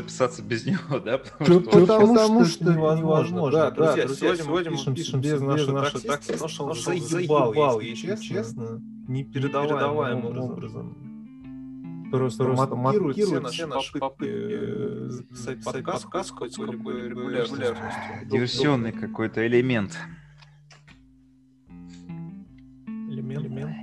[0.00, 1.18] записаться без него, да?
[1.18, 3.50] Потому, что, потому, Потому что, что невозможно.
[3.50, 7.80] Да, Да, друзья, друзья, сегодня, мы пишем, без нашего нашего такси, потому что он заебал,
[7.80, 10.50] если честно, непередаваемым образом.
[10.50, 11.10] образом.
[12.10, 17.76] Просто, просто маркирует все наши, наши попытки э, записать подкаст, подкаст хоть с какой регулярностью.
[18.24, 19.96] Диверсионный какой-то элемент.
[22.88, 23.76] Элемент, элемент.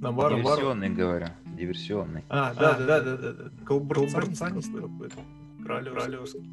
[0.00, 1.26] Наоборот, Диверсионный, говорю.
[1.56, 2.24] Диверсионный.
[2.28, 3.50] А, да, да, да, да, да.
[3.64, 5.18] Колбурцанист какой-то.
[5.78, 6.50] Королевский.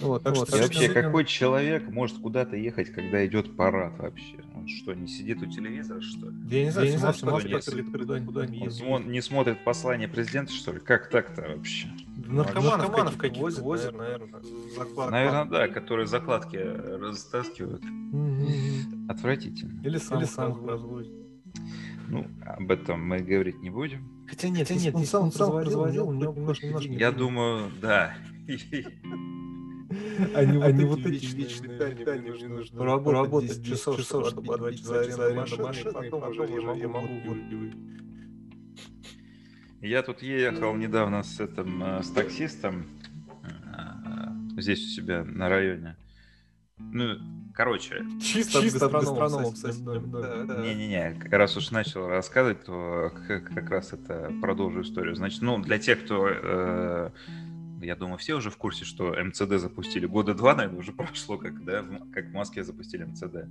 [0.00, 4.36] Вот, так Вот, что и вообще, какой человек может куда-то ехать, когда идет парад вообще?
[4.54, 6.36] Он что, не сидит у телевизора, что ли?
[6.50, 7.68] Я не знаю, Я не знаю, что Москва есть.
[7.72, 8.86] или куда-нибудь куда Он ездит.
[8.86, 10.78] смо- не смотрит послание президента, что ли?
[10.78, 11.88] Как так-то вообще?
[12.26, 14.40] Наркоманов, Наркоманов каких возят, возят, наверное.
[14.76, 17.82] заклад- Наверное, да, которые закладки растаскивают.
[19.08, 19.80] Отвратительно.
[19.84, 21.10] Или сам, сам разводит.
[22.08, 24.08] Ну, об этом мы говорить не будем.
[24.28, 28.14] Хотя нет, нет, он сам разводил, у него немножко немножко Я думаю, да.
[30.34, 35.00] Они, они вот эти вечные питания, мне нужно работать 10 часов, часов чтобы отводить за
[35.00, 36.42] аренду машины, и потом уже
[36.78, 37.74] я могу выпивать.
[39.80, 42.86] Я тут ехал недавно с этим, э, с таксистом
[43.44, 45.96] э, здесь у себя на районе.
[46.78, 47.18] Ну,
[47.56, 49.74] короче, Чисто, Чисто гастронома, кстати.
[49.74, 50.62] кстати, Да, да.
[50.62, 55.16] Не-не-не, как раз уж начал рассказывать, то как, как раз это продолжу историю.
[55.16, 57.10] Значит, ну, для тех, кто, э,
[57.80, 60.06] я думаю, все уже в курсе, что МЦД запустили.
[60.06, 63.48] Года два, наверное, уже прошло, как, да, как в Москве запустили МЦД.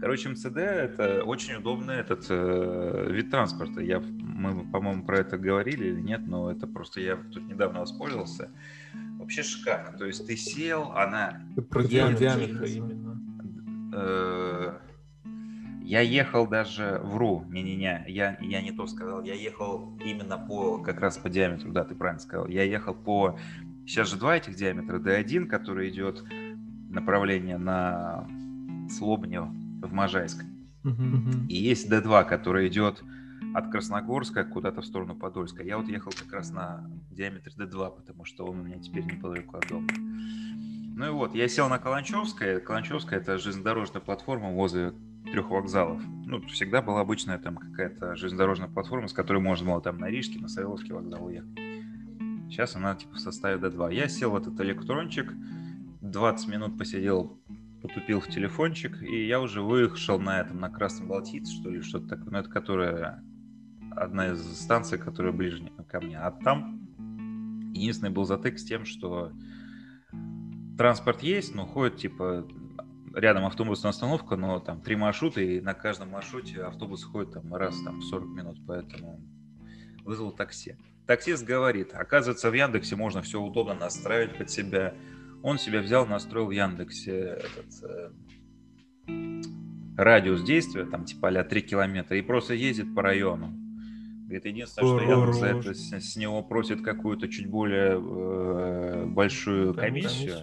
[0.00, 3.80] Короче, МЦД— это очень удобный этот э, вид транспорта.
[3.80, 8.50] Я, мы, по-моему, про это говорили или нет, но это просто я тут недавно воспользовался.
[9.26, 9.98] Вообще шикарно.
[9.98, 13.20] То есть ты сел, она Ты Про диаметр именно.
[13.92, 14.78] Э,
[15.82, 21.00] Я ехал даже, вру, не-не-не, я, я не то сказал, я ехал именно по, как
[21.00, 23.36] раз по диаметру, да, ты правильно сказал, я ехал по,
[23.84, 26.24] сейчас же два этих диаметра, D1, который идет
[26.88, 28.26] направление на
[28.90, 30.44] Слобню в Можайск,
[30.84, 31.46] Мгм.
[31.48, 33.02] и есть D2, который идет
[33.54, 35.62] от Красногорска куда-то в сторону Подольска.
[35.62, 39.56] Я вот ехал как раз на диаметре D2, потому что он у меня теперь неподалеку
[39.56, 39.88] от дома.
[40.96, 42.58] Ну и вот, я сел на Каланчевское.
[42.60, 44.94] Каланчевская— это железнодорожная платформа возле
[45.30, 46.00] трех вокзалов.
[46.24, 50.40] Ну, всегда была обычная там какая-то железнодорожная платформа, с которой можно было там на Рижский,
[50.40, 51.50] на Савеловский вокзал уехать.
[52.48, 53.94] Сейчас она типа в составе D2.
[53.94, 55.32] Я сел в этот электрончик,
[56.00, 57.38] 20 минут посидел,
[57.82, 62.08] потупил в телефончик, и я уже выехал на этом, на Красном Балтийце, что ли, что-то
[62.08, 62.30] такое.
[62.30, 63.22] Ну, это которая
[63.96, 66.18] одна из станций, которая ближе ко мне.
[66.18, 66.86] А там
[67.72, 69.32] единственный был затык с тем, что
[70.76, 72.46] транспорт есть, но ходит типа
[73.14, 77.80] рядом автобусная остановка, но там три маршрута, и на каждом маршруте автобус ходит там раз
[77.82, 79.20] там в 40 минут, поэтому
[80.04, 80.76] вызвал такси.
[81.06, 84.94] Таксист говорит, оказывается, в Яндексе можно все удобно настраивать под себя.
[85.42, 88.10] Он себя взял, настроил в Яндексе этот, э,
[89.96, 93.54] радиус действия, там типа а 3 километра, и просто ездит по району.
[94.26, 99.72] Говорит, единственное, что Яндекс за это с, с него просит какую-то чуть более э, большую
[99.72, 100.38] комиссию.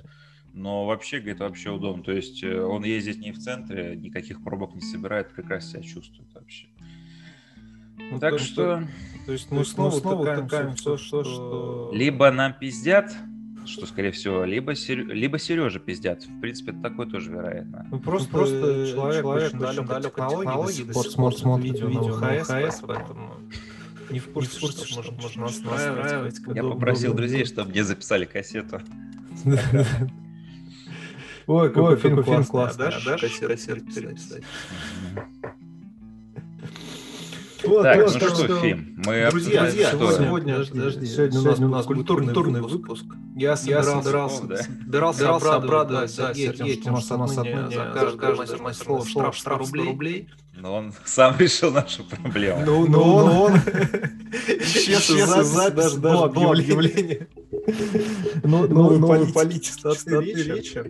[0.54, 2.02] Но вообще, говорит, вообще удобно.
[2.02, 6.34] То есть э, он ездит не в центре, никаких пробок не собирает, прекрасно себя чувствует
[6.34, 6.68] вообще.
[8.10, 8.84] Ну, так то, что
[9.26, 11.92] То есть мы снова тыкаем все, что, что...
[11.94, 13.14] либо нам пиздят,
[13.66, 15.08] что скорее всего, либо, Сер...
[15.08, 16.24] либо Сережа пиздят.
[16.24, 17.88] В принципе, это такое тоже вероятно.
[17.92, 22.44] Ну, просто, просто человек, человек очень далек от технологий, до сих пор смотрит видео на
[22.44, 23.34] ВХС, поэтому
[24.10, 26.40] не в курсе, что, что можно, можно настраивать.
[26.54, 28.82] Я попросил друзей, чтобы мне записали кассету.
[31.48, 33.18] Ой, какой фильм классный, да?
[33.18, 34.44] Кассету писать.
[37.66, 38.96] Вот, так, вот, ну что, что, фильм?
[39.06, 40.12] Мы друзья, друзья что?
[40.12, 43.06] сегодня, подожди, подожди, сегодня, сегодня у нас культурный, культурный выпуск.
[43.36, 44.58] Я собирался, собирался, да?
[45.14, 49.58] собирался обрадовать да, Сергея, тем, что у нас отныне за каждое мастер слово штраф 100
[49.84, 50.30] рублей.
[50.56, 52.64] Но он сам решил нашу проблему.
[52.66, 57.28] Ну, ну он исчез из записи до объявления.
[58.44, 60.84] Ну, новый политический речи.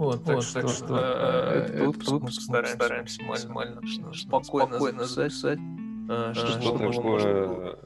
[0.00, 3.82] Вот, так, вот, что, так что э, этот выпуск, выпуск мы стараемся максимально
[4.14, 5.58] спокойно, спокойно записать,
[6.34, 7.76] что, что такое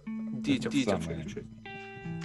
[0.43, 1.01] детям, детям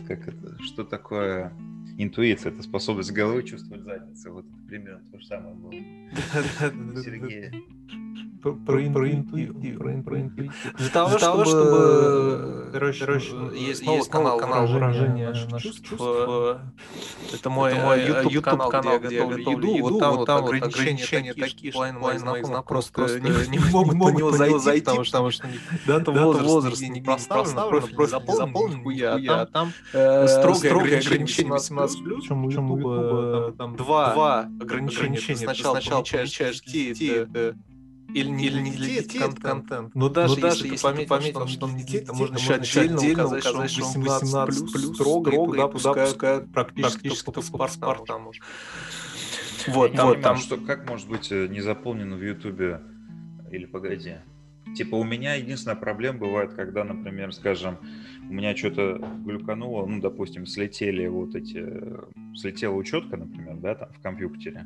[0.08, 1.54] как это, что такое
[1.98, 4.34] интуиция, это способность головы чувствовать задницу.
[4.34, 5.72] Вот это примерно то же самое было.
[7.04, 7.66] Сергей.
[8.42, 9.78] Про, про, про интуитив.
[9.78, 10.54] Про, про интуитив.
[10.78, 12.70] Для того, Для того чтобы, чтобы...
[12.72, 15.84] Короче, короче есть, есть канал, канал выражения наших чувств.
[15.90, 16.04] чувств.
[17.34, 19.90] Это мой, это мой YouTube, YouTube канал, канал, где я готовлю еду.
[19.90, 23.96] Вот там вот, там вот ограничения такие, что половина моих знакомых просто не, не могут
[23.96, 25.48] на него зайти, потому что, что
[25.88, 29.74] да, там возраст не проставлен, профиль заполнен, а там
[30.28, 31.90] строгое ограничение 18+.
[32.04, 35.20] Причем у YouTube там два ограничения.
[35.36, 37.26] Сначала получаешь детей,
[38.14, 39.96] или не, или не для детей этот контент.
[39.96, 43.26] Но даже, Но даже если, ты пометил, что он не детей, то можно еще отдельно
[43.26, 47.42] указать, что он 18 плюс, строго, и туда пускают практически кто
[48.08, 48.42] там уже.
[49.68, 50.38] Вот, там, понимаю, там...
[50.38, 52.82] что как может быть э, не заполнено в Ютубе
[53.52, 54.16] или погоди.
[54.76, 57.78] Типа у меня единственная проблема бывает, когда, например, скажем,
[58.30, 61.66] у меня что-то глюкануло, ну, допустим, слетели вот эти,
[62.36, 64.66] слетела учетка, например, да, там в компьютере,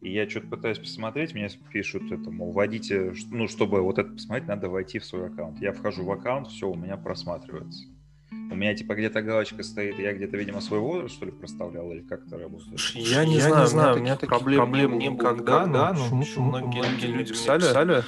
[0.00, 4.48] и я что-то пытаюсь посмотреть, мне пишут это, мол, вводите, ну, чтобы вот это посмотреть,
[4.48, 5.60] надо войти в свой аккаунт.
[5.60, 7.84] Я вхожу в аккаунт, все, у меня просматривается.
[8.30, 12.00] У меня типа где-то галочка стоит, я где-то, видимо, свой возраст, что ли, проставлял, или
[12.00, 12.80] как это работает?
[12.94, 15.92] Я не я знаю, не знаю, у меня таких проблем, проблем не было никогда, да,
[15.92, 18.02] но почему многие, многие люди писали, писали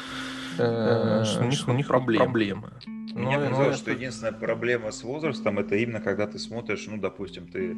[0.59, 2.25] э, что у них, у них проблемы.
[2.25, 2.73] проблемы.
[3.15, 7.47] Мне ну, казалось, что единственная проблема с возрастом, это именно когда ты смотришь, ну, допустим,
[7.49, 7.77] ты,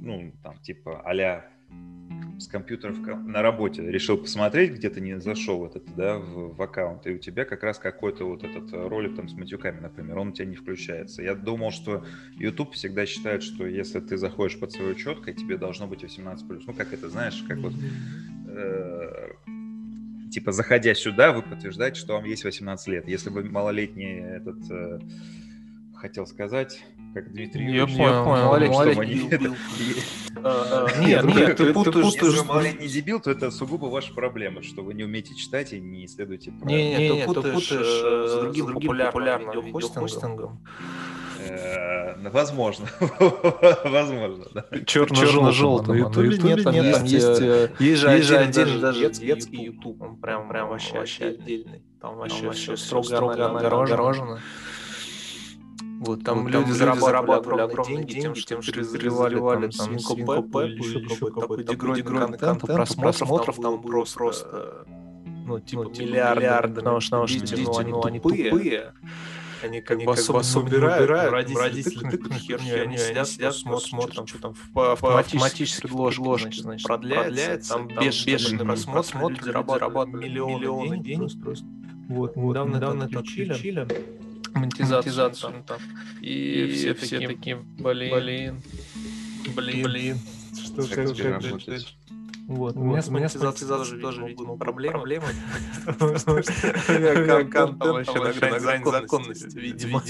[0.00, 1.12] ну, там, типа, а
[2.38, 7.06] с компьютеров на работе решил посмотреть, где то не зашел этот, да, в, в аккаунт,
[7.06, 10.32] и у тебя как раз какой-то вот этот ролик там с матюками, например, он у
[10.32, 11.22] тебя не включается.
[11.22, 12.04] Я думал, что
[12.36, 16.62] YouTube всегда считает, что если ты заходишь под свою четкой, тебе должно быть 18+.
[16.66, 17.74] Ну, как это, знаешь, как вот...
[18.48, 19.32] Э,
[20.30, 23.08] типа, заходя сюда, вы подтверждаете, что вам есть 18 лет.
[23.08, 24.58] Если вы малолетний этот...
[24.70, 24.98] Э,
[25.96, 26.84] хотел сказать,
[27.14, 28.44] как Дмитрий Я понял, понял.
[28.44, 29.28] Малолетний
[31.06, 32.14] Нет, нет, ты путаешь.
[32.14, 36.06] Если малолетний дебил, то это сугубо ваша проблема, что вы не умеете читать и не
[36.06, 36.52] исследуете.
[36.62, 40.60] Не, не, ты путаешь э, с другим популярным видеохостингом.
[41.48, 42.86] Э, возможно,
[43.84, 44.64] возможно, да.
[44.84, 45.94] Черно-желтый.
[45.94, 50.68] На Ютубе нет, там есть, есть, э, же отдельный даже детский Ютуб, он прям, прям
[50.68, 51.82] вообще отдельный.
[52.00, 54.40] Там вообще все строго огорожено.
[55.98, 60.82] Вот, там вот, люди, там зарабатывали, огромные деньги, тем, что разливали там свинку Пеппу или
[60.82, 64.86] еще какой-то дегрой контента, просмотров там просто, просто
[65.46, 68.92] ну, типа, ну, миллиарды, миллиарды, потому что, потому что дети, ну, они тупые,
[69.62, 74.54] они как бы особо убирают, родители, родители тыкают херню, они сидят, сидят, смотрят, что там
[74.74, 81.30] автоматически ложки, значит, продляется, там бешеный просмотр, люди зарабатывают миллионы денег,
[82.08, 83.86] вот, недавно это отключили,
[84.56, 85.64] монетизацию.
[86.20, 88.62] И, и все, все такие, блин, блин,
[89.54, 90.18] блин, блин.
[90.54, 91.82] Что, как, как, как, как,
[92.46, 92.76] вот.
[92.76, 94.92] У меня с монетизацией тоже, видимо, проблемы.
[94.92, 95.26] Проблемы.
[97.50, 100.02] Контент вообще на грани законности, видимо.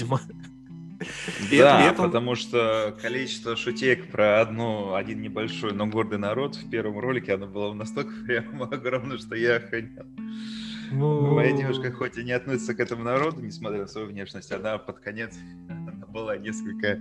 [1.51, 7.35] Да, потому что количество шутек про одну, один небольшой, но гордый народ в первом ролике,
[7.35, 10.05] оно было настолько прям огромное, что я охренел.
[10.91, 11.33] Ну...
[11.33, 14.99] Моя девушка хоть и не относится к этому народу, несмотря на свою внешность, она под
[14.99, 15.33] конец
[15.69, 16.99] она была несколько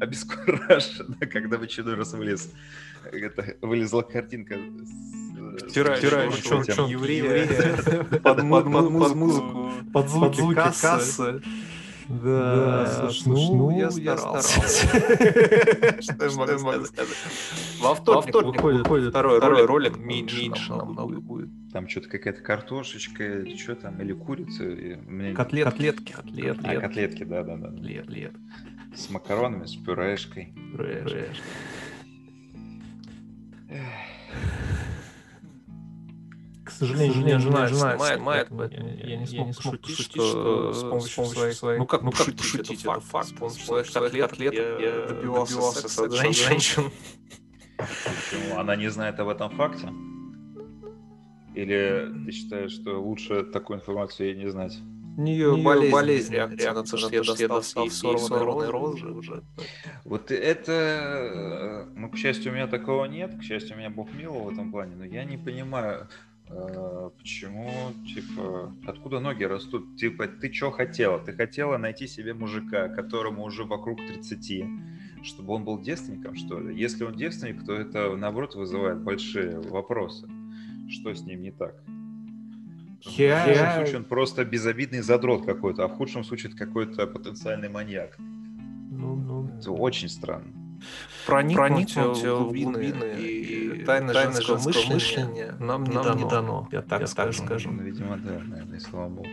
[0.00, 2.52] обескуражена, когда в очередной раз вылез,
[3.12, 4.56] это, вылезла картинка
[5.68, 7.46] Втираешь, втираешь, что, еврея.
[8.22, 11.42] Под, музыку, под звуки, звуки кассы.
[12.08, 14.60] Да, да слушай, ну, ну я старался.
[16.02, 16.90] Что я могу сказать?
[17.80, 21.48] Во вторник выходит второй ролик, меньше намного будет.
[21.72, 24.64] Там что-то какая-то картошечка, что там, или курица.
[25.34, 26.12] Котлетки.
[26.12, 26.66] Котлетки.
[26.66, 27.68] А, котлетки, да-да-да.
[27.68, 28.32] Котлет.
[28.94, 30.54] С макаронами, с пюрешкой.
[30.72, 31.28] Пюрешкой.
[36.76, 40.72] Сожалению, сожалению жена, жена снимает, снимает я, я не смог, я не смог пошутить, что
[40.72, 41.78] с помощью, с помощью своих...
[41.78, 43.28] Ну как, ну как пошутить, это факт.
[43.28, 46.90] С помощью своих котлет я добивался секса от женщин.
[47.76, 48.58] Почему?
[48.58, 49.88] Она не знает об этом факте?
[51.54, 54.78] Или ты считаешь, что лучше такую информацию ей не знать?
[55.16, 59.42] У нее болезнь, болезнь реакция на то, что я достал ей сорванные розы уже.
[60.04, 64.38] Вот это, ну, к счастью, у меня такого нет, к счастью, у меня Бог мило
[64.38, 69.96] в этом плане, но я не понимаю, Э, почему, типа, откуда ноги растут?
[69.96, 71.18] Типа, ты что хотела?
[71.18, 74.64] Ты хотела найти себе мужика, которому уже вокруг 30,
[75.22, 76.76] чтобы он был девственником, что ли?
[76.76, 80.28] Если он девственник, то это, наоборот, вызывает большие вопросы.
[80.88, 81.74] Что с ним не так?
[83.02, 83.44] Я...
[83.44, 87.68] В лучшем случае он просто безобидный задрот какой-то, а в худшем случае это какой-то потенциальный
[87.68, 88.16] маньяк.
[88.18, 89.48] Ну, ну...
[89.58, 90.52] Это очень странно.
[91.26, 96.14] Проникнуть, проникнуть в глубины, и, и тайны, тайны женского, женского мышления нам, не, нам дано.
[96.14, 96.68] не дано.
[96.72, 97.38] Я так, я скажу.
[97.38, 97.70] так скажу.
[97.70, 99.28] Ну, видимо, да, наверное, слава богу.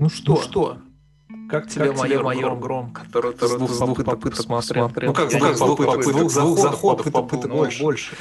[0.00, 0.34] Ну что?
[0.34, 0.78] Ну что?
[1.48, 4.92] Как тебе, как майор, майор Гром, который ты с двух попыток посмотрел?
[5.00, 7.82] Ну как, с двух попыток, с двух заходов, попыток больше.
[7.82, 8.16] больше.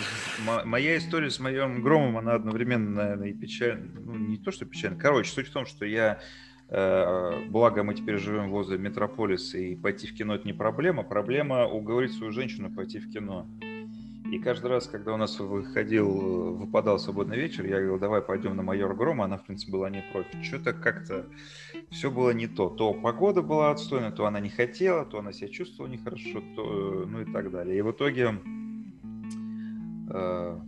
[0.64, 4.00] Моя история с майором Громом, она одновременно, наверное, и печальна.
[4.00, 4.98] Ну, не то, что печальна.
[4.98, 10.08] Короче, суть в том, что я Э, благо мы теперь живем возле метрополиса, и пойти
[10.08, 11.04] в кино это не проблема.
[11.04, 13.48] Проблема уговорить свою женщину пойти в кино.
[14.32, 18.64] И каждый раз, когда у нас выходил, выпадал свободный вечер, я говорил, давай пойдем на
[18.64, 20.44] майор Грома, она, в принципе, была не против.
[20.44, 21.28] Что-то как-то
[21.92, 22.70] все было не то.
[22.70, 27.22] То погода была отстойная, то она не хотела, то она себя чувствовала нехорошо, то, ну
[27.22, 27.78] и так далее.
[27.78, 28.40] И в итоге...
[30.10, 30.60] Э,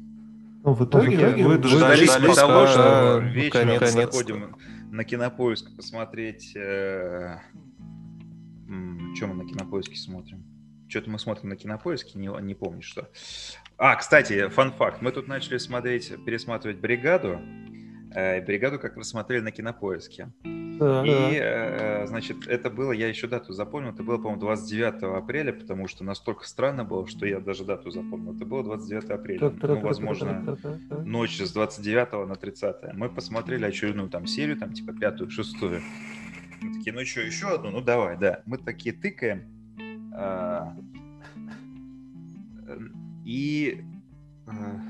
[0.63, 4.56] ну, в итоге, в итоге вы дождались того, что вечером заходим
[4.91, 6.55] на кинопоиск посмотреть...
[6.55, 7.39] Э,
[9.15, 10.46] что мы на кинопоиске смотрим?
[10.88, 13.10] Что-то мы смотрим на кинопоиске, не, не помню что.
[13.77, 15.01] А, кстати, фан-факт.
[15.01, 17.39] Мы тут начали смотреть, пересматривать «Бригаду».
[18.13, 20.31] Э, «Бригаду» как раз смотрели на кинопоиске.
[20.79, 22.03] Да, и, да.
[22.03, 26.03] Э, значит, это было, я еще дату запомнил, это было, по-моему, 29 апреля, потому что
[26.03, 28.36] настолько странно было, что я даже дату запомнил.
[28.36, 30.57] Это было 29 апреля, ну, возможно,
[31.05, 32.93] ночь с 29 на 30.
[32.93, 35.81] Мы посмотрели очередную там серию, там типа пятую, шестую.
[36.62, 37.71] Мы такие, ну что, еще одну?
[37.71, 38.41] Ну давай, да.
[38.45, 39.43] Мы такие тыкаем.
[40.13, 40.75] А,
[43.24, 43.99] и Э,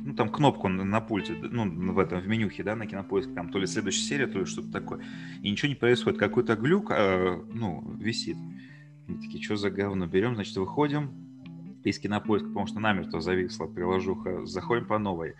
[0.03, 3.59] ну, там кнопку на пульте, ну, в этом, в менюхе, да, на кинопоиск, там, то
[3.59, 5.01] ли следующая серия, то ли что-то такое.
[5.41, 8.37] И ничего не происходит, какой-то глюк, э, ну, висит.
[9.07, 10.05] Мы такие, что за говно?
[10.05, 11.11] Берем, значит, выходим
[11.83, 15.35] из кинопоиска, потому что намертво зависла приложуха, заходим по новой.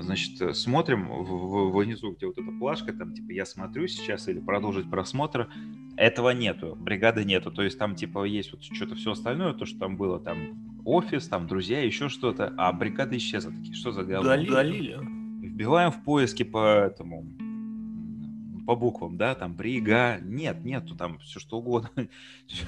[0.00, 4.28] Значит, э, смотрим в, в, внизу, где вот эта плашка, там, типа, я смотрю сейчас
[4.28, 5.48] или продолжить просмотр.
[5.96, 7.50] Этого нету, бригады нету.
[7.52, 11.28] То есть там, типа, есть вот что-то все остальное, то, что там было, там, офис,
[11.28, 13.52] там друзья, еще что-то, а бригада исчезла.
[13.52, 14.32] Такие, что за говно?
[14.32, 14.98] Удалили.
[15.46, 17.26] Вбиваем в поиске по этому
[18.66, 21.90] по буквам, да, там брига, нет, нету там все что угодно,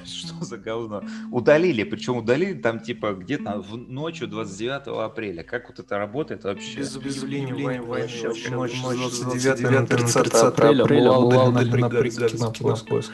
[0.04, 1.02] что за говно.
[1.30, 5.42] Удалили, причем удалили там типа где-то в ночью 29 апреля.
[5.42, 6.78] Как вот это работает вообще?
[6.78, 13.12] Без объявления войны, вообще, ночь 29 30 апреля была удалена бригада кинопоиск.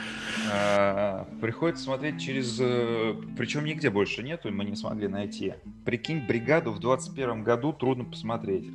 [0.53, 2.59] А, приходится смотреть через...
[2.61, 5.55] Э, Причем нигде больше нету, мы не смогли найти.
[5.85, 8.67] Прикинь, бригаду в 21 году трудно посмотреть.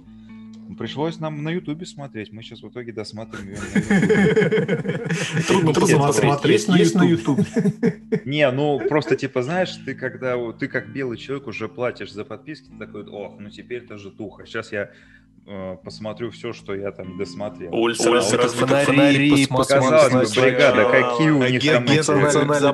[0.78, 2.32] Пришлось нам на Ютубе смотреть.
[2.32, 7.46] Мы сейчас в итоге досматриваем ее Трудно смотреть есть на Ютубе.
[8.26, 12.70] Не, ну просто типа, знаешь, ты когда ты как белый человек уже платишь за подписки,
[12.70, 14.46] ты такой, о, ну теперь это же туха.
[14.48, 14.90] Сейчас я
[15.46, 17.74] э, посмотрю все, что я там досмотрел.
[17.74, 21.86] Улица, Улица фонари, показалось бы, бригада, какие у них там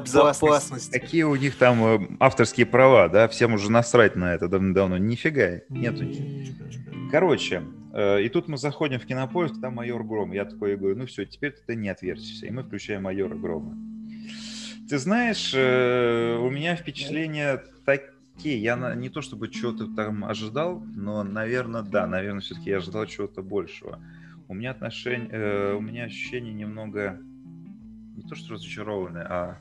[0.02, 0.92] безопасность.
[0.92, 4.98] Какие у них там э, авторские права, да, всем уже насрать на это давно.
[4.98, 6.06] Нифига, нету.
[7.12, 7.62] Короче,
[7.94, 10.32] и тут мы заходим в кинопоиск, там майор Гром.
[10.32, 12.46] Я такой говорю, ну все, теперь ты не отвертишься.
[12.46, 13.76] И мы включаем майора Грома.
[14.90, 18.62] Ты знаешь, э, у меня впечатления такие.
[18.62, 23.42] Я не то чтобы чего-то там ожидал, но, наверное, да, наверное, все-таки я ожидал чего-то
[23.42, 24.00] большего.
[24.48, 27.20] У меня отношение, э, у меня ощущение немного
[28.18, 29.58] не то что разочарованное, а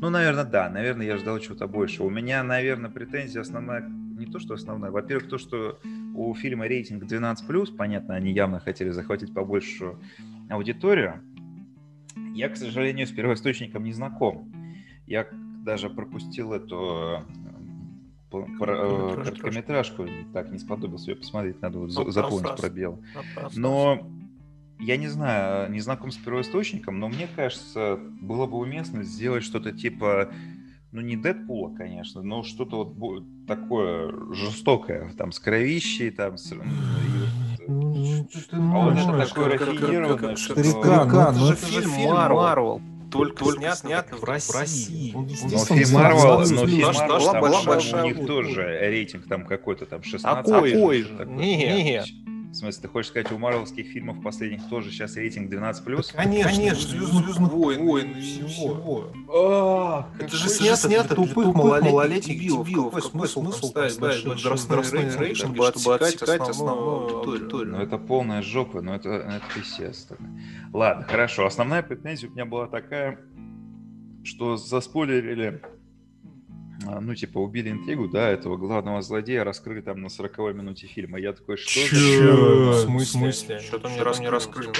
[0.00, 2.06] ну, наверное, да, наверное, я ждал чего-то большего.
[2.06, 5.80] У меня, наверное, претензия основная, не то что основная, во-первых, то, что
[6.14, 9.96] у фильма рейтинг 12+, понятно, они явно хотели захватить побольше
[10.50, 11.20] аудиторию.
[12.34, 14.52] Я, к сожалению, с первоисточником не знаком.
[15.06, 15.26] Я
[15.64, 17.24] даже пропустил эту
[18.32, 23.02] э, э, короткометражку, так не сподобился ее посмотреть, надо вот ну, заполнить пробел.
[23.54, 24.10] Но
[24.78, 29.72] я не знаю, не знаком с первоисточником, но мне кажется, было бы уместно сделать что-то
[29.72, 30.32] типа
[30.92, 36.52] ну не Дэдпула, конечно, но что-то вот такое жестокое, там с кровищей, там с...
[37.66, 40.54] Ну, а вот это такое рафинированное, что...
[40.54, 42.80] Ну это же фильм Марвел
[43.10, 45.12] только, только снят, снят в России.
[45.12, 50.28] Ну, фильм Марвел, но фильм Марвел, большая, у них тоже рейтинг там какой-то там 16.
[50.28, 51.26] А какой же?
[51.26, 52.06] Нет.
[52.52, 55.72] В смысле, ты хочешь сказать, у марвелских фильмов последних тоже сейчас рейтинг 12+.
[55.86, 59.10] Да, конечно, конечно, Звездных войн, войн всего.
[59.34, 62.92] А, это же снято, снято тупых, тупых малолетних дебилов.
[62.92, 67.72] Какой смысл ставить возрастные рейтинги, чтобы отсекать основную аудиторию?
[67.72, 70.38] Ну, это полная жопа, но это, это естественно.
[70.74, 71.46] Ладно, хорошо.
[71.46, 73.18] Основная претензия у меня была такая,
[74.24, 75.62] что заспойлерили
[76.84, 81.18] ну, типа, убили интригу, да, этого главного злодея раскрыли там на 40 минуте фильма.
[81.18, 82.72] Я такой, что Чё?
[82.72, 83.60] В смысле?
[83.60, 84.70] Что-то мне не раскрыли.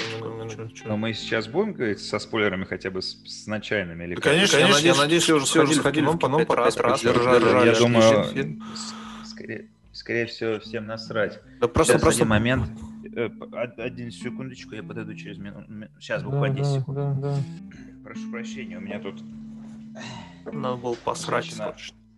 [0.85, 4.03] Но мы сейчас будем говорить со спойлерами хотя бы с, с начальными?
[4.03, 7.13] Или конечно, конечно, я надеюсь, все уже сходили, сходили в кино по раз, раз, Я
[7.77, 8.59] думаю,
[9.25, 11.39] скорее, скорее всего, всем насрать.
[11.59, 12.23] Да просто, просто...
[12.23, 12.69] один момент.
[13.15, 13.29] Э,
[13.77, 15.67] один секундочку, я подойду через минуту.
[15.99, 16.97] Сейчас, буквально 10 секунд.
[16.97, 17.37] Да, да.
[18.03, 19.21] Прошу прощения, у меня тут
[20.51, 21.45] надо было посрать.
[21.45, 21.75] Женщина...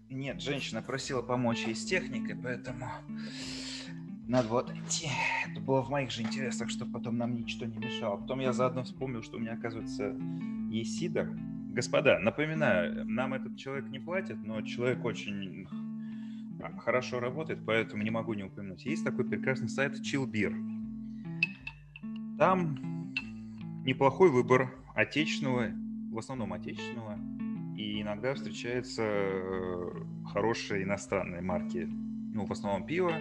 [0.09, 2.87] Нет, женщина просила помочь ей с техникой, поэтому
[4.27, 5.09] надо было отойти.
[5.49, 8.17] Это было в моих же интересах, чтобы потом нам ничто не мешало.
[8.17, 10.15] Потом я заодно вспомнил, что у меня, оказывается,
[10.69, 11.27] есть сидор.
[11.73, 15.67] Господа, напоминаю, нам этот человек не платит, но человек очень
[16.79, 18.85] хорошо работает, поэтому не могу не упомянуть.
[18.85, 20.55] Есть такой прекрасный сайт Chillbeer.
[22.37, 23.13] Там
[23.83, 25.71] неплохой выбор отечественного,
[26.11, 27.19] в основном отечественного,
[27.75, 29.91] и иногда встречаются э,
[30.31, 31.87] хорошие иностранные марки.
[31.87, 33.13] Ну, в основном пиво,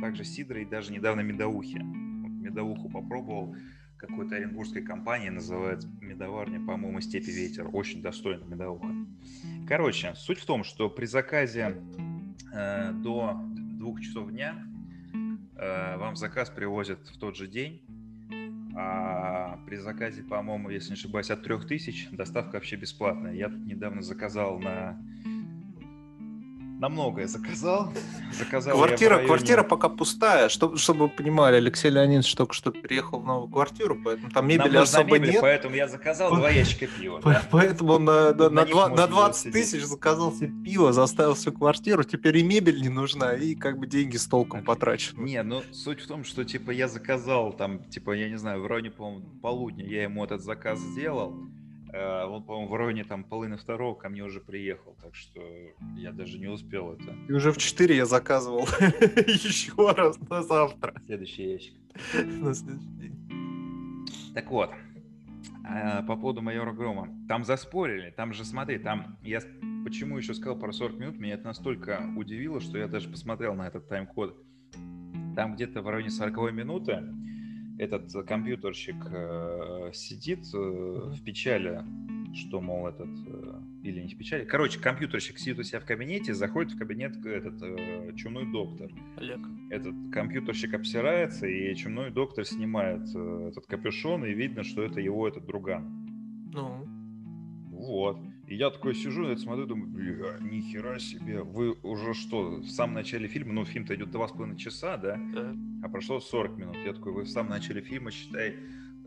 [0.00, 1.78] также сидра и даже недавно медовухи.
[1.78, 3.54] Вот медовуху попробовал
[3.96, 7.68] какой-то оренбургской компании, называется медоварня, по-моему, «Степи ветер».
[7.72, 8.88] Очень достойная медовуха.
[9.68, 11.76] Короче, суть в том, что при заказе
[12.52, 13.40] э, до
[13.78, 14.66] двух часов дня
[15.56, 17.82] э, вам заказ привозят в тот же день,
[18.74, 23.34] а при заказе, по-моему, если не ошибаюсь, от 3000 доставка вообще бесплатная.
[23.34, 24.98] Я тут недавно заказал на
[26.82, 27.92] на многое заказал.
[28.32, 29.26] заказал квартира, районе...
[29.28, 30.48] квартира пока пустая.
[30.48, 34.74] Чтобы, чтобы вы понимали, Алексей Леонидович только что переехал в новую квартиру, поэтому там мебели
[34.74, 35.40] Нам особо мебель, нет.
[35.40, 37.20] Поэтому я заказал два ящика пива.
[37.52, 42.02] Поэтому на, на, на, 2, на 20 тысяч заказал себе пиво, заставил всю квартиру.
[42.02, 45.22] Теперь и мебель не нужна, и как бы деньги с толком потрачены.
[45.22, 48.66] Не, ну суть в том, что типа я заказал там, типа, я не знаю, в
[48.66, 51.48] районе, по-моему, полудня я ему этот заказ сделал.
[51.92, 55.40] Э, он, по-моему, в районе там половины второго ко мне уже приехал, так что
[55.96, 57.14] я даже не успел это.
[57.28, 58.62] И уже в 4 я заказывал
[59.26, 60.94] еще раз на завтра.
[61.06, 61.74] Следующий ящик.
[62.14, 64.06] На следующий день.
[64.34, 64.70] Так вот,
[65.68, 67.08] э, по поводу майора Грома.
[67.28, 69.40] Там заспорили, там же, смотри, там я
[69.84, 73.66] почему еще сказал про 40 минут, меня это настолько удивило, что я даже посмотрел на
[73.66, 74.36] этот тайм-код.
[75.36, 77.02] Там где-то в районе 40 минуты
[77.78, 81.84] этот компьютерщик э, сидит э, в печали,
[82.34, 84.44] что, мол, этот, э, или не в печали.
[84.44, 88.90] Короче, компьютерщик сидит у себя в кабинете, заходит в кабинет этот э, чумной доктор.
[89.16, 89.40] Олег.
[89.70, 95.26] Этот компьютерщик обсирается, и чумной доктор снимает э, этот капюшон, и видно, что это его
[95.26, 95.84] этот друган.
[96.52, 96.86] Ну.
[97.70, 98.18] Вот.
[98.52, 102.96] И я такой сижу, я смотрю, думаю, бля, нихера себе, вы уже что, в самом
[102.96, 105.18] начале фильма, ну, фильм-то идет два с половиной часа, да?
[105.82, 106.76] А прошло 40 минут.
[106.84, 108.56] Я такой, вы в самом начале фильма, считай,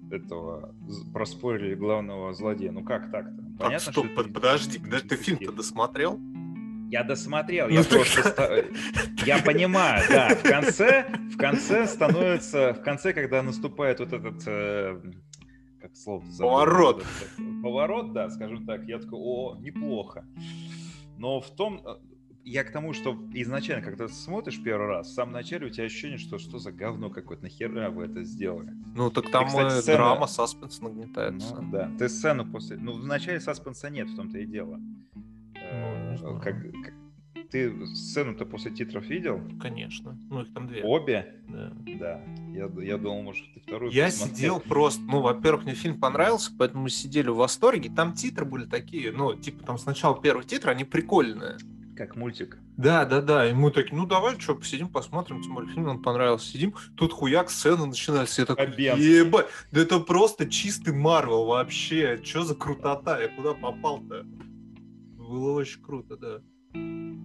[0.10, 0.74] этого
[1.14, 2.72] проспорили главного злодея.
[2.72, 3.44] Ну как так-то?
[3.60, 6.20] Понятно, так, стоп, что подожди, подожди, ты фильм-то досмотрел?
[6.90, 8.66] Я досмотрел, я ну, просто...
[9.28, 15.02] Я понимаю, да, в конце, в конце становится, в конце, когда наступает вот этот э,
[15.96, 17.06] слово Поворот.
[17.64, 18.86] Поворот, да, скажем так.
[18.86, 20.26] Я такой, о, неплохо.
[21.18, 21.96] Но в том, э,
[22.44, 25.86] я к тому, что изначально, когда ты смотришь первый раз, в самом начале у тебя
[25.86, 28.72] ощущение, что что за говно какое-то, нахера вы это сделали.
[28.96, 29.98] Ну, так там и, кстати, сцена...
[29.98, 31.56] драма, саспенс нагнетается.
[31.62, 32.78] Ну, да, ты сцену после...
[32.78, 34.80] Ну, в начале саспенса нет, в том-то и дело.
[35.56, 36.94] Ну, как, как,
[37.50, 39.42] ты сцену-то после титров видел?
[39.62, 40.18] Конечно.
[40.30, 40.84] Ну, их там две.
[40.84, 41.36] Обе?
[41.48, 41.72] Да.
[42.00, 42.22] Да.
[42.54, 44.36] Я, я думал, может, ты вторую Я посмотрел.
[44.36, 45.02] сидел просто...
[45.04, 47.90] Ну, во-первых, мне фильм понравился, поэтому мы сидели в восторге.
[47.90, 51.58] Там титры были такие, ну, типа, там сначала первый титр, они прикольные.
[51.96, 52.58] Как мультик.
[52.76, 53.50] Да, да, да.
[53.50, 56.52] И мы такие, ну давай, что, посидим, посмотрим, тем более фильм нам понравился.
[56.52, 58.42] Сидим, тут хуяк, сцена начинается.
[58.42, 62.20] Я такой, ебать, да это просто чистый Марвел вообще.
[62.22, 63.22] Что за крутота?
[63.22, 64.26] Я куда попал-то?
[65.18, 66.42] Было очень круто, да.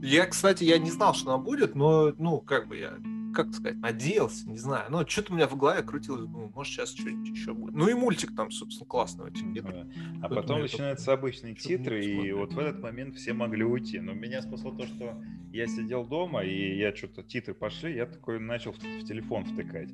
[0.02, 2.98] Я, кстати, я не знал, что она будет, но, ну, как бы я,
[3.34, 4.90] как сказать, надеялся, не знаю.
[4.90, 7.74] Но что-то у меня в голове крутилось, думаю, может, сейчас что-нибудь еще будет.
[7.74, 9.62] Ну и мультик там, собственно, классный очень где
[10.22, 14.00] А потом начинаются обычные титры, и вот в этот момент все могли уйти.
[14.00, 15.22] Но меня спасло то, что
[15.52, 19.90] я сидел дома, и я что-то, титры пошли, я такой начал в, в телефон втыкать.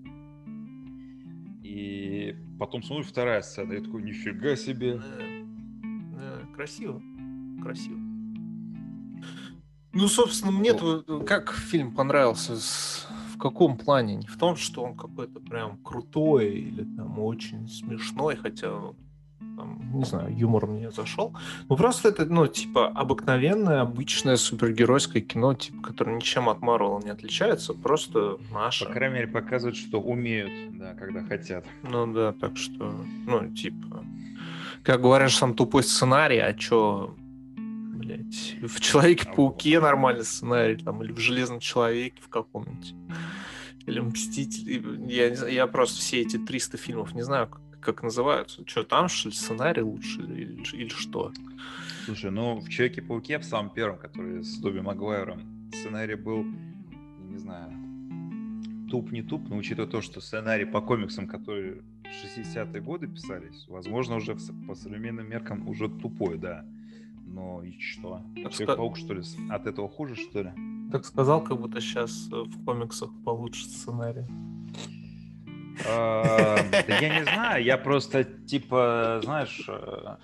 [1.62, 5.00] И потом смотрю, вторая сцена, я такой, нифига себе.
[6.54, 7.02] красиво,
[7.62, 8.05] красиво.
[9.96, 10.74] Ну, собственно, мне
[11.26, 12.54] как фильм понравился?
[13.34, 14.16] В каком плане?
[14.16, 18.68] Не в том, что он какой-то прям крутой или там очень смешной, хотя
[19.56, 21.34] там, не знаю, юмор мне зашел.
[21.68, 27.10] Ну, просто это, ну, типа, обыкновенное, обычное супергеройское кино, типа, которое ничем от Марвела не
[27.10, 28.84] отличается, просто наше.
[28.84, 31.64] По крайней мере, показывает, что умеют, да, когда хотят.
[31.82, 32.94] Ну, да, так что,
[33.26, 34.04] ну, типа,
[34.82, 37.14] как говоришь, сам тупой сценарий, а чё,
[38.16, 38.56] блядь.
[38.62, 42.94] В Человеке-пауке нормальный сценарий, там, или в Железном Человеке в каком-нибудь.
[43.86, 45.10] Или Мститель.
[45.10, 48.66] Я, я просто все эти 300 фильмов не знаю, как, как называются.
[48.66, 51.32] Что, там, что ли, сценарий лучше или, или, или что?
[52.04, 57.72] Слушай, ну, в Человеке-пауке, в самом первом, который с Тоби Магуайром, сценарий был, не знаю,
[58.90, 63.66] туп не туп, но учитывая то, что сценарий по комиксам, которые в 60-е годы писались,
[63.68, 66.64] возможно, уже по современным меркам уже тупой, да.
[67.26, 68.22] Но и что?
[68.34, 70.52] Человек-паук, что ли, от этого хуже, что ли?
[70.90, 74.24] Так сказал, как будто сейчас э, в комиксах получше сценарий.
[75.86, 76.56] А,
[76.88, 80.16] я не знаю, я просто, типа, знаешь, э,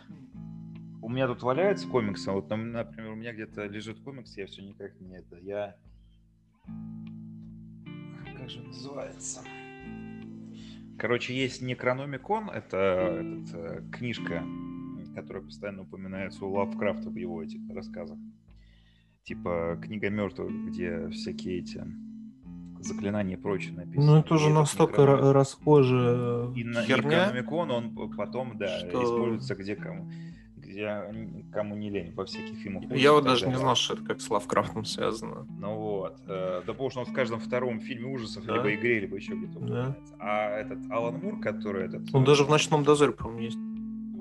[1.02, 4.98] у меня тут валяются комиксы, вот, например, у меня где-то лежит комикс, я все никак
[4.98, 5.76] не это, я
[8.42, 9.40] как же называется?
[10.98, 12.76] Короче, есть Некрономикон, это
[13.20, 14.42] этот, э, книжка,
[15.12, 18.18] которая постоянно упоминается у Лавкрафта в его этих рассказах.
[19.24, 21.84] Типа книга мертвых, где всякие эти
[22.80, 24.06] заклинания и прочее написано.
[24.06, 25.34] Ну, это уже настолько некрономик...
[25.34, 29.04] расхоже И на Некрономикон он потом, да, что...
[29.04, 30.10] используется где кому
[30.72, 31.12] я
[31.52, 32.84] кому не лень, во всяких фильмах.
[32.90, 35.46] Я вот даже не знал, что это как с Лавкрафтом связано.
[35.58, 36.20] Ну вот.
[36.26, 38.56] Э, да потому что он в каждом втором фильме ужасов да?
[38.56, 39.96] либо игре, либо еще где-то да.
[40.18, 42.02] А этот Алан Мур, который этот...
[42.14, 43.58] Он даже в «Ночном дозоре», по-моему, есть.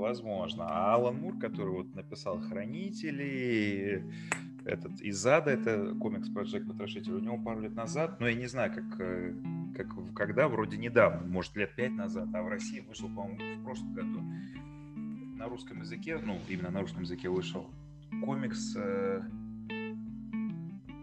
[0.02, 0.66] Возможно.
[0.68, 4.04] А Алан Мур, который вот написал «Хранители»,
[4.66, 8.34] этот из ада, это комикс про Джека Потрошителя, у него пару лет назад, но я
[8.34, 9.34] не знаю, как, э,
[9.76, 13.94] как когда, вроде недавно, может, лет пять назад, а в России вышел, по-моему, в прошлом
[13.94, 14.22] году
[15.38, 17.70] на русском языке, ну, именно на русском языке вышел
[18.26, 18.76] комикс...
[18.76, 19.22] Э,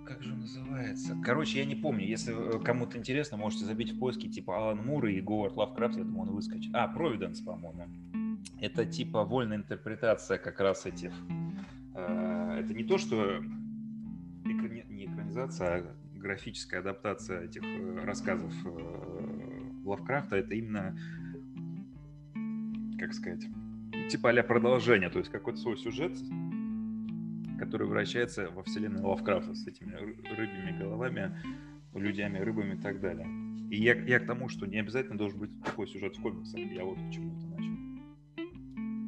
[0.06, 1.16] как же он называется?
[1.24, 2.04] Короче, я не помню.
[2.04, 6.04] Если э, кому-то интересно, можете забить в поиске типа Алан Мур и Говард Лавкрафт, я
[6.04, 6.74] думаю, он выскочит.
[6.74, 7.86] А, Провиденс, по-моему.
[8.60, 11.12] Это типа вольная интерпретация как раз этих...
[11.94, 13.42] Э, это не то, что
[14.44, 14.84] экрани...
[14.88, 20.36] не экранизация, а графическая адаптация этих э, рассказов э, Лавкрафта.
[20.36, 20.98] Это именно,
[22.98, 23.46] как сказать
[24.08, 26.16] типа а продолжение, то есть какой-то свой сюжет,
[27.58, 31.36] который вращается во вселенной Лавкрафта с этими рыбьими головами,
[31.94, 33.26] людьми, рыбами и так далее.
[33.70, 36.60] И я, я к тому, что не обязательно должен быть такой сюжет в комиксах.
[36.60, 37.77] Я вот к чему-то начал.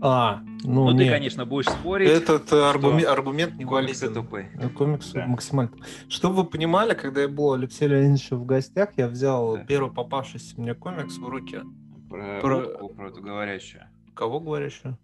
[0.03, 2.09] А, ну, ну ты, конечно, будешь спорить.
[2.09, 4.51] Этот аргумент, аргумент не комиксы тупые.
[4.77, 5.27] Комикс да.
[5.27, 5.73] максимально.
[6.09, 9.65] Чтобы вы понимали, когда я был у Алексея Леонидовича в гостях, я взял да.
[9.65, 11.61] первый попавшийся мне комикс в руки.
[12.09, 12.57] Про, про...
[12.59, 13.85] утку, про эту говорящую.
[14.15, 14.99] Кого говорящую?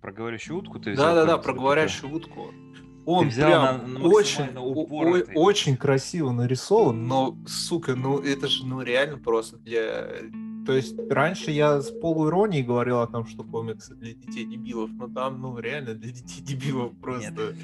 [0.00, 1.14] Про говорящую утку ты взял?
[1.14, 2.50] Да-да-да, про говорящую утку.
[3.06, 8.80] Он взял прям на, на очень, очень красиво нарисован, но, сука, ну это же ну
[8.82, 10.08] реально просто для
[10.64, 15.08] то есть раньше я с полуиронией говорил о том, что комиксы для детей дебилов, но
[15.08, 17.30] там, ну, реально для детей дебилов просто...
[17.30, 17.56] Нет,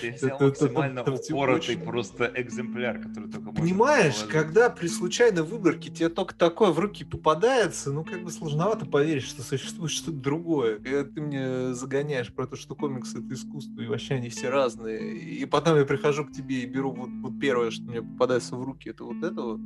[0.00, 1.84] ты взял это, максимально это, упоротый очень...
[1.84, 7.92] просто экземпляр, который только Понимаешь, когда при случайной выборке тебе только такое в руки попадается,
[7.92, 10.78] ну, как бы сложновато поверить, что существует что-то другое.
[10.78, 15.16] Когда ты мне загоняешь про то, что комиксы— это искусство, и вообще они все разные,
[15.16, 18.62] и потом я прихожу к тебе и беру вот, вот первое, что мне попадается в
[18.62, 19.60] руки, это вот это вот,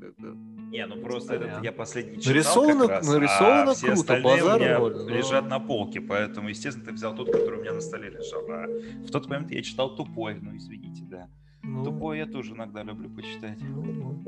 [0.00, 0.36] как бы
[0.70, 4.24] не, ну просто этот я последний читал нарисовано, как раз, нарисовано а все круто, остальные
[4.24, 5.08] базар у меня роль, но...
[5.08, 8.42] лежат на полке, поэтому, естественно, ты взял тот, который у меня на столе лежал.
[8.48, 8.66] А
[9.06, 11.28] в тот момент я читал тупой, ну извините, да.
[11.62, 11.84] Ну...
[11.84, 13.58] Тупой я тоже иногда люблю почитать.
[13.60, 14.24] Ну, ну.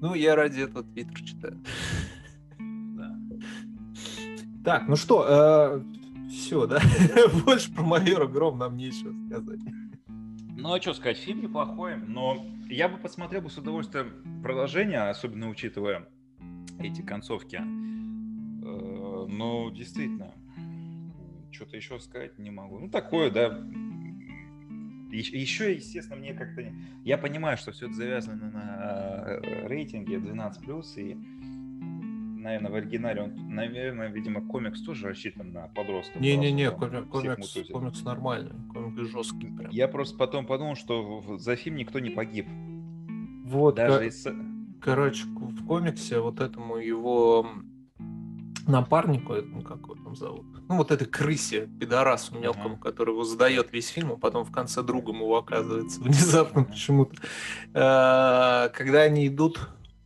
[0.00, 1.60] ну я ради этого твиттер читаю.
[2.58, 3.16] Да.
[4.64, 6.80] Так, ну что, э, все, да?
[7.44, 9.60] Больше про майора Гром нам нечего сказать.
[10.60, 15.48] Ну, а что сказать, фильм неплохой, но я бы посмотрел бы с удовольствием продолжение, особенно
[15.48, 16.06] учитывая
[16.78, 17.56] эти концовки.
[17.56, 17.60] Э,
[19.26, 20.34] но действительно,
[21.50, 22.78] что-то еще сказать не могу.
[22.78, 23.58] Ну, такое, да.
[25.10, 26.70] Еще, естественно, мне как-то...
[27.04, 31.16] Я понимаю, что все это завязано на э, рейтинге 12+, и
[32.40, 36.20] наверное, в оригинале он, наверное, видимо, комикс тоже рассчитан на подростков.
[36.20, 39.70] Не-не-не, комикс, комикс, комикс нормальный, комикс жесткий прям.
[39.70, 42.46] Я просто потом подумал, что за фильм никто не погиб.
[43.44, 44.02] Вот, Даже кор...
[44.04, 44.26] из...
[44.80, 47.46] короче, в комиксе вот этому его
[48.66, 52.80] напарнику, этому как его там зовут, ну вот этой крысе, пидорасу мелкому, uh-huh.
[52.80, 57.16] который его задает весь фильм, а потом в конце другом его оказывается внезапно почему-то.
[57.74, 59.60] Э, когда они идут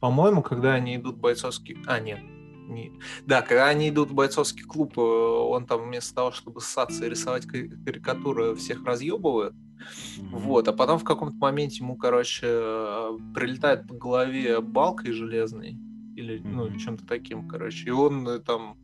[0.05, 1.79] по-моему, когда они идут в бойцовский...
[1.87, 2.21] А, нет.
[2.69, 2.93] Не...
[3.25, 7.09] Да, когда они идут в бойцовский клуб, э, он там вместо того, чтобы ссаться и
[7.09, 9.55] рисовать карикатуры, всех разъебывает.
[9.55, 10.29] Mm-hmm.
[10.31, 15.79] Вот, а потом в каком-то моменте ему, короче, э, прилетает по голове балкой железной
[16.17, 16.53] или, mm-hmm.
[16.53, 18.77] ну, чем-то таким, короче, и он э, там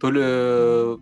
[0.00, 0.98] то ли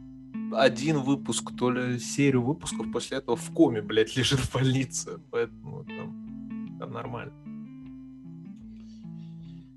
[0.53, 5.21] один выпуск, то ли серию выпусков после этого в коме, блядь, лежит в больнице.
[5.31, 7.50] Поэтому там, там нормально.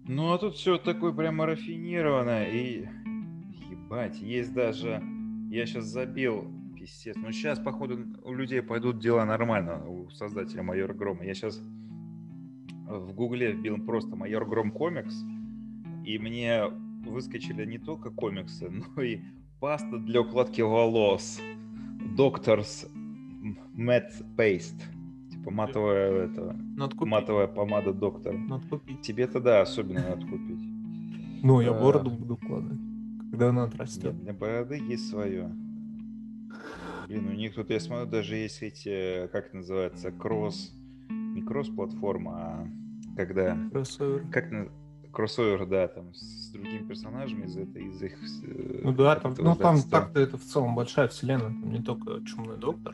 [0.05, 2.49] Ну, а тут все такое прямо рафинированное.
[2.49, 2.85] И,
[3.69, 5.01] ебать, есть даже...
[5.49, 7.15] Я сейчас забил, писец.
[7.15, 11.23] Ну, сейчас, походу, у людей пойдут дела нормально, у создателя Майора Грома.
[11.23, 11.61] Я сейчас
[12.87, 15.15] в Гугле вбил просто Майор Гром комикс,
[16.05, 16.65] и мне
[17.05, 19.21] выскочили не только комиксы, но и
[19.59, 21.39] паста для укладки волос.
[22.17, 22.85] Докторс
[23.75, 24.81] Matte Paste.
[25.43, 28.38] Типа матовая, это, матовая помада доктора.
[28.38, 29.01] Надо купить.
[29.01, 30.62] Тебе-то да, особенно надо купить.
[31.43, 32.79] Ну, я бороду буду укладывать,
[33.29, 34.17] когда она отрастет.
[34.21, 35.53] Для бороды есть свое.
[37.10, 40.73] Блин, у них тут, я смотрю, даже есть эти, как это называется, кросс,
[41.10, 42.67] не кросс-платформа, а
[43.17, 43.58] когда...
[43.69, 44.25] Кроссовер.
[44.32, 44.49] Как
[45.12, 48.17] кроссовер, да, там с другими персонажами из этой, из их.
[48.43, 52.25] Э, ну да, там, ну там так-то это в целом большая вселенная, там не только
[52.25, 52.93] чумной доктор,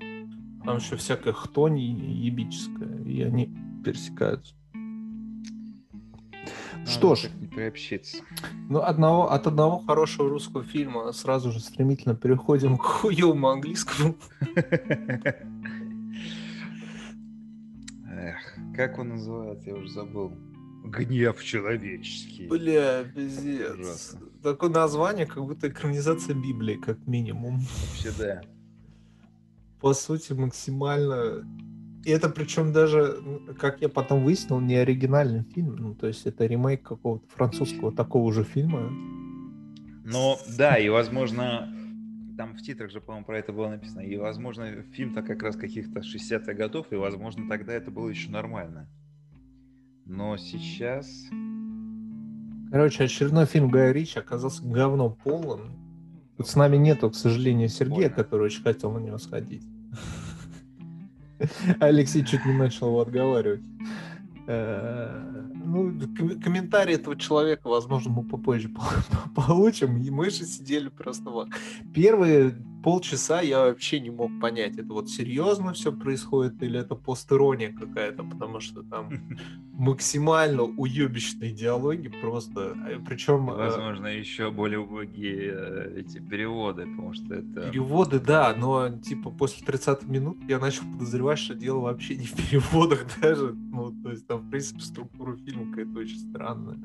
[0.63, 4.53] там еще всякая хтонь ебическая, и они пересекаются.
[6.85, 8.23] Что ж, не приобщиться.
[8.69, 14.15] Ну, одного, от одного хорошего русского фильма сразу же стремительно переходим к хуевому английскому.
[18.11, 20.33] Эх, как он называется, я уже забыл.
[20.85, 22.47] Гнев человеческий.
[22.47, 23.75] Бля, пиздец.
[23.77, 24.19] Ужасно.
[24.41, 27.59] Такое название, как будто экранизация Библии, как минимум.
[27.59, 28.41] Вообще, да.
[29.79, 31.47] По сути, максимально...
[32.05, 33.21] И это причем даже,
[33.59, 35.75] как я потом выяснил, не оригинальный фильм.
[35.75, 38.89] Ну, то есть это ремейк какого-то французского такого же фильма.
[40.05, 41.73] Ну, да, и, возможно,
[42.37, 43.99] там в титрах же, по-моему, про это было написано.
[43.99, 48.87] И, возможно, фильм-то как раз каких-то 60-х годов, и, возможно, тогда это было еще нормально.
[50.05, 51.07] Но сейчас...
[52.71, 55.88] Короче, очередной фильм Гая Ричи оказался говно полным.
[56.39, 59.62] Тут с нами нету, к сожалению, Сергея, который очень хотел на него сходить.
[61.82, 63.60] Алексей чуть не начал его отговаривать.
[65.69, 68.69] Э, ну, комментарий этого человека, возможно, мы попозже
[69.36, 70.01] получим.
[70.01, 71.49] И мы же сидели просто вот.
[71.93, 77.73] Первые полчаса я вообще не мог понять, это вот серьезно все происходит или это постерония
[77.73, 79.10] какая-то, потому что там
[79.73, 83.49] максимально уебищные диалоги просто, а, причем...
[83.49, 87.69] Э, возможно, еще более убогие э, эти переводы, потому что это...
[87.69, 92.34] Переводы, да, но типа после 30 минут я начал подозревать, что дело вообще не в
[92.34, 96.79] переводах даже, ну, то есть там, в принципе, структура фильма какая-то очень странная.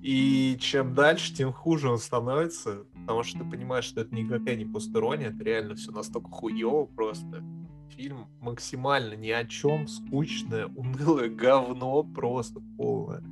[0.00, 4.64] И чем дальше, тем хуже он становится, потому что ты понимаешь, что это никакая не
[4.64, 7.42] постерония, это реально все настолько хуево просто.
[7.96, 13.24] Фильм максимально ни о чем, скучное, унылое говно просто полное.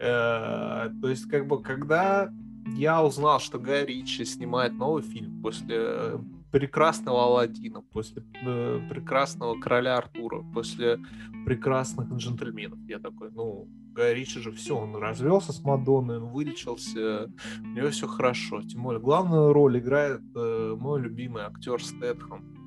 [0.00, 2.32] Э, то есть, как бы, когда
[2.74, 6.18] я узнал, что Гай Ричи снимает новый фильм после
[6.50, 10.98] прекрасного Алладина, после э, прекрасного короля Артура, после
[11.46, 12.78] прекрасных джентльменов.
[12.88, 18.06] Я такой, ну, Ричи же все, он развелся с Мадонной, он вылечился, у него все
[18.06, 18.62] хорошо.
[18.62, 22.62] Тем более, главную роль играет э, мой любимый актер Стэтхэм.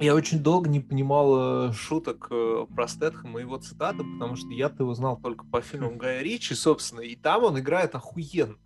[0.00, 4.48] Я очень долго не понимал э, шуток э, про Стэтхэма и его цитаты, потому что
[4.50, 8.56] я-то его знал только по фильмам Гая Ричи, собственно, и там он играет охуенно.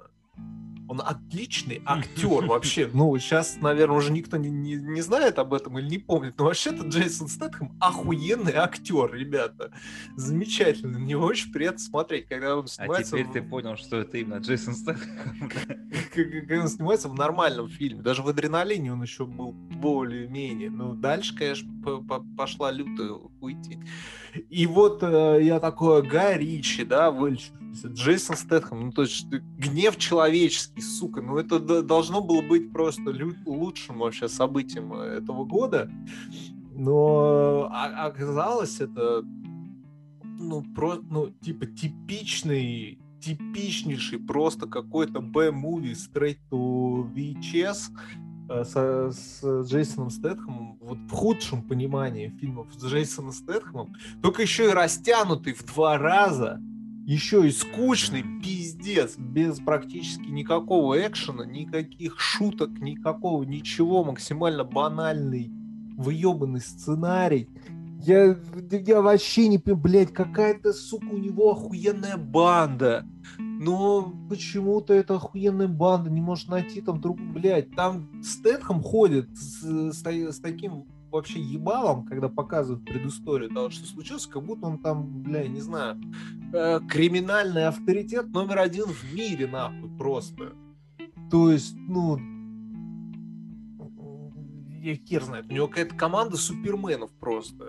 [0.88, 2.90] Он отличный актер вообще.
[2.92, 6.35] Ну, сейчас, наверное, уже никто не, не, не знает об этом или не помнит.
[6.38, 9.70] Но вообще-то Джейсон Стэтхэм охуенный актер, ребята.
[10.16, 10.98] Замечательный.
[10.98, 13.16] Мне очень приятно смотреть, когда он а снимается...
[13.16, 13.33] А теперь в...
[13.33, 15.51] ты понял, что это именно Джейсон Стэтхэм.
[16.14, 18.03] Когда он снимается в нормальном фильме.
[18.03, 20.70] Даже в «Адреналине» он еще был более-менее.
[20.70, 21.68] Но дальше, конечно,
[22.37, 23.79] пошла лютая уйти.
[24.51, 27.53] И вот э, я такой, Гай Ричи, да, вылечу
[27.87, 33.14] Джейсон Стэтхэм, ну то есть гнев человеческий, сука, ну это должно было быть просто
[33.46, 35.90] лучшим вообще событием э, этого года,
[36.74, 39.22] но а, оказалось это
[40.22, 47.90] ну просто, ну типа типичный типичнейший просто какой-то B-movie straight to VHS
[48.48, 54.70] э, с, с Джейсоном Стэтхэмом, вот в худшем понимании фильмов с Джейсоном Стэтхэмом, только еще
[54.70, 56.61] и растянутый в два раза,
[57.08, 65.50] еще и скучный пиздец, без практически никакого экшена, никаких шуток, никакого ничего, максимально банальный,
[65.96, 67.48] выебанный сценарий.
[68.00, 68.37] Я,
[68.70, 73.04] я вообще не понимаю, блядь, какая-то, сука, у него охуенная банда.
[73.38, 79.92] Но почему-то эта охуенная банда не может найти там друг, блядь, там Стэтхэм ходит с,
[79.92, 85.22] с, с таким вообще ебалом, когда показывают предысторию того, что случилось, как будто он там,
[85.22, 86.00] бля, не знаю,
[86.52, 90.52] э, криминальный авторитет номер один в мире, нахуй, просто.
[91.30, 92.18] То есть, ну,
[94.88, 97.64] я хер знает, у него какая-то команда суперменов просто.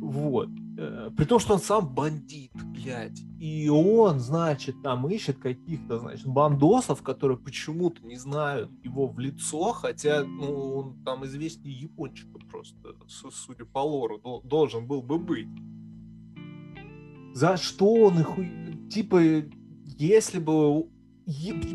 [0.00, 0.48] Вот.
[0.78, 3.20] Э, при том, что он сам бандит, блядь.
[3.38, 9.72] И он, значит, там ищет каких-то, значит, бандосов, которые почему-то не знают его в лицо,
[9.72, 15.48] хотя, ну, он там известнее япончика просто, судя по лору, должен был бы быть.
[17.34, 18.90] За что он их...
[18.90, 19.20] Типа,
[19.98, 20.88] если бы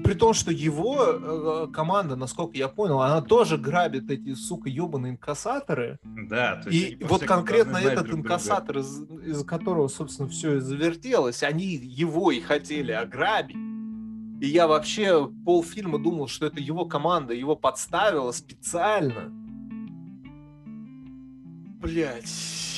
[0.04, 5.14] при том, что его э, команда, насколько я понял, она тоже грабит эти, сука, ебаные
[5.14, 6.00] инкассаторы.
[6.04, 11.44] Да, то есть И вот конкретно этот инкассатор, из, из которого, собственно, все и завертелось,
[11.44, 13.56] они его и хотели ограбить.
[14.42, 19.32] И я вообще полфильма думал, что это его команда, его подставила специально.
[21.82, 22.75] Блять.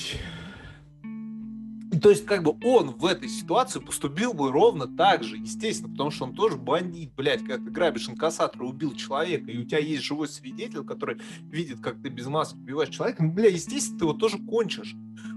[2.02, 6.12] То есть, как бы он в этой ситуации поступил бы ровно так же, естественно, потому
[6.12, 10.04] что он тоже бандит, блядь, как ты грабишь инкассатора, убил человека, и у тебя есть
[10.04, 11.18] живой свидетель, который
[11.50, 14.96] видит, как ты без маски убиваешь человека, ну, бля, естественно, ты его тоже кончишь.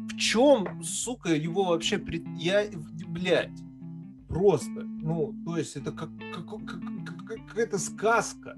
[0.08, 1.98] В чем, сука, его вообще...
[1.98, 2.24] Пред...
[2.36, 2.66] Я,
[3.08, 3.50] блядь,
[4.28, 8.56] просто, ну, то есть это как, как, как, как какая-то сказка.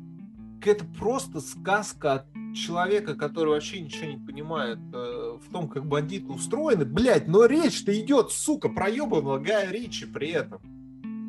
[0.62, 6.26] Какая-то просто сказка от человека, который вообще ничего не понимает э, в том, как бандиты
[6.26, 10.60] устроены, блядь, но речь-то идет, сука, про ебаного Гая Ричи при этом.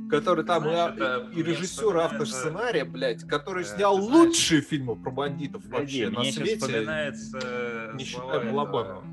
[0.07, 4.61] Который там знаешь, и, это, и режиссер, автор сценария, блядь, который э, снял знаешь, лучшие
[4.61, 6.57] фильмы про бандитов вообще на свете.
[6.57, 9.03] вспоминается не считая Балабанова.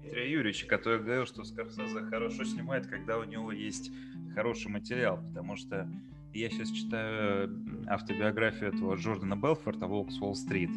[0.00, 3.90] Дмитрия Юрьевича, который говорил, что Скорсезе хорошо снимает, когда у него есть
[4.34, 5.86] хороший материал, потому что
[6.34, 7.50] я сейчас читаю
[7.86, 10.70] автобиографию этого Джордана Белфорта «Волк с Уолл-стрит»,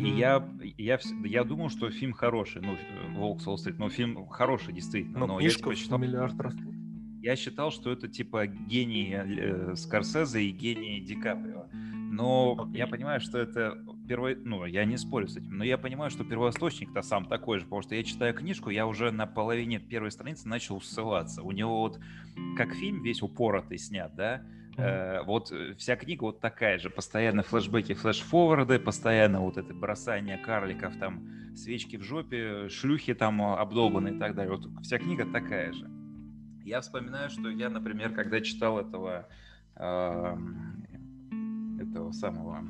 [0.00, 2.76] и я, я, я думал, что фильм хороший, ну,
[3.16, 5.20] «Волк с Уолл-стрит», но фильм хороший, действительно.
[5.20, 6.54] Но, но книжка я, считал, миллиард раз.
[7.22, 11.66] Я считал, что это типа гений э, Скорсезе и гений Ди Каприо.
[11.72, 12.78] Но okay.
[12.78, 16.24] я понимаю, что это первый, ну, я не спорю с этим, но я понимаю, что
[16.24, 20.48] первоисточник-то сам такой же, потому что я читаю книжку, я уже на половине первой страницы
[20.48, 21.42] начал ссылаться.
[21.42, 22.00] У него вот
[22.56, 24.42] как фильм весь упоротый снят, да,
[24.76, 30.36] Э, вот э, вся книга вот такая же, постоянно флешбеки, флешфорварды, постоянно вот это бросание
[30.36, 34.56] карликов, там свечки в жопе, шлюхи там обдолбаны и так далее.
[34.56, 35.88] Вот вся книга такая же.
[36.64, 39.28] Я вспоминаю, что я, например, когда читал этого
[39.76, 40.36] э,
[41.80, 42.64] этого самого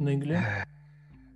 [0.00, 0.42] на игле?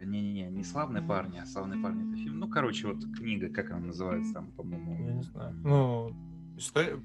[0.01, 2.39] Не-не-не, не славные парни, а славные парни это фильм.
[2.39, 5.05] Ну, короче, вот книга, как она называется там, по-моему.
[5.05, 5.55] Я не знаю.
[5.65, 6.15] Ну,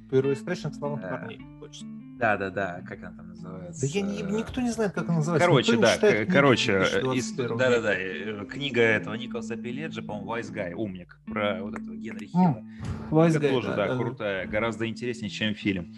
[0.09, 1.89] Первоисточник славных парней, точно.
[2.17, 3.81] Да, да, да, как она там называется?
[3.81, 5.47] Да я не, никто не знает, как она называется.
[5.47, 6.71] Короче, да, короче,
[7.15, 11.77] из, да, да, да, э, книга этого Николаса Пеледжа, по-моему, Wise Guy, умник, про вот
[11.77, 12.63] этого Генри Хилла.
[13.09, 15.93] Wise Guy, тоже, да, да, крутая, гораздо интереснее, чем фильм.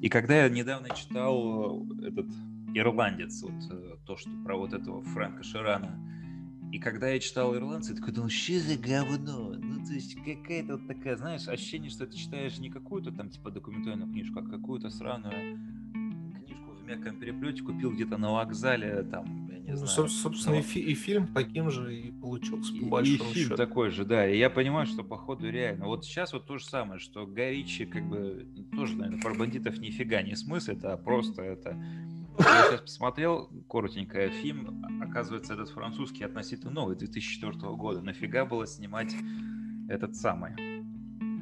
[0.00, 2.26] И когда я недавно читал этот
[2.74, 5.98] «Ирландец», вот э, то, что про вот этого Фрэнка Ширана,
[6.72, 9.54] и когда я читал «Ирландца», я такой думал, что за говно?
[9.58, 13.50] Ну, то есть какая-то вот такая, знаешь, ощущение, что ты читаешь не какую-то там типа
[13.50, 15.60] документальную книжку, а какую-то сраную
[16.34, 20.08] книжку в мягком переплете купил где-то на вокзале, там, я не ну, знаю.
[20.08, 20.60] Собственно, но...
[20.60, 23.56] и, фи- и фильм таким же и получился, по и, и фильм счету.
[23.56, 24.26] такой же, да.
[24.26, 25.84] И я понимаю, что походу реально.
[25.84, 30.22] Вот сейчас вот то же самое, что Горичи как бы тоже, наверное, про бандитов нифига
[30.22, 31.76] не смыслит, а просто это
[32.38, 34.84] я сейчас посмотрел коротенько фильм.
[35.02, 38.00] Оказывается, этот французский относительно новый, 2004 года.
[38.02, 39.14] Нафига было снимать
[39.88, 40.54] этот самый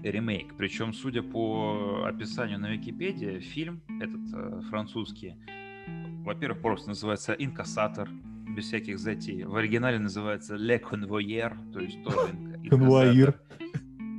[0.03, 0.55] ремейк?
[0.57, 5.37] Причем, судя по описанию на Википедии, фильм этот э, французский,
[6.25, 8.09] во-первых, просто называется «Инкассатор»,
[8.55, 9.45] без всяких затей.
[9.45, 12.35] В оригинале называется «Le Convoyeur», то есть тоже
[12.71, 13.41] Конвоир.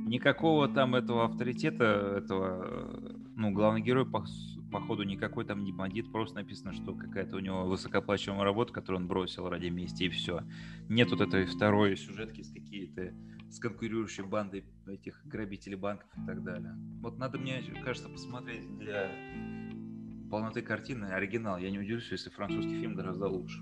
[0.06, 4.24] Никакого там этого авторитета, этого, ну, главный герой, по
[4.72, 9.08] походу никакой там не бандит, просто написано, что какая-то у него высокооплачиваемая работа, которую он
[9.08, 10.42] бросил ради мести, и все.
[10.88, 13.12] Нет вот этой второй сюжетки с какие-то
[13.50, 16.74] с конкурирующей бандой этих грабителей банков и так далее.
[17.02, 19.10] Вот надо мне, кажется, посмотреть для
[20.30, 21.58] полноты картины оригинал.
[21.58, 23.60] Я не удивлюсь, если французский фильм гораздо лучше.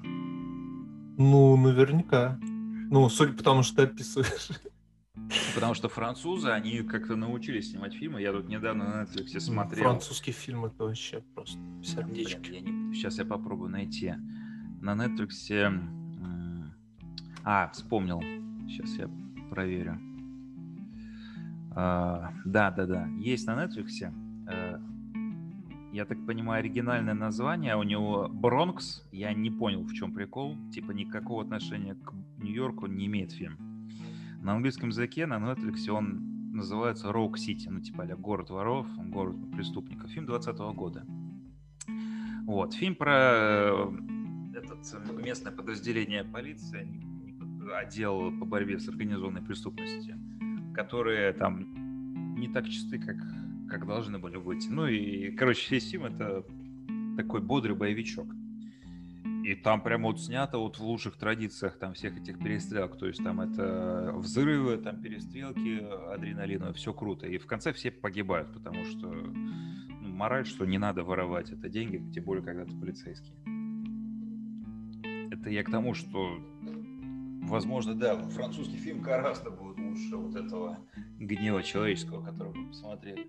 [1.18, 2.38] Ну, наверняка.
[2.40, 4.50] Ну, судя по тому, что ты описываешь.
[5.54, 8.20] Потому что французы, они как-то научились снимать фильмы.
[8.20, 9.84] Я тут недавно на Netflix смотрел.
[9.84, 12.40] Французский фильм это вообще просто сердечко.
[12.40, 12.94] Блин, я не...
[12.94, 14.14] Сейчас я попробую найти.
[14.80, 15.50] На Netflix...
[17.44, 18.20] А, вспомнил.
[18.68, 19.08] Сейчас я
[19.50, 19.98] проверю.
[21.72, 23.06] А, да, да, да.
[23.18, 24.12] Есть на Netflix.
[24.46, 24.80] А,
[25.92, 29.02] я так понимаю, оригинальное название у него Бронкс.
[29.12, 30.56] Я не понял, в чем прикол.
[30.72, 33.69] Типа никакого отношения к Нью-Йорку не имеет фильм.
[34.40, 39.36] На английском языке на Netflix он называется Роук Сити, ну типа а город воров, город
[39.52, 40.10] преступников.
[40.10, 41.04] Фильм 20 года.
[42.46, 43.12] Вот, фильм про...
[43.12, 43.92] Э,
[44.54, 46.88] этот местное подразделение полиции,
[47.76, 50.16] отдел по борьбе с организованной преступностью,
[50.74, 53.16] которые там не так чисты, как,
[53.68, 54.66] как должны были быть.
[54.70, 56.44] Ну и, короче, весь фильм это
[57.16, 58.26] такой бодрый боевичок.
[59.50, 62.96] И там прямо вот снято вот в лучших традициях там всех этих перестрелок.
[62.96, 65.80] То есть там это взрывы, там перестрелки,
[66.14, 67.26] адреналиновые, все круто.
[67.26, 72.00] И в конце все погибают, потому что ну, мораль, что не надо воровать это деньги,
[72.12, 73.34] тем более когда ты полицейский.
[75.32, 76.38] Это я к тому, что
[77.42, 80.78] возможно, да, французский фильм гораздо будет лучше вот этого
[81.18, 83.28] гнева человеческого, который мы посмотрели.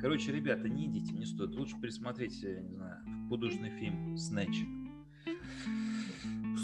[0.00, 1.50] Короче, ребята, не идите, не стоит.
[1.50, 2.96] Лучше пересмотрите, я не знаю,
[3.28, 4.64] художественный фильм «Снэч».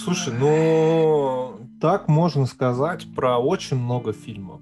[0.02, 4.60] Слушай, ну так можно сказать про очень много фильмов.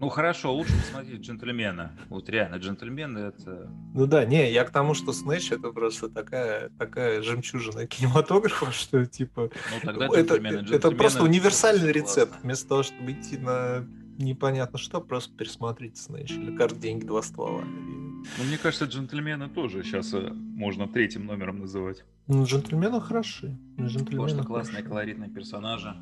[0.00, 1.92] Ну хорошо, лучше посмотреть джентльмена.
[2.10, 3.70] Вот реально, джентльмены это.
[3.94, 9.06] Ну да, не, я к тому, что Снэч это просто такая, такая жемчужина кинематографа, что
[9.06, 9.50] типа.
[9.72, 10.58] Ну тогда джентльмены.
[10.66, 12.32] Это, это просто универсальный рецепт.
[12.32, 12.40] Классно.
[12.42, 13.86] Вместо того, чтобы идти на
[14.18, 17.62] непонятно что, просто пересмотреть Снэч или карт деньги два ствола.
[17.64, 22.04] Ну, мне кажется, джентльмены тоже сейчас э, можно третьим номером называть.
[22.26, 23.58] Ну, джентльмены хороши.
[23.78, 25.94] Джентльмены Потому что классные, колоритные персонажи.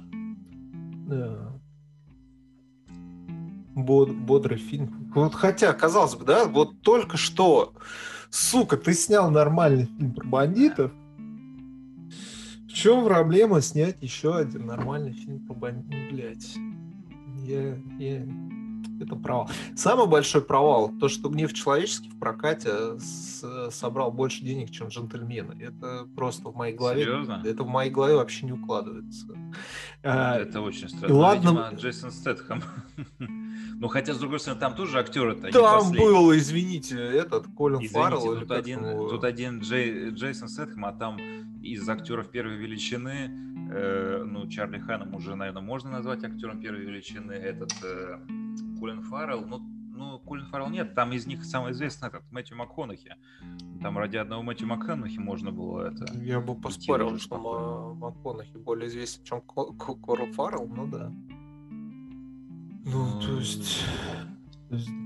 [1.08, 1.52] Да
[3.74, 5.10] bod, бодрый фильм.
[5.14, 7.74] Вот хотя, казалось бы, да, вот только что,
[8.30, 10.92] сука, ты снял нормальный фильм про бандитов.
[12.68, 16.56] В чем проблема снять еще один нормальный фильм про бандитов, блядь?
[17.52, 18.26] Я, я,
[19.02, 19.50] это провал.
[19.76, 25.60] Самый большой провал, то, что «Гнев человеческий» в прокате с, собрал больше денег, чем «Джентльмены».
[25.62, 27.04] Это просто в моей голове...
[27.04, 27.42] Серьезно?
[27.44, 29.26] Это в моей голове вообще не укладывается.
[30.02, 31.14] А, это а, очень странно.
[31.14, 31.48] Ладно...
[31.48, 32.62] Видимо, Джейсон Стэтхэм.
[33.78, 38.40] ну, хотя, с другой стороны, там тоже актеры-то Там был, извините, этот Колин извините, Фаррелл.
[38.40, 41.18] Тут один, тут один Джей, Джейсон Стэтхэм, а там
[41.62, 43.30] из актеров первой величины
[43.72, 47.32] э, ну, Чарли Ханом уже, наверное, можно назвать актером первой величины.
[47.32, 48.18] Этот э,
[48.82, 49.60] Колин Фаррелл, ну,
[49.94, 53.14] ну, Колин Фаррелл нет, там из них самый известный этот Мэтью МакКонахи.
[53.80, 56.12] Там ради одного Мэтью МакКонахи можно было это...
[56.18, 61.12] Я бы поспорил, что МакКонахи более известен, чем Колин Фаррелл, ну да.
[62.84, 63.84] Ну, то есть...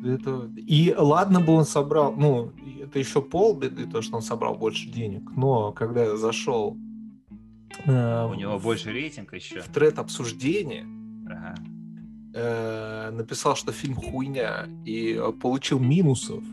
[0.07, 0.51] Это...
[0.57, 5.31] И ладно бы он собрал, ну, это еще полбеды, то, что он собрал больше денег,
[5.37, 6.79] но когда я зашел...
[7.85, 9.61] Э, У него больше рейтинг еще.
[9.61, 10.87] В тред обсуждения,
[11.27, 11.57] ага
[12.37, 16.45] э, написал, что фильм хуйня, и э, получил минусов,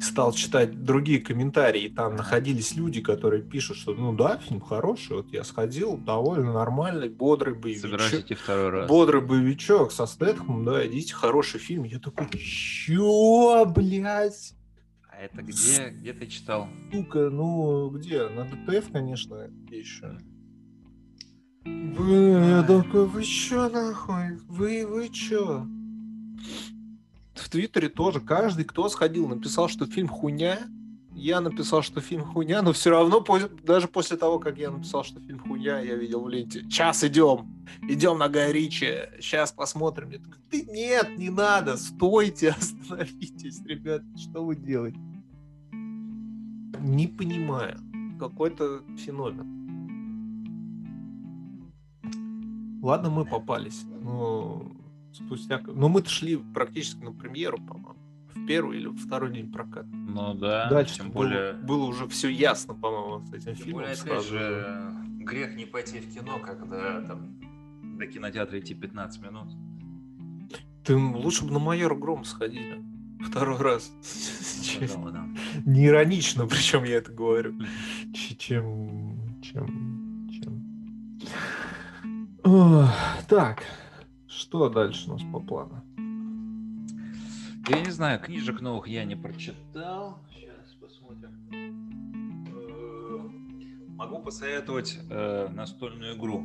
[0.00, 5.18] стал читать другие комментарии, и там находились люди, которые пишут, что ну да, фильм хороший,
[5.18, 8.38] вот я сходил, довольно нормальный, бодрый боевичок.
[8.38, 8.88] Второй раз.
[8.88, 11.84] Бодрый боевичок со Стэтхом, да, идите, хороший фильм.
[11.84, 14.54] Я такой, чё, блядь?
[15.08, 16.68] А это где, где ты читал?
[16.90, 18.28] Сука, ну где?
[18.28, 20.18] На ДТФ, конечно, еще.
[21.64, 22.14] Вы,
[22.48, 24.38] я такой, вы чё нахуй?
[24.48, 25.66] Вы, вы чё?
[27.34, 30.58] В Твиттере тоже каждый, кто сходил, написал, что фильм хуйня.
[31.14, 33.24] Я написал, что фильм хуйня, но все равно,
[33.62, 36.66] даже после того, как я написал, что фильм хуйня, я видел в ленте.
[36.68, 40.10] Час идем, идем на Гай сейчас посмотрим.
[40.10, 44.98] Я такой, ты нет, не надо, стойте, остановитесь, ребят, что вы делаете?
[46.80, 47.78] Не понимаю.
[48.18, 49.61] Какой-то феномен.
[52.82, 53.84] Ладно, мы попались.
[54.02, 54.72] Но
[55.12, 55.60] спустя...
[55.64, 57.96] Но мы шли практически на премьеру, по-моему.
[58.34, 59.88] В первый или второй день проката.
[59.92, 61.52] Ну да, Дальше тем более...
[61.52, 63.82] Было, было уже все ясно, по-моему, с этим тем фильмом.
[63.82, 67.38] Более, опять же, грех не пойти в кино, когда там
[67.98, 69.48] до кинотеатра идти 15 минут.
[70.84, 72.82] Ты лучше бы на майор Гром сходили.
[73.20, 73.92] Второй раз.
[75.64, 77.54] Не иронично, причем я это говорю.
[78.38, 79.40] Чем...
[79.40, 79.91] Чем...
[82.42, 83.62] Так,
[84.26, 85.82] что дальше у нас по плану?
[87.68, 90.18] Я не знаю, книжек новых я не прочитал.
[90.34, 91.30] Сейчас посмотрим.
[92.48, 96.44] Э, могу посоветовать э, настольную игру,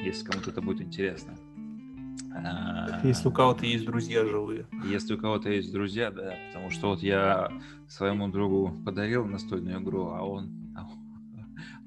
[0.00, 1.36] если кому-то это будет интересно.
[2.34, 4.66] А, если у кого-то есть друзья живые.
[4.84, 6.34] Если у кого-то есть друзья, да.
[6.48, 7.52] Потому что вот я
[7.88, 10.67] своему другу подарил настольную игру, а он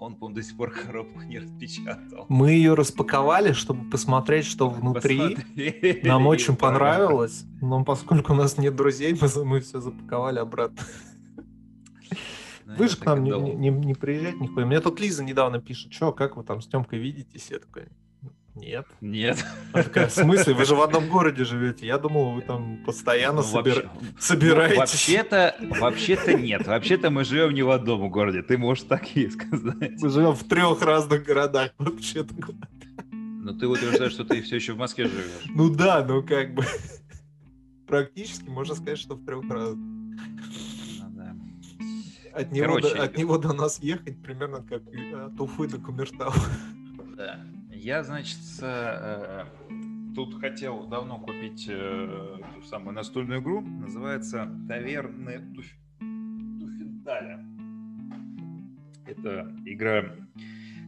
[0.02, 2.26] он, по до сих пор коробку не распечатал.
[2.28, 5.36] Мы ее распаковали, чтобы посмотреть, что внутри.
[5.36, 6.02] Посмотри.
[6.04, 7.46] Нам очень понравилось.
[7.62, 10.84] Но поскольку у нас нет друзей, мы, все запаковали обратно.
[12.66, 14.66] Ну, вы же к нам не, не, не приезжать нихуя.
[14.66, 17.52] Мне тут Лиза недавно пишет, что, как вы там с Тёмкой видитесь?
[17.52, 17.90] Я такой,
[18.56, 18.86] Нет.
[19.00, 19.44] Нет.
[19.72, 20.54] Такая, в смысле?
[20.54, 21.88] Вы же в одном городе живете.
[21.88, 23.76] Я думал, вы там постоянно ну, собира...
[23.76, 24.16] вообще...
[24.20, 24.76] собираетесь.
[24.76, 26.68] Ну, вообще-то, вообще-то нет.
[26.68, 28.42] Вообще-то мы живем не в одном городе.
[28.42, 30.02] Ты можешь так и сказать.
[30.02, 32.34] Мы живем в трех разных городах, вообще-то.
[33.12, 35.46] Но ты утверждаешь, что ты все еще в Москве живешь.
[35.50, 36.66] Ну да, ну как бы
[37.88, 39.80] практически можно сказать, что в трех разных.
[42.34, 46.32] От него, Короче, до, от него до нас ехать примерно как от Уфы до Кумертау.
[47.18, 47.42] Да.
[47.82, 49.44] Я, значит, э,
[50.14, 53.62] тут хотел давно купить э, ту самую настольную игру.
[53.62, 55.66] Называется Таверны Туф...
[56.60, 57.44] Туфенталя.
[59.08, 60.16] Это игра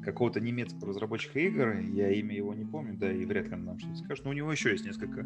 [0.05, 1.79] какого-то немецкого разработчика игр.
[1.79, 4.25] Я имя его не помню, да, и вряд ли он нам что-то скажет.
[4.25, 5.23] Но у него еще есть несколько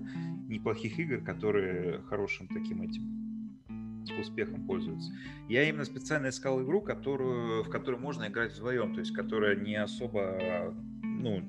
[0.48, 3.18] неплохих игр, которые хорошим таким этим
[4.22, 5.12] успехом пользуются.
[5.50, 9.76] Я именно специально искал игру, которую, в которую можно играть вдвоем, то есть которая не
[9.76, 10.74] особо,
[11.18, 11.44] ну,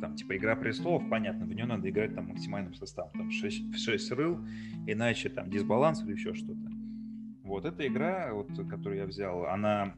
[0.00, 4.12] там, типа, Игра престолов, понятно, в нее надо играть там максимальным составом, там, 6, 6
[4.12, 4.38] рыл,
[4.86, 6.70] иначе там дисбаланс или еще что-то.
[7.42, 9.94] Вот эта игра, вот, которую я взял, она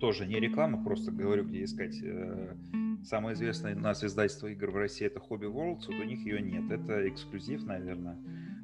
[0.00, 1.96] тоже не реклама, просто говорю, где искать.
[2.02, 2.56] Э,
[3.04, 6.42] самое известное у нас издательство игр в России это Hobby Worlds, вот у них ее
[6.42, 6.70] нет.
[6.72, 8.18] Это эксклюзив, наверное.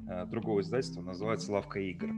[0.09, 2.09] Э, другого издательства, называется «Лавка игр».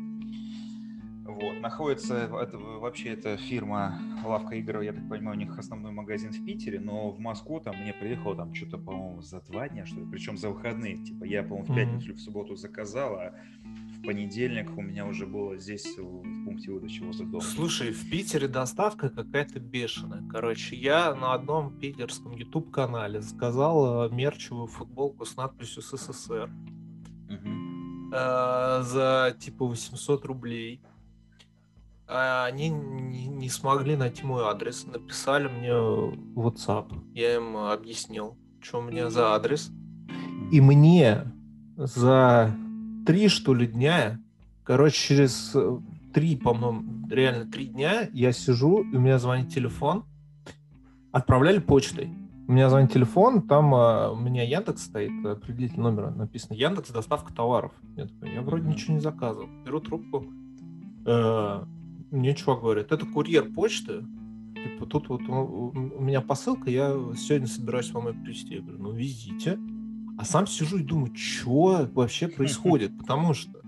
[1.26, 1.60] Вот.
[1.60, 6.44] Находится, это, вообще эта фирма «Лавка игр», я так понимаю, у них основной магазин в
[6.44, 10.08] Питере, но в Москву там мне приехало там что-то, по-моему, за два дня, что ли,
[10.10, 10.98] причем за выходные.
[11.04, 15.28] Типа я, по-моему, в пятницу или в субботу заказал, а в понедельник у меня уже
[15.28, 17.42] было здесь в пункте выдачи возле дома.
[17.42, 20.24] Слушай, в Питере доставка какая-то бешеная.
[20.28, 26.50] Короче, я на одном питерском YouTube-канале заказал э, мерчевую футболку с надписью «СССР».
[28.14, 30.82] Э, за типа 800 рублей.
[32.14, 36.92] А они не, не смогли найти мой адрес, написали мне в WhatsApp.
[37.14, 39.72] Я им объяснил, что у меня за адрес.
[40.52, 41.32] И мне
[41.78, 42.54] за
[43.06, 44.20] три, что ли, дня,
[44.66, 45.56] короче, через
[46.14, 50.04] три, по-моему, реально три дня я сижу, и у меня звонит телефон,
[51.14, 52.10] отправляли почтой.
[52.50, 57.34] У меня звонит телефон, там а, у меня Яндекс стоит, определитель номера написано Яндекс доставка
[57.34, 57.72] товаров.
[57.96, 59.48] Я, такой, я вроде ничего не заказывал.
[59.66, 60.26] Беру трубку,
[61.06, 61.64] э,
[62.12, 64.06] мне чувак говорит, это курьер почты,
[64.56, 68.56] типа тут вот у, меня посылка, я сегодня собираюсь вам ее привезти.
[68.56, 69.58] Я говорю, ну везите.
[70.18, 73.62] А сам сижу и думаю, что вообще происходит, потому что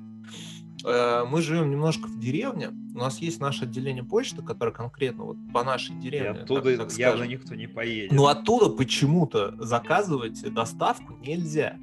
[0.86, 5.38] Э, мы живем немножко в деревне, у нас есть наше отделение почты, которое конкретно вот
[5.54, 6.40] по нашей деревне.
[6.40, 7.32] И оттуда так, так явно скажем.
[7.32, 8.12] никто не поедет.
[8.12, 11.78] Но оттуда почему-то заказывать доставку нельзя.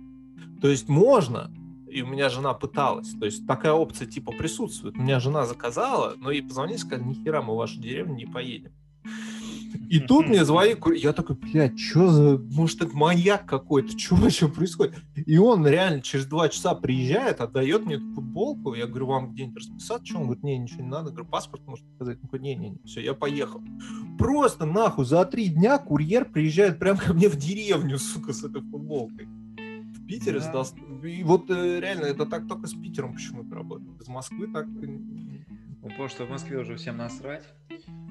[0.61, 1.51] То есть можно,
[1.91, 4.97] и у меня жена пыталась, то есть такая опция типа присутствует.
[4.97, 8.73] У меня жена заказала, но ей позвонили, сказали, нихера, мы в вашу деревню не поедем.
[9.89, 14.49] И тут мне звонит, я такой, блядь, что за, может, это маньяк какой-то, что вообще
[14.49, 14.97] происходит?
[15.15, 19.59] И он реально через два часа приезжает, отдает мне эту футболку, я говорю, вам где-нибудь
[19.59, 20.19] расписаться, что?
[20.19, 22.19] Он говорит, не, ничего не надо, говорю, паспорт может показать?
[22.31, 23.61] Он не-не-не, все, я поехал.
[24.19, 28.63] Просто нахуй за три дня курьер приезжает прямо ко мне в деревню, сука, с этой
[28.63, 29.29] футболкой.
[30.11, 30.45] Питере да.
[30.45, 30.77] сдаст.
[31.05, 34.01] И вот э, реально, это так только с Питером почему-то работает.
[34.01, 37.45] Из Москвы так ну, потому что в Москве уже всем насрать.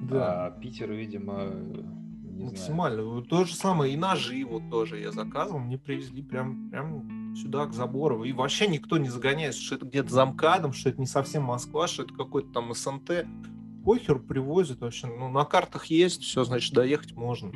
[0.00, 0.46] Да.
[0.46, 1.44] А Питер, видимо,
[2.40, 3.02] не Максимально.
[3.02, 3.22] Знаю.
[3.22, 7.74] То же самое и ножи вот тоже я заказывал, мне привезли прям, прям сюда, к
[7.74, 8.24] забору.
[8.24, 11.86] И вообще никто не загоняет, что это где-то за МКАДом, что это не совсем Москва,
[11.86, 13.26] что это какой-то там СНТ.
[13.84, 15.06] Похер привозят вообще.
[15.06, 17.52] Ну, на картах есть, все, значит, доехать можно.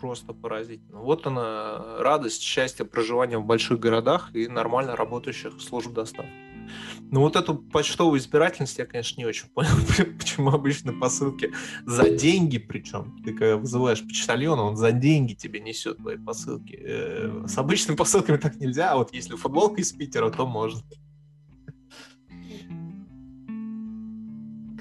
[0.00, 1.00] Просто поразительно.
[1.00, 6.30] Вот она, радость, счастье проживания в больших городах и нормально работающих служб доставки.
[7.10, 9.70] Ну вот эту почтовую избирательность я, конечно, не очень понял,
[10.18, 11.52] почему обычно посылки
[11.84, 16.78] за деньги, причем ты когда вызываешь почтальона, он за деньги тебе несет твои посылки.
[16.80, 20.80] Э, с обычными посылками так нельзя, а вот если футболка из Питера, то можно.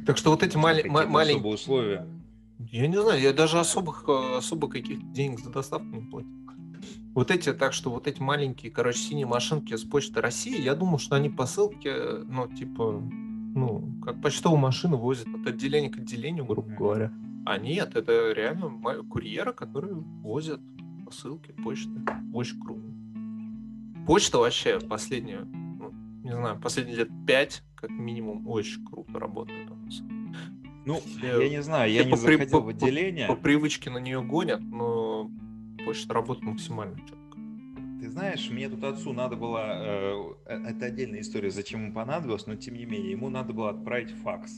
[0.05, 2.07] Так что вот эти маленькие условия.
[2.59, 6.29] Я не знаю, я даже особых особо каких-то денег за доставку не платил.
[7.15, 10.99] Вот эти, так что вот эти маленькие, короче, синие машинки с почты России, я думал,
[10.99, 11.91] что они посылки,
[12.25, 13.01] ну, типа,
[13.55, 17.11] ну, как почтовую машину возят от отделения к отделению, грубо говоря.
[17.45, 18.69] А нет, это реально
[19.09, 20.61] курьеры, которые возят
[21.05, 21.91] посылки, почты.
[22.33, 22.85] Очень круто.
[24.05, 25.91] Почта вообще последние, ну,
[26.23, 30.01] не знаю, последние лет пять, как минимум, очень круто работает у нас.
[30.89, 33.27] Ну, я, я не знаю, я не заходил по, в отделение.
[33.27, 35.29] По, по привычке на нее гонят, но
[35.85, 37.37] почта работает максимально четко.
[38.01, 40.15] Ты знаешь, мне тут отцу надо было, э,
[40.47, 44.09] э, это отдельная история, зачем ему понадобилось, но тем не менее, ему надо было отправить
[44.23, 44.51] факс.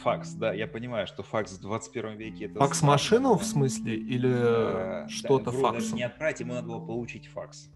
[0.00, 2.60] факс, да, я понимаю, что факс в 21 веке это...
[2.60, 5.96] Факс-машину в смысле или э, что-то да, факсом?
[5.96, 7.68] не отправить, ему надо было получить факс.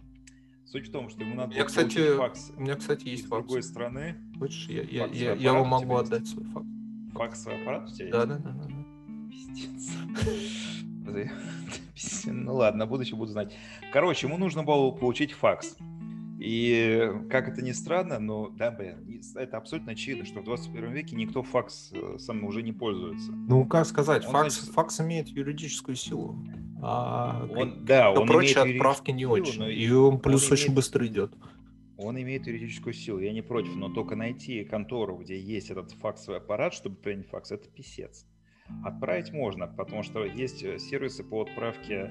[0.66, 3.28] Суть в том, что ему надо было кстати, получить факс у меня, кстати, есть из
[3.28, 3.43] факс.
[3.45, 4.14] другой страны.
[4.39, 6.74] Хочешь, я, я, я, я его могу отдать свой факс.
[7.15, 8.45] Факсовый аппарат у тебя да, есть?
[8.45, 8.69] Да, да, да.
[9.31, 9.91] Пиздец.
[12.27, 13.57] Ну ладно, будущее буду знать.
[13.93, 15.77] Короче, ему нужно было получить факс.
[16.39, 21.17] И как это ни странно, но да, блин, это абсолютно очевидно, что в 21 веке
[21.17, 23.33] никто факс э, сам уже не пользуется.
[23.33, 24.75] Ну, как сказать, факс, значит...
[24.75, 26.37] факс имеет юридическую силу.
[26.83, 29.62] А он, да, он прочие отправки не очень.
[29.71, 30.77] И он плюс он очень имеет...
[30.77, 31.33] быстро идет.
[31.97, 36.41] Он имеет юридическую силу, я не против, но только найти контору, где есть этот факсовый
[36.41, 38.27] аппарат, чтобы принять факс, это писец.
[38.83, 42.11] Отправить можно, потому что есть э, сервисы по отправке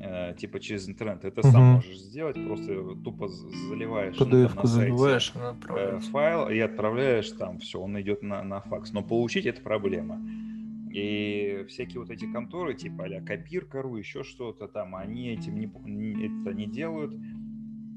[0.00, 1.24] э, типа через интернет.
[1.24, 1.48] Это угу.
[1.48, 5.32] сам можешь сделать, просто тупо заливаешь PDF на заливаешь,
[5.68, 8.92] э, файл и отправляешь там, все, он идет на, на факс.
[8.92, 10.22] Но получить это проблема.
[10.90, 16.54] И всякие вот эти конторы, типа а копирка.ру, еще что-то там, они этим не, это
[16.54, 17.14] не делают.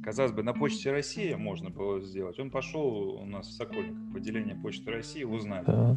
[0.04, 2.40] Казалось бы, на Почте России можно было сделать.
[2.40, 5.66] Он пошел у нас в Сокольниках в отделение Почты России, узнать.
[5.66, 5.96] Да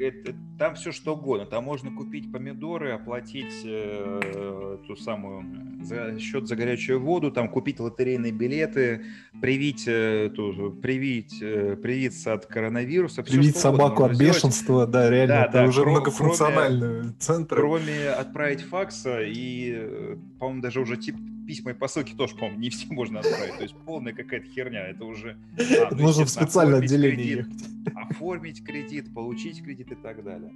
[0.00, 1.46] говорит, «Э, там все что угодно.
[1.46, 5.44] Там можно купить помидоры, оплатить э, ту самую
[5.82, 9.04] за, счет за горячую воду, там купить лотерейные билеты,
[9.40, 13.22] привить, э, ту, привить, э, привиться от коронавируса.
[13.22, 17.56] Привить собаку от бешенства, да, реально, да, это да, уже кроме, многофункциональный центр.
[17.56, 21.16] Кроме отправить факса и, э, по-моему, даже уже тип
[21.50, 23.56] письма и посылки тоже, по-моему, не все можно отправить.
[23.56, 24.86] То есть полная какая-то херня.
[24.86, 25.36] Это уже...
[25.58, 30.52] А, ну, Нужно в специальное отделение кредит, Оформить кредит, получить кредит и так далее.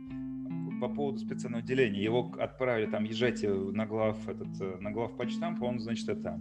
[0.81, 2.01] По поводу специального отделения.
[2.01, 6.41] Его отправили там, езжайте на глав, этот, э, на глав почтамп, он, значит, это...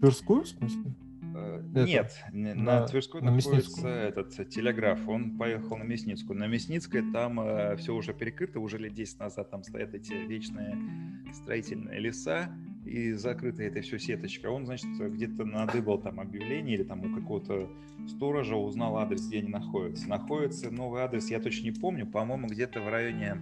[0.00, 0.94] Тверскую, в смысле?
[1.34, 5.08] Э, нет, на, на Тверской на находится этот телеграф.
[5.08, 6.38] Он поехал на Мясницкую.
[6.38, 10.76] На Мясницкой там э, все уже перекрыто, уже лет 10 назад там стоят эти вечные
[11.32, 12.50] строительные леса
[12.86, 14.48] и закрытая эта все сеточка.
[14.48, 17.68] Он, значит, где-то надыбал там объявление или там у какого-то
[18.08, 20.08] сторожа узнал адрес, где они находятся.
[20.08, 23.38] Находится новый адрес, я точно не помню, по-моему, где-то в районе,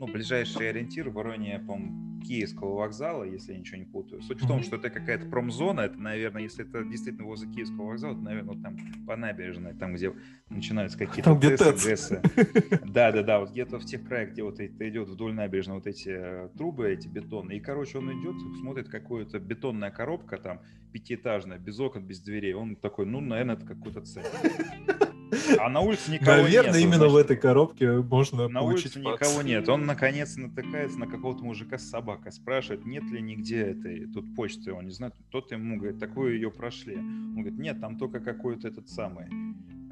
[0.00, 4.22] ну, ближайший ориентир в районе, по-моему, Киевского вокзала, если я ничего не путаю.
[4.22, 8.14] Суть в том, что это какая-то промзона, это, наверное, если это действительно возле Киевского вокзала,
[8.14, 10.12] то, наверное, вот там по набережной, там, где
[10.48, 12.22] начинаются какие-то ТЭСы,
[12.86, 16.48] Да-да-да, вот где-то в тех краях, где вот это идет вдоль набережной вот эти э,
[16.56, 17.58] трубы, эти бетонные.
[17.58, 20.60] И, короче, он идет, смотрит, какую-то бетонная коробка там,
[20.92, 22.54] пятиэтажная, без окон, без дверей.
[22.54, 24.24] Он такой, ну, наверное, это какой-то цель.
[25.58, 26.66] А на улице никого Наверное, нет.
[26.66, 29.68] Наверное, именно значит, в этой коробке можно На улице никого нет.
[29.68, 32.32] Он, наконец, натыкается на какого-то мужика с собакой.
[32.32, 34.72] Спрашивает, нет ли нигде этой тут почты.
[34.72, 35.14] Он не знает.
[35.30, 36.96] Тот ему говорит, такую ее прошли.
[36.96, 39.26] Он говорит, нет, там только какой-то этот самый,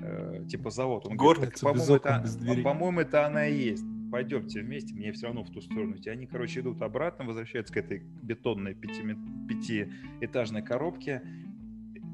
[0.00, 1.06] э, типа завод.
[1.06, 2.24] Он говорит, по-моему, это,
[2.62, 3.84] по-моему, это она и есть.
[4.10, 6.08] Пойдемте вместе, мне все равно в ту сторону идти.
[6.08, 9.02] Они, короче, идут обратно, возвращаются к этой бетонной пяти,
[9.48, 11.22] пятиэтажной коробке.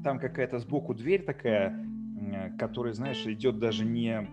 [0.03, 1.85] Там какая-то сбоку дверь такая,
[2.57, 4.27] который, знаешь, идет даже не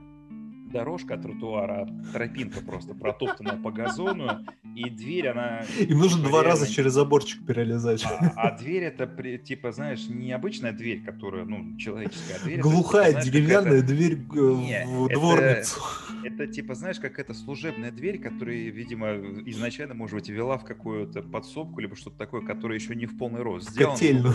[0.72, 4.44] дорожка тротуара, а тропинка просто протоптанная по газону,
[4.74, 5.60] и дверь, она...
[5.78, 8.04] Им нужно два раза через заборчик перелезать.
[8.04, 9.06] А, а дверь это,
[9.38, 12.60] типа, знаешь, не обычная дверь, которая, ну, человеческая дверь.
[12.60, 13.86] Глухая, это, типа, деревянная это...
[13.86, 15.80] дверь Нет, в это, дворницу.
[16.24, 19.14] Это, типа, знаешь, как это служебная дверь, которая, видимо,
[19.46, 23.42] изначально, может быть, вела в какую-то подсобку, либо что-то такое, которое еще не в полный
[23.42, 23.94] рост сделано.
[23.94, 24.34] Котельную.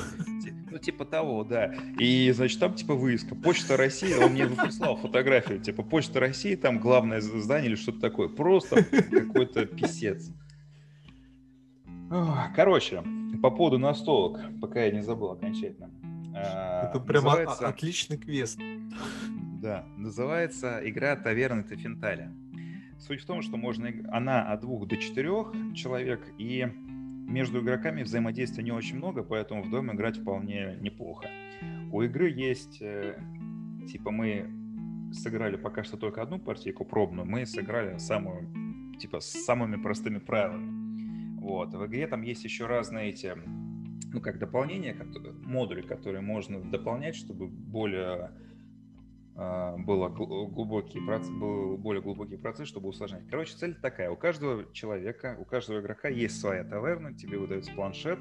[0.70, 1.74] Ну, типа того, да.
[1.98, 3.36] И, значит, там, типа, вывеска.
[3.36, 6.27] Почта России, он мне прислал фотографию, типа, Почта России,
[6.62, 8.28] там главное здание или что-то такое.
[8.28, 10.32] Просто какой-то писец.
[12.56, 13.04] Короче,
[13.42, 15.92] по поводу настолок, пока я не забыл окончательно.
[16.36, 17.68] А, Это прям называется...
[17.68, 18.60] отличный квест.
[19.62, 22.32] Да, называется игра Таверны Тафенталя.
[23.00, 26.68] Суть в том, что можно она от двух до четырех человек, и
[27.28, 31.28] между игроками взаимодействия не очень много, поэтому в доме играть вполне неплохо.
[31.92, 33.20] У игры есть, э,
[33.88, 34.50] типа мы
[35.12, 38.50] сыграли пока что только одну партийку пробную, мы сыграли самую,
[39.00, 41.40] типа, с самыми простыми правилами.
[41.40, 41.74] Вот.
[41.74, 43.34] В игре там есть еще разные эти,
[44.12, 44.96] ну, как дополнения,
[45.44, 48.32] модули, которые можно дополнять, чтобы более
[49.38, 53.28] Uh, было глубокий процесс, был более глубокий процесс, чтобы усложнять.
[53.30, 58.18] Короче, цель такая: у каждого человека, у каждого игрока есть своя таверна, тебе выдается планшет,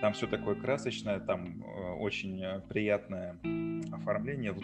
[0.00, 3.36] там все такое красочное, там э, очень э, приятное
[3.92, 4.54] оформление,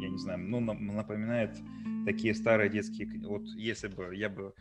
[0.00, 1.56] я не знаю, ну, напоминает
[2.04, 3.08] такие старые детские...
[3.26, 4.54] Вот если бы я бы...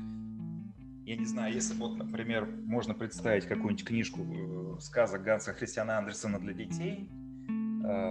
[1.06, 6.40] Я не знаю, если вот, например, можно представить какую-нибудь книжку э, сказок Ганса Христиана Андерсона
[6.40, 7.08] для детей,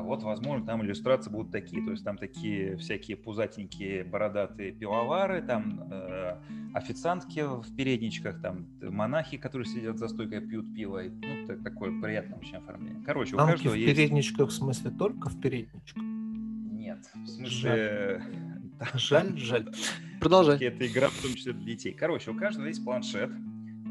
[0.03, 1.85] вот, возможно, там иллюстрации будут такие.
[1.85, 6.37] То есть там такие всякие пузатенькие бородатые пивовары, там э,
[6.75, 11.03] официантки в передничках, там монахи, которые сидят за стойкой, пьют пиво.
[11.03, 13.03] Ну, это такое приятное очень оформление.
[13.05, 13.97] Короче, Танки у каждого в есть...
[13.97, 16.03] передничках, в смысле, только в передничках?
[16.03, 18.23] Нет, в смысле...
[18.95, 19.73] Жаль, жаль.
[20.21, 20.59] Продолжай.
[20.63, 21.93] Это игра, в том числе для детей.
[21.93, 23.31] Короче, у каждого есть планшет.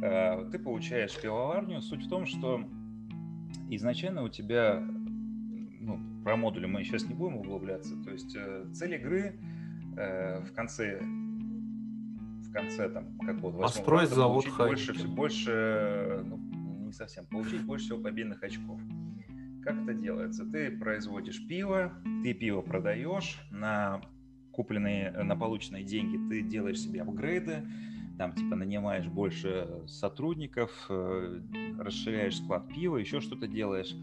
[0.02, 1.82] Э, ты получаешь пивоварню.
[1.82, 2.62] Суть в том, что
[3.70, 4.84] изначально у тебя
[6.24, 7.96] про модули мы сейчас не будем углубляться.
[8.04, 9.40] То есть э, цель игры
[9.98, 16.38] э, в конце в конце там какого-то построить завод больше, больше ну,
[16.86, 18.80] не совсем получить больше всего победных очков.
[19.64, 20.46] Как это делается?
[20.46, 21.94] Ты производишь пиво,
[22.24, 24.02] ты пиво продаешь на
[24.52, 27.66] купленные, на полученные деньги, ты делаешь себе апгрейды,
[28.18, 31.42] там типа нанимаешь больше сотрудников, э,
[31.80, 33.96] расширяешь склад пива, еще что-то делаешь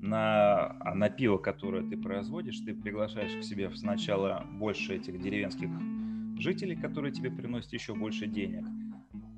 [0.00, 5.68] на, а на пиво, которое ты производишь, ты приглашаешь к себе сначала больше этих деревенских
[6.38, 8.64] жителей, которые тебе приносят еще больше денег.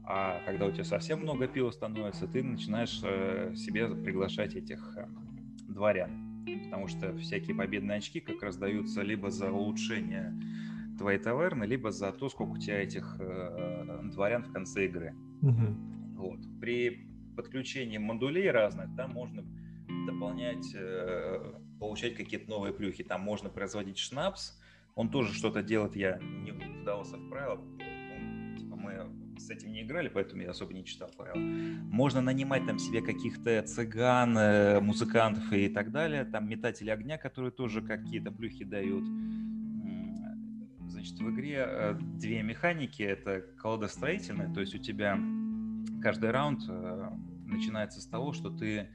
[0.05, 5.07] А когда у тебя совсем много пива становится, ты начинаешь э, себе приглашать этих э,
[5.69, 6.45] дворян.
[6.65, 10.35] Потому что всякие победные очки как раз даются либо за улучшение
[10.99, 15.15] твоей таверны, либо за то, сколько у тебя этих э, дворян в конце игры.
[15.41, 15.67] Угу.
[16.17, 16.41] Вот.
[16.61, 19.45] При подключении модулей разных, там можно
[20.07, 23.05] дополнять, э, получать какие-то новые плюхи.
[23.05, 24.59] Там можно производить шнапс,
[24.95, 29.83] он тоже что-то делает, я не вдавался в правила, ну, типа мы с этим не
[29.83, 31.43] играли, поэтому я особо не читал правила.
[31.91, 37.51] Можно нанимать там себе каких-то цыган, э, музыкантов и так далее, там метатели огня, которые
[37.51, 39.05] тоже какие-то плюхи дают.
[40.89, 45.19] Значит, в игре э, две механики, это колодостроительная, то есть у тебя
[46.03, 46.61] каждый раунд
[47.47, 48.89] начинается с того, что ты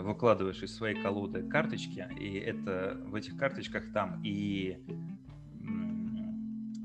[0.00, 4.78] выкладываешь из своей колоды карточки, и это в этих карточках там и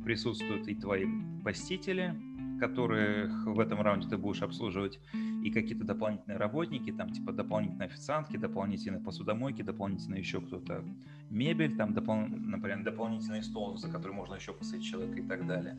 [0.04, 1.06] присутствуют и твои
[1.44, 2.14] посетители,
[2.60, 5.00] которых в этом раунде ты будешь обслуживать,
[5.44, 10.84] и какие-то дополнительные работники, там типа дополнительные официантки, дополнительные посудомойки, дополнительно еще кто-то
[11.30, 12.28] мебель, там, допол...
[12.28, 15.78] например, дополнительный стол, за который можно еще посадить человека и так далее.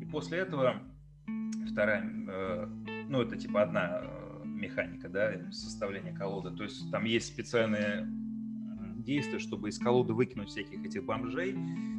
[0.00, 0.80] И после этого
[1.68, 2.66] вторая, э,
[3.08, 4.02] ну это типа одна
[4.64, 6.50] механика, да, составления колоды.
[6.56, 8.06] То есть там есть специальные
[9.04, 11.54] действия, чтобы из колоды выкинуть всяких этих бомжей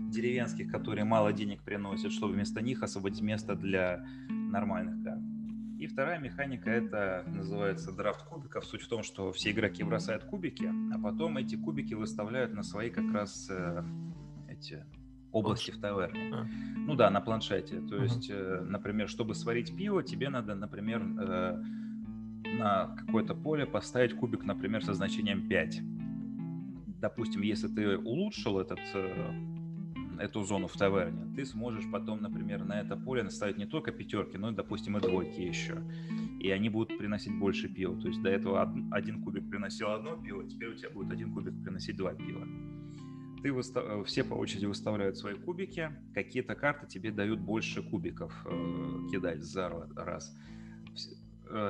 [0.10, 5.22] деревенских, которые мало денег приносят, чтобы вместо них освободить место для нормальных карт.
[5.78, 8.66] И вторая механика это называется драфт кубиков.
[8.66, 12.90] Суть в том, что все игроки бросают кубики, а потом эти кубики выставляют на свои
[12.90, 13.84] как раз э,
[14.48, 14.86] эти
[15.32, 16.34] области в таверне.
[16.34, 16.48] А.
[16.78, 17.82] Ну да, на планшете.
[17.82, 18.04] То uh-huh.
[18.04, 21.62] есть, э, например, чтобы сварить пиво, тебе надо, например, э,
[22.54, 25.82] на какое-то поле поставить кубик, например, со значением 5.
[27.02, 29.34] Допустим, если ты улучшил этот, э,
[30.20, 34.38] эту зону в таверне, ты сможешь потом, например, на это поле наставить не только пятерки,
[34.38, 35.82] но, допустим, и двойки еще.
[36.40, 38.00] И они будут приносить больше пива.
[38.00, 41.62] То есть до этого один кубик приносил одно пиво, теперь у тебя будет один кубик
[41.64, 42.48] приносить два пива.
[43.44, 43.84] Ты выстав...
[43.86, 49.44] Э, все по очереди выставляют свои кубики, какие-то карты тебе дают больше кубиков э, кидать
[49.44, 50.36] за раз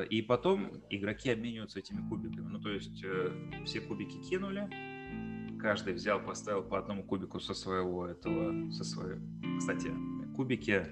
[0.10, 2.48] и потом игроки обмениваются этими кубиками.
[2.48, 3.32] Ну, то есть э,
[3.66, 4.70] все кубики кинули,
[5.60, 9.20] каждый взял, поставил по одному кубику со своего этого, со своей...
[9.60, 9.92] Кстати,
[10.36, 10.86] кубики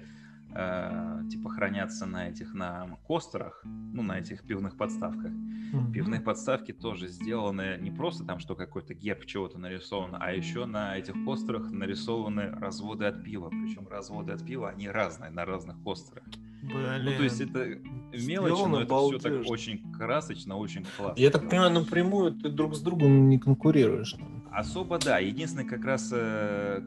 [0.54, 5.30] э, типа хранятся на этих, на костерах, ну, на этих пивных подставках.
[5.30, 5.92] Mm-hmm.
[5.92, 10.96] Пивные подставки тоже сделаны не просто там, что какой-то герб чего-то нарисован, а еще на
[10.96, 13.48] этих костерах нарисованы разводы от пива.
[13.50, 16.24] Причем разводы от пива, они разные на разных костерах.
[16.62, 17.04] Блин.
[17.04, 17.78] Ну, то есть это
[18.12, 21.20] мелочи, но это все так очень красочно, очень классно.
[21.20, 24.16] Я так понимаю, напрямую ты друг с другом не конкурируешь.
[24.54, 25.18] Особо да.
[25.18, 26.80] Единственное, как раз э,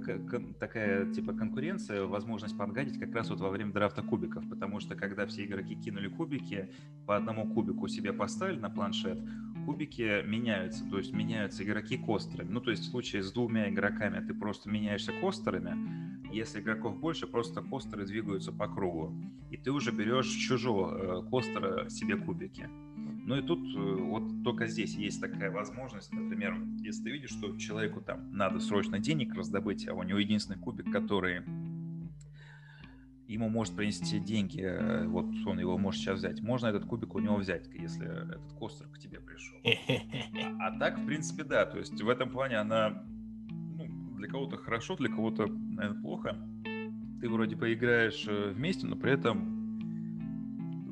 [0.58, 4.48] такая типа конкуренция, возможность подгадить как раз вот во время драфта кубиков.
[4.50, 6.72] Потому что когда все игроки кинули кубики,
[7.06, 9.20] по одному кубику себе поставили на планшет,
[9.66, 10.90] кубики меняются.
[10.90, 12.50] То есть меняются игроки костерами.
[12.50, 16.08] Ну, то есть в случае с двумя игроками ты просто меняешься костерами.
[16.32, 19.14] Если игроков больше, просто костеры двигаются по кругу.
[19.52, 22.70] И ты уже берешь чужого э, костера себе кубики.
[23.28, 27.58] Ну и тут э, вот только здесь есть такая возможность, например, если ты видишь, что
[27.58, 31.42] человеку там надо срочно денег раздобыть, а у него единственный кубик, который
[33.28, 36.42] ему может принести деньги, э, вот он его может сейчас взять.
[36.42, 39.58] Можно этот кубик у него взять, если этот костер к тебе пришел.
[40.62, 41.66] А, так, в принципе, да.
[41.66, 43.04] То есть в этом плане она
[43.76, 46.38] ну, для кого-то хорошо, для кого-то, наверное, плохо.
[47.20, 49.57] Ты вроде поиграешь э, вместе, но при этом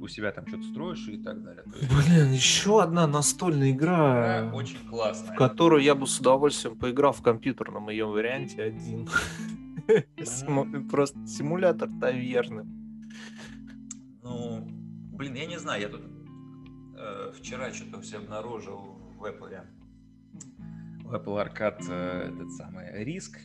[0.06, 1.64] у себя там что-то строишь и так далее.
[1.66, 1.94] Есть...
[1.94, 5.34] Блин, еще одна настольная игра, да, очень классная.
[5.34, 9.10] в которую я бы с удовольствием поиграл в компьютерном ее варианте один.
[10.90, 12.66] Просто симулятор таверны.
[14.24, 14.66] Ну,
[15.14, 16.02] блин, я не знаю, я тут
[16.98, 18.80] э, вчера что-то все обнаружил
[19.18, 19.62] в Apple.
[21.04, 23.40] В Apple Arcade э, этот самый риск.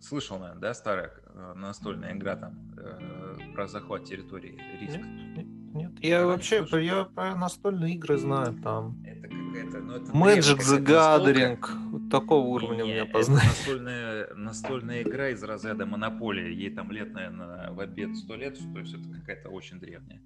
[0.00, 1.08] Слышал, наверное, да, старая
[1.54, 4.98] настольная игра там э, про захват территории, риск?
[4.98, 5.92] Нет, нет.
[6.00, 6.78] Я Ты вообще слышал?
[6.78, 9.02] я про настольные игры знаю там.
[9.04, 11.58] Это какая-то, ну это Magic the Gathering,
[11.90, 13.48] вот такого уровня у меня познания.
[13.48, 18.78] Настольная, настольная игра из разряда Монополия, ей там лет, наверное, в обед сто лет, то
[18.78, 20.20] есть это какая-то очень древняя.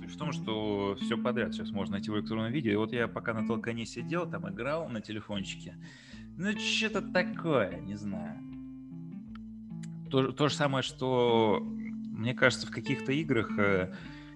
[0.00, 2.72] Суть в том, что все подряд сейчас можно найти в электронном виде.
[2.72, 5.76] И вот я пока на толкане сидел, там играл на телефончике.
[6.36, 8.38] Ну, что-то такое, не знаю.
[10.12, 13.94] То, то же самое, что, мне кажется, в каких-то играх э,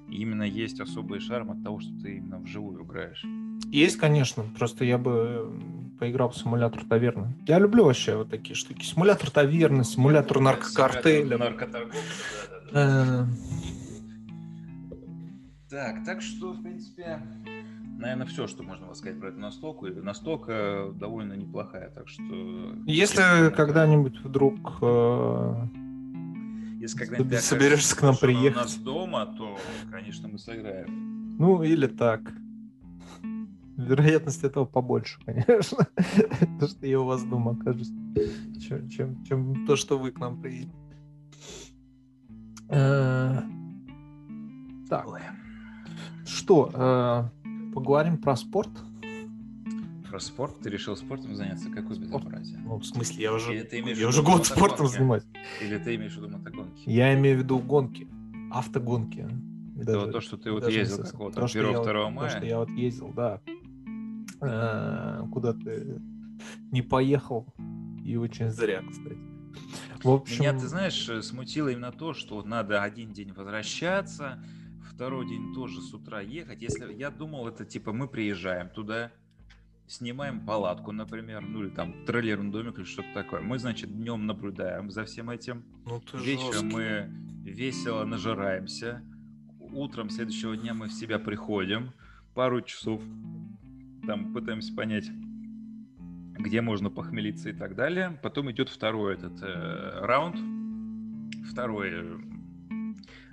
[0.09, 3.23] именно есть особый шарм от того, что ты именно вживую играешь.
[3.71, 4.43] Есть, конечно.
[4.59, 7.35] Просто я бы э, поиграл в симулятор таверны.
[7.47, 8.87] Я люблю вообще вот такие штуки.
[8.87, 11.37] Симулятор таверны, симулятор наркокартеля.
[11.37, 11.99] Наркоторговли,
[12.73, 13.29] да, да.
[15.69, 17.21] Так, так что, в принципе,
[17.99, 19.87] наверное, все, что можно сказать про эту настолку.
[19.87, 22.23] Настолка довольно неплохая, так что...
[22.87, 24.79] Если когда-нибудь вдруг...
[24.83, 25.67] Э...
[26.81, 28.57] Если когда-нибудь ты соберешься к нам приехать.
[28.57, 29.59] у нас дома, то,
[29.91, 31.37] конечно, мы сыграем.
[31.39, 32.21] Ну, или так.
[33.77, 35.87] Вероятность этого побольше, конечно.
[36.61, 37.91] то, что я у вас дома окажусь.
[38.67, 40.73] Чем, чем, чем то, что вы к нам приедете.
[42.69, 43.43] Э,
[44.89, 45.07] так.
[46.25, 47.36] Что, э,
[47.77, 48.71] поговорим про спорт?
[50.09, 50.59] Про спорт?
[50.61, 51.69] Ты решил спортом заняться?
[51.69, 52.59] Какое безобразие?
[52.65, 55.25] Ну, в смысле, я уже, я уже год спортом занимаюсь.
[55.61, 56.83] Или ты имеешь в виду мотогонки?
[56.87, 58.09] Я имею в виду гонки,
[58.51, 59.29] автогонки.
[59.77, 62.31] Это даже, вот то, что ты вот ездил какого-то 1-2 мая?
[62.31, 63.43] То, что я вот ездил, да.
[64.41, 66.01] Э, куда ты
[66.73, 67.47] не поехал.
[68.03, 69.19] И очень зря, кстати.
[70.03, 70.41] В общем...
[70.41, 74.43] Меня, ты знаешь, смутило именно то, что надо один день возвращаться,
[74.97, 76.63] второй день тоже с утра ехать.
[76.63, 79.13] Если я думал, это типа мы приезжаем туда,
[79.87, 83.43] снимаем палатку, например, ну или там трейлерный домик или что-то такое.
[83.43, 85.65] Мы, значит, днем наблюдаем за всем этим.
[85.85, 86.73] Ну, ты Вечером жесткий.
[86.73, 87.11] мы
[87.45, 89.03] весело нажираемся.
[89.61, 91.93] Утром следующего дня мы в себя приходим.
[92.35, 93.03] Пару часов
[94.07, 95.11] там пытаемся понять,
[96.39, 98.19] где можно похмелиться и так далее.
[98.23, 100.37] Потом идет второй этот э, раунд,
[101.51, 102.19] второй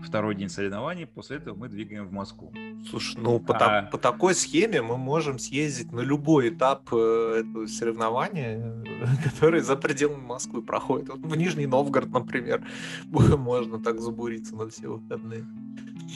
[0.04, 2.54] второй день соревнований, после этого мы двигаем в Москву.
[2.90, 3.84] Слушай, ну по, а...
[3.84, 8.84] по такой схеме мы можем съездить на любой этап э, этого соревнования,
[9.24, 11.10] который за пределами Москвы проходит.
[11.10, 12.66] Вот в Нижний Новгород, например,
[13.06, 15.46] можно так забуриться на все выходные.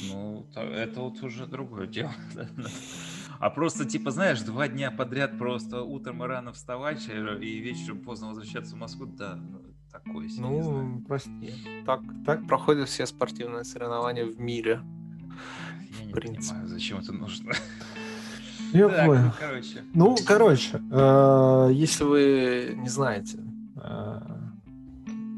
[0.09, 2.13] Ну, это вот уже другое дело.
[3.39, 8.29] А просто, типа, знаешь, два дня подряд просто утром рано вставать э, и вечером поздно
[8.29, 9.39] возвращаться в Москву, да,
[10.05, 10.41] ну, себе.
[10.41, 11.53] Ну, прости.
[11.85, 14.81] Так, так проходят все спортивные соревнования в мире.
[15.99, 17.53] Я не понимаю, зачем это нужно.
[18.73, 19.23] Я так, понял.
[19.23, 19.83] Ну, короче.
[19.93, 23.39] Ну, короче, э, если вы не знаете,
[23.75, 24.19] э,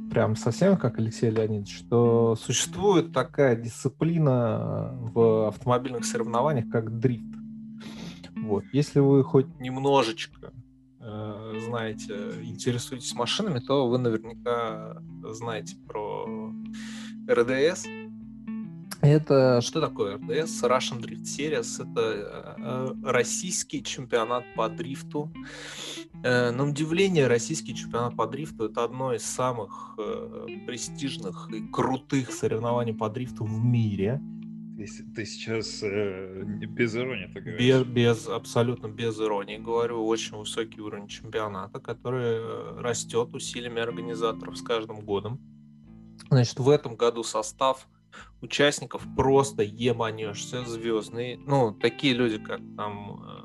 [0.10, 7.26] прям совсем как Алексей Леонидович, что существует такая дисциплина в автомобильных соревнованиях, как дрифт.
[8.36, 8.64] Вот.
[8.72, 10.52] Если вы хоть немножечко
[11.00, 16.54] знаете, интересуетесь машинами, то вы наверняка знаете про
[17.30, 17.86] РДС.
[19.02, 20.62] Это что такое РДС?
[20.64, 21.90] Russian Drift Series.
[21.90, 25.32] Это э, российский чемпионат по дрифту.
[26.22, 32.32] Э, на удивление, российский чемпионат по дрифту это одно из самых э, престижных и крутых
[32.32, 34.22] соревнований по дрифту в мире.
[35.16, 37.60] Ты сейчас э, без иронии так говоришь.
[37.60, 40.06] Без, без, абсолютно без иронии говорю.
[40.06, 45.40] Очень высокий уровень чемпионата, который э, растет усилиями организаторов с каждым годом.
[46.30, 47.88] Значит, в этом году состав
[48.42, 51.38] участников просто ебанешься, звездный.
[51.38, 53.40] Ну, такие люди, как там э,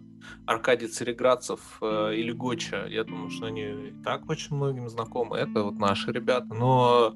[0.47, 5.37] Аркадий Цареградцев э, или Гоча, я думаю, что они и так очень многим знакомы.
[5.37, 6.55] Это вот наши ребята.
[6.55, 7.15] Но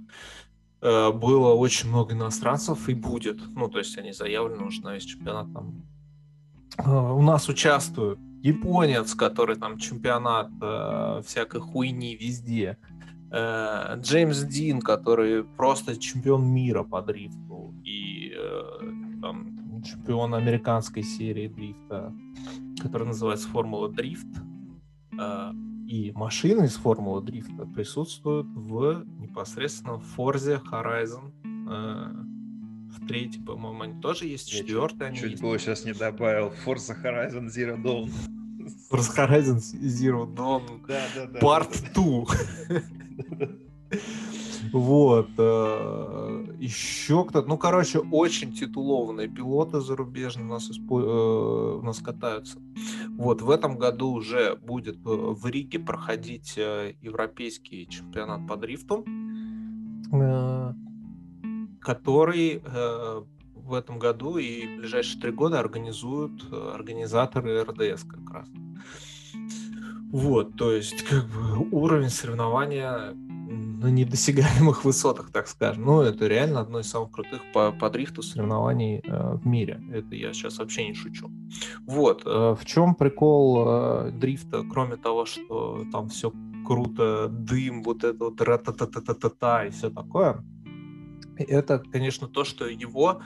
[0.81, 3.41] было очень много иностранцев и будет.
[3.55, 5.53] Ну, то есть они заявлены уже на весь чемпионат.
[5.53, 5.83] Там.
[6.79, 12.79] Э, у нас участвует японец, который там чемпионат э, всякой хуйни везде.
[13.31, 18.63] Э, Джеймс Дин, который просто чемпион мира по дрифту и э,
[19.21, 22.13] там, чемпион американской серии дрифта,
[22.81, 24.29] который называется Формула Дрифт.
[25.19, 25.53] Э,
[25.89, 31.33] и машины из Формулы Дрифта присутствуют в непосредственно Forza Horizon
[32.91, 35.43] в третий, по-моему, они тоже есть, четвертый они Чуть есть.
[35.43, 38.11] было сейчас не добавил Forza Horizon Zero Dawn.
[38.91, 42.27] Forza Horizon Zero Dawn да, да, да, Part 2.
[44.73, 45.29] Вот.
[45.39, 47.49] Э, Еще кто-то.
[47.49, 51.01] Ну, короче, очень титулованные пилоты зарубежные у нас, испо...
[51.01, 52.59] Э, у нас катаются.
[53.17, 59.05] Вот, в этом году уже будет э, в Риге проходить европейский чемпионат по дрифту,
[61.81, 62.63] который
[63.55, 68.49] в этом году и в ближайшие три года организуют организаторы РДС как раз.
[70.11, 73.15] Вот, то есть как бы уровень соревнования
[73.49, 75.85] на недосягаемых высотах, так скажем.
[75.85, 79.81] Ну, это реально одно из самых крутых по, по дрифту соревнований э, в мире.
[79.93, 81.31] Это я сейчас вообще не шучу.
[81.87, 82.23] Вот.
[82.27, 86.33] Э, в чем прикол э, дрифта, кроме того, что там все
[86.67, 90.45] круто, дым, вот это вот ра-та-та-та-та-та и все такое,
[91.39, 93.23] это, конечно, то, что его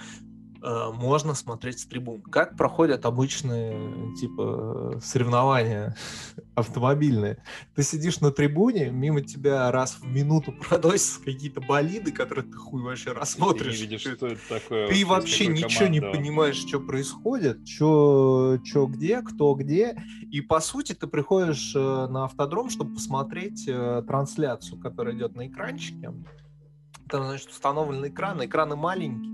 [0.63, 2.23] Э, можно смотреть с трибун.
[2.23, 5.97] Как проходят обычные типа соревнования
[6.55, 7.43] автомобильные?
[7.75, 12.81] Ты сидишь на трибуне, мимо тебя раз в минуту проносятся какие-то болиды, которые ты хуй
[12.81, 13.75] вообще рассмотришь.
[13.75, 14.89] Ты не видишь, что это такое.
[14.89, 15.93] Ты вообще ничего команда.
[15.93, 19.97] не понимаешь, что происходит, что, что где, кто где.
[20.31, 25.49] И по сути ты приходишь э, на автодром, чтобы посмотреть э, трансляцию, которая идет на
[25.49, 26.13] экранчике.
[27.09, 29.32] Там, значит, установлены экраны, экраны маленькие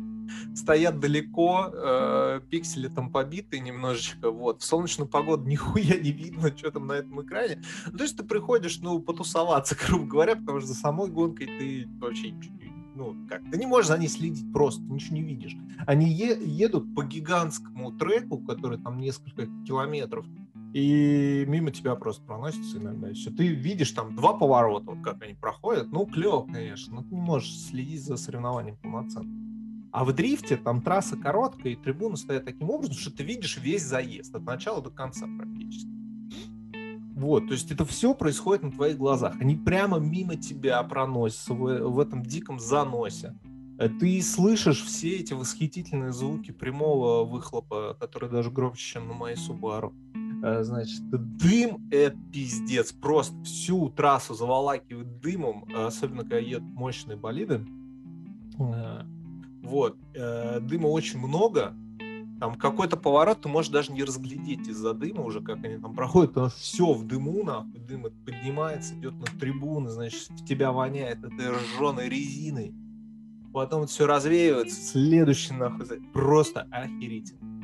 [0.55, 6.70] стоят далеко, э, пиксели там побиты немножечко, вот, в солнечную погоду нихуя не видно, что
[6.70, 7.62] там на этом экране.
[7.87, 11.89] Ну, то есть ты приходишь, ну, потусоваться, грубо говоря, потому что за самой гонкой ты
[11.99, 12.68] вообще ничего не
[12.99, 15.57] ну, как, ты не можешь за ней следить просто, ничего не видишь.
[15.87, 20.26] Они е- едут по гигантскому треку, который там несколько километров,
[20.74, 23.12] и мимо тебя просто проносится иногда.
[23.14, 23.31] Все.
[23.31, 25.93] Ты видишь там два поворота, вот как они проходят.
[25.93, 29.47] Ну, клево, конечно, но ты не можешь следить за соревнованием полноценно.
[29.91, 33.84] А в дрифте там трасса короткая, и трибуны стоят таким образом, что ты видишь весь
[33.84, 35.89] заезд от начала до конца практически.
[37.14, 39.34] Вот, то есть это все происходит на твоих глазах.
[39.41, 43.36] Они прямо мимо тебя проносятся в, в этом диком заносе.
[43.78, 49.36] Э, ты слышишь все эти восхитительные звуки прямого выхлопа, которые даже громче, чем на моей
[49.36, 49.93] Subaru.
[50.45, 52.93] Э, значит, дым— это пиздец.
[52.93, 57.66] Просто всю трассу заволакивает дымом, особенно когда едут мощные болиды.
[59.68, 59.96] Вот.
[60.14, 61.74] Э, дыма очень много.
[62.40, 66.30] Там какой-то поворот ты можешь даже не разглядеть из-за дыма уже, как они там проходят,
[66.30, 71.18] потому что все в дыму, нахуй, дым поднимается, идет на трибуны, значит, в тебя воняет
[71.18, 72.72] этой ржаной резиной.
[73.52, 77.58] Потом все развеивается, следующий нахуй, просто охерительно.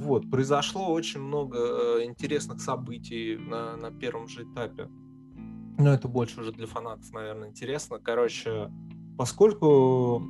[0.00, 4.88] Вот, произошло очень много э, интересных событий на, на первом же этапе.
[5.78, 8.00] Но это больше уже для фанатов, наверное, интересно.
[8.02, 8.68] Короче,
[9.16, 10.26] поскольку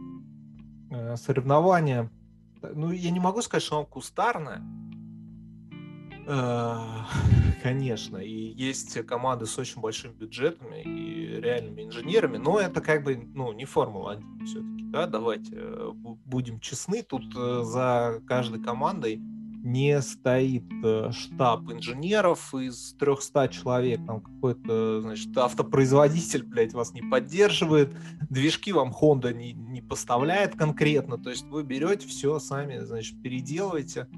[1.17, 2.11] соревнование,
[2.63, 4.63] ну, я не могу сказать, что оно кустарное,
[6.27, 6.77] э,
[7.63, 13.17] конечно, и есть команды с очень большими бюджетами и реальными инженерами, но это как бы,
[13.17, 19.21] ну, не Формула-1 все-таки, да, давайте э, будем честны, тут за каждой командой
[19.63, 27.03] не стоит э, штаб инженеров из 300 человек, там какой-то, значит, автопроизводитель, блядь, вас не
[27.03, 27.97] поддерживает,
[28.29, 34.09] движки вам Honda не, не поставляет конкретно, то есть вы берете все сами, значит, переделываете.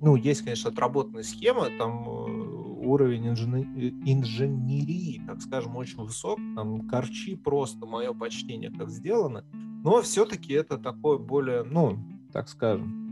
[0.00, 2.56] Ну, есть, конечно, отработанная схема, там э,
[2.86, 9.42] уровень инженерии, так скажем, очень высок, там корчи просто, мое почтение, как сделано,
[9.82, 11.98] но все-таки это такое более, ну,
[12.30, 13.05] так скажем,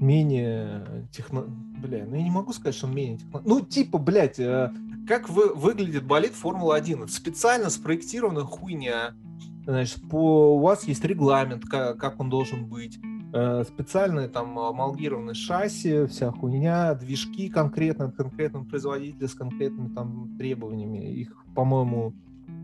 [0.00, 1.44] менее техно...
[1.82, 3.42] Бля, ну я не могу сказать, что он менее техно...
[3.44, 4.72] Ну, типа, блядь, э,
[5.06, 7.04] как вы, выглядит болит Формула-1?
[7.04, 9.14] Это специально спроектированная хуйня.
[9.64, 12.98] Значит, по, у вас есть регламент, как, как он должен быть.
[13.32, 20.36] Э, специальные там амалгированные шасси, вся хуйня, движки конкретно от конкретного производителя с конкретными там
[20.38, 21.12] требованиями.
[21.12, 22.14] Их, по-моему,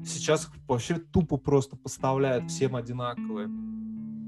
[0.04, 3.48] сейчас вообще тупо просто поставляют всем одинаковые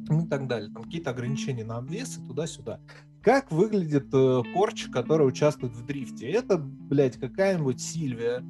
[0.04, 0.70] и так далее.
[0.72, 2.80] Там какие-то ограничения на обвес и туда-сюда.
[3.22, 6.28] Как выглядит э, корч, который участвует в дрифте?
[6.30, 8.44] Это, блядь, какая-нибудь Сильвия,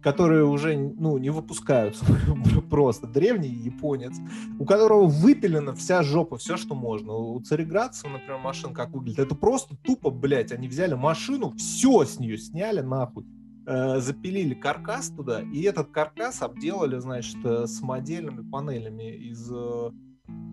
[0.00, 2.04] которые уже ну, не выпускаются
[2.70, 3.06] просто.
[3.06, 4.14] Древний японец,
[4.58, 7.14] у которого выпилена вся жопа, все, что можно.
[7.14, 9.18] У Цареградцева, например, машина как выглядит.
[9.18, 13.26] Это просто тупо, блядь, они взяли машину, все с нее сняли нахуй
[13.66, 19.90] э, запилили каркас туда, и этот каркас обделали, значит, э, с модельными панелями из э,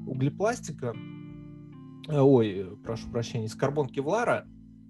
[0.08, 0.94] углепластика,
[2.08, 4.46] э, ой, прошу прощения, из карбон кевлара,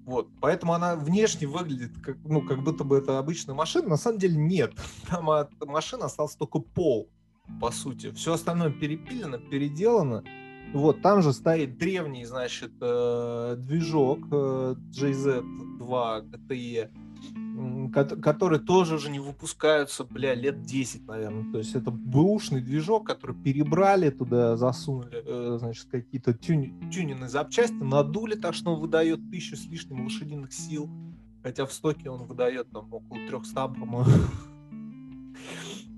[0.10, 3.90] вот, поэтому она внешне выглядит как, ну, как будто бы это обычная машина.
[3.90, 4.74] На самом деле нет.
[5.08, 7.12] Там от машины остался только пол,
[7.62, 8.12] по сути.
[8.14, 10.24] Все остальное перепилено, переделано.
[10.74, 16.92] Вот, там же стоит древний, значит, э, движок э, JZ2 GTE,
[17.92, 21.52] который тоже уже не выпускаются, бля, лет 10, наверное.
[21.52, 27.76] То есть это бэушный движок, который перебрали туда, засунули, э, значит, какие-то тюни, тюнинные запчасти,
[27.76, 30.90] надули так, что он выдает тысячу с лишним лошадиных сил,
[31.44, 34.06] хотя в стоке он выдает там около 300, по-моему.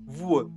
[0.06, 0.50] Вот.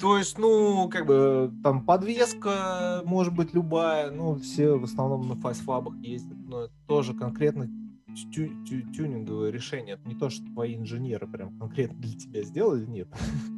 [0.00, 5.36] То есть, ну, как бы, там подвеска может быть любая, ну, все в основном на
[5.36, 7.68] фастфабах ездят, но это тоже конкретно
[8.14, 9.94] тю тю тюнинговое решение.
[9.94, 13.08] Это не то, что твои инженеры прям конкретно для тебя сделали, нет.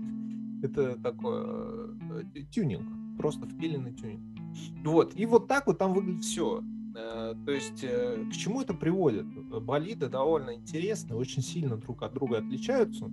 [0.62, 1.96] Это такое
[2.34, 2.86] э, тюнинг,
[3.18, 4.22] просто впиленный тюнинг.
[4.84, 6.62] Вот, и вот так вот там выглядит все.
[6.94, 9.26] Э, то есть э, к чему это приводит?
[9.64, 13.10] Болиды довольно интересные, очень сильно друг от друга отличаются.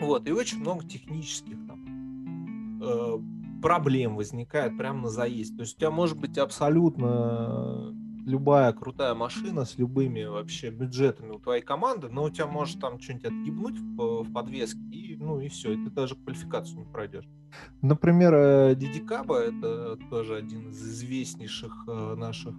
[0.00, 1.86] Вот, и очень много технических там
[3.62, 5.56] проблем возникает прямо на заезд.
[5.56, 7.92] То есть у тебя может быть абсолютно
[8.26, 13.00] любая крутая машина с любыми вообще бюджетами у твоей команды, но у тебя может там
[13.00, 17.28] что-нибудь отъебнуть в, в подвеске, и, ну и все, и ты даже квалификацию не пройдешь.
[17.82, 18.74] Например, э,
[19.38, 22.54] это тоже один из известнейших э, наших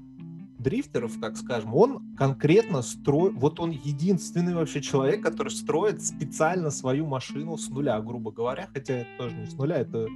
[0.58, 7.06] дрифтеров, так скажем, он конкретно строит, вот он единственный вообще человек, который строит специально свою
[7.06, 10.08] машину с нуля, грубо говоря, хотя это тоже не с нуля, это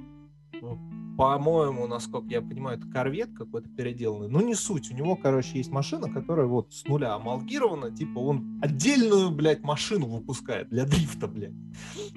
[1.16, 4.28] по-моему, насколько я понимаю, это корвет какой-то переделанный.
[4.28, 4.90] Ну, не суть.
[4.90, 7.90] У него, короче, есть машина, которая вот с нуля амалгирована.
[7.90, 11.54] Типа он отдельную, блядь, машину выпускает для дрифта, блядь.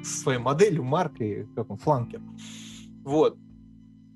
[0.01, 2.21] Со своей моделью, маркой, как он, фланкер.
[3.03, 3.37] Вот.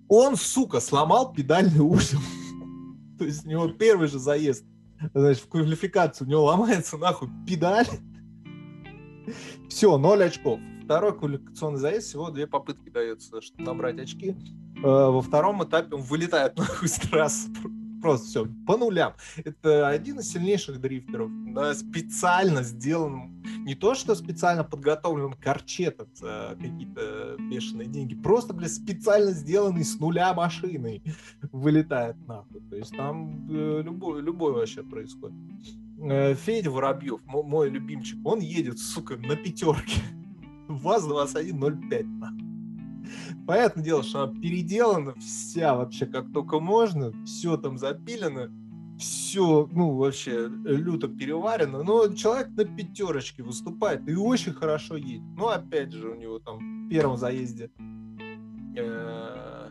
[0.08, 2.20] Он, сука, сломал педальный узел.
[3.20, 4.66] То есть у него первый же заезд,
[5.14, 7.88] значит, в квалификацию у него ломается нахуй педаль.
[9.68, 10.60] Все, ноль очков
[10.90, 14.36] второй квалификационный заезд всего две попытки дается, чтобы набрать очки.
[14.78, 17.52] Э, во втором этапе он вылетает нахуй с трассы.
[18.02, 19.14] Просто все, по нулям.
[19.38, 21.30] Это один из сильнейших дрифтеров.
[21.54, 28.68] Да, специально сделан, не то что специально подготовлен корчет за какие-то бешеные деньги, просто, бля,
[28.68, 31.04] специально сделанный с нуля машиной
[31.52, 32.62] вылетает нахуй.
[32.68, 35.38] То есть там э, любой, любой вообще происходит.
[36.02, 40.02] Э, Федя Воробьев, мой любимчик, он едет, сука, на пятерке.
[40.70, 42.06] ВАЗ-2105.
[43.48, 48.50] Понятное дело, что она переделана вся вообще как только можно, все там запилено,
[49.00, 55.24] все, ну, вообще люто переварено, но человек на пятерочке выступает и очень хорошо едет.
[55.38, 57.72] Ну, опять же, у него там в первом заезде
[58.76, 59.70] э,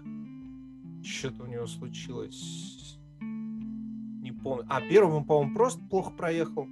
[1.05, 4.66] что-то у него случилось, не помню.
[4.68, 6.66] А первым, по-моему, просто плохо проехал.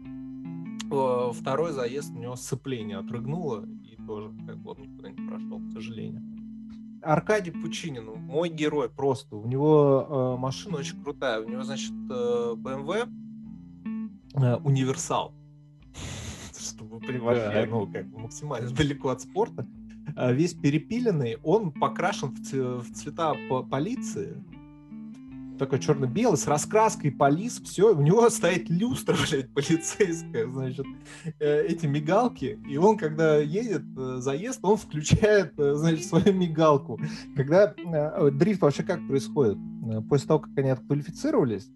[1.33, 3.67] Второй заезд у него сцепление отрыгнуло,
[4.07, 6.23] тоже как бы он никуда не прошел, к сожалению.
[7.03, 9.37] Аркадий Пучинин, мой герой просто.
[9.37, 11.41] У него э, машина очень крутая.
[11.41, 13.09] У него, значит, э, BMW
[14.35, 15.35] э, универсал.
[16.59, 19.67] Чтобы вообще, ну, как бы максимально далеко от спорта.
[20.17, 24.43] Э, весь перепиленный, он покрашен в, в цвета по полиции
[25.59, 30.87] такой черно-белый, с раскраской полис, все, у него стоит люстра, блядь, полицейская, значит,
[31.41, 37.01] э, эти мигалки, и он, когда едет, э, заезд, он включает, э, значит, свою мигалку.
[37.35, 37.75] Когда
[38.33, 39.59] дрифт вообще как происходит?
[40.09, 41.69] После того, как они отквалифицировались,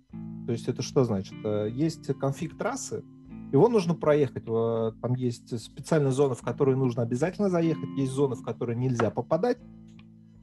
[0.47, 1.35] то есть это что значит?
[1.73, 3.05] Есть конфиг трассы,
[3.53, 4.45] его нужно проехать.
[4.45, 9.59] Там есть специальные зоны, в которые нужно обязательно заехать, есть зоны, в которые нельзя попадать.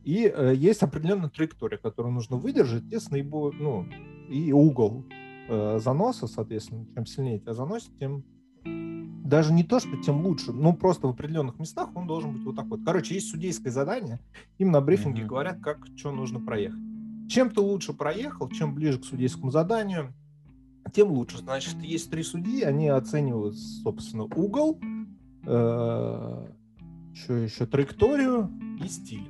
[0.08, 3.52] И э, есть определенная траектория, которую нужно выдержать, и, с наибо...
[3.52, 3.86] ну,
[4.30, 5.04] и угол
[5.50, 8.24] э, заноса, соответственно, чем сильнее тебя заносит, тем
[8.64, 12.56] даже не то, что тем лучше, но просто в определенных местах он должен быть вот
[12.56, 12.80] так вот.
[12.86, 14.22] Короче, есть судейское задание,
[14.60, 15.28] им на брифинге mm-hmm.
[15.28, 16.80] говорят, как, что нужно проехать.
[17.28, 20.14] Чем ты лучше проехал, чем ближе к судейскому заданию,
[20.94, 21.40] тем лучше.
[21.40, 24.80] Значит, есть три судьи, они оценивают, собственно, угол,
[25.44, 26.48] э,
[27.12, 28.50] еще, еще траекторию
[28.82, 29.28] и стиль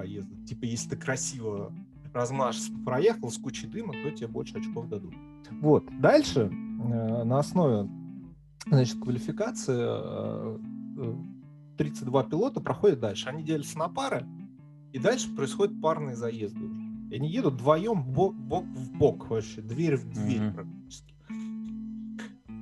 [0.00, 0.34] проезда.
[0.46, 1.72] Типа, если ты красиво
[2.12, 5.14] размашисто проехал с кучей дыма, то тебе больше очков дадут.
[5.60, 5.88] Вот.
[6.00, 7.88] Дальше э, на основе
[8.66, 11.14] значит, квалификации э,
[11.76, 13.28] 32 э, пилота проходят дальше.
[13.28, 14.26] Они делятся на пары,
[14.92, 16.80] и дальше происходят парные заезды уже.
[17.10, 20.54] И они едут вдвоем бок, бок в бок вообще, дверь в дверь mm-hmm.
[20.54, 21.14] практически.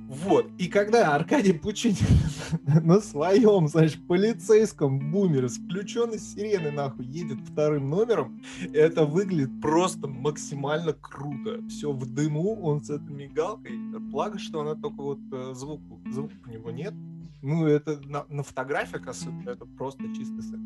[0.09, 0.47] Вот.
[0.57, 1.93] И когда Аркадий Пучин
[2.83, 8.41] на своем, значит, полицейском бумере с включенной сиреной нахуй едет вторым номером,
[8.73, 11.61] это выглядит просто максимально круто.
[11.69, 13.77] Все в дыму, он с этой мигалкой.
[13.99, 16.95] Благо, что она только вот э, звуку, звука у него нет.
[17.43, 20.63] Ну, это на, на фотографиях особенно, это просто чистый секс.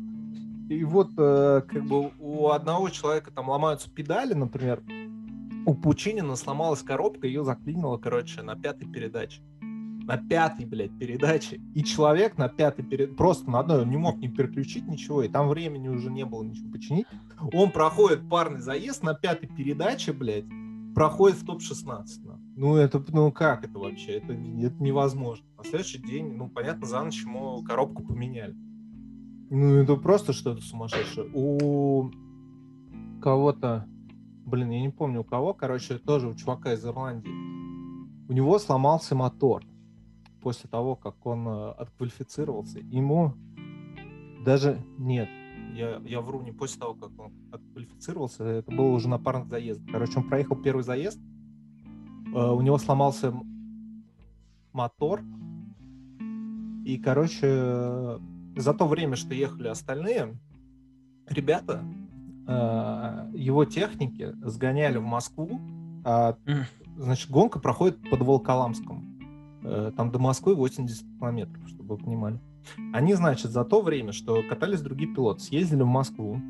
[0.70, 4.82] И вот э, как бы у одного человека там ломаются педали, например,
[5.66, 9.42] у Пучинина сломалась коробка, ее заклинило, короче, на пятой передаче.
[9.60, 11.60] На пятой, блядь, передаче.
[11.74, 15.28] И человек на пятой передаче, просто на одной, он не мог не переключить ничего, и
[15.28, 17.06] там времени уже не было ничего починить.
[17.52, 20.44] Он проходит парный заезд на пятой передаче, блядь,
[20.94, 22.04] проходит в топ-16.
[22.56, 24.18] Ну, это, ну как это вообще?
[24.18, 25.46] Это, это невозможно.
[25.56, 28.54] На следующий день, ну, понятно, за ночь ему коробку поменяли.
[29.50, 31.30] Ну, это просто что-то сумасшедшее.
[31.32, 32.10] У
[33.20, 33.88] кого-то,
[34.44, 37.30] блин, я не помню у кого, короче, тоже у чувака из Ирландии.
[38.28, 39.64] У него сломался мотор
[40.40, 42.78] после того, как он э, отквалифицировался.
[42.80, 43.34] Ему
[44.44, 45.28] даже нет,
[45.74, 49.90] я, я вру не после того, как он отквалифицировался, это было уже на парных заездах.
[49.90, 53.34] Короче, он проехал первый заезд, э, у него сломался
[54.72, 55.22] мотор,
[56.84, 58.20] и, короче,
[58.56, 60.38] за то время, что ехали остальные,
[61.26, 62.03] ребята, э,
[62.46, 65.60] его техники сгоняли в Москву,
[66.04, 66.36] а,
[66.96, 69.14] значит, гонка проходит под Волколамском.
[69.62, 72.38] Э, там до Москвы 80 километров, чтобы вы понимали.
[72.92, 76.40] Они, значит, за то время, что катались другие пилоты, съездили в Москву,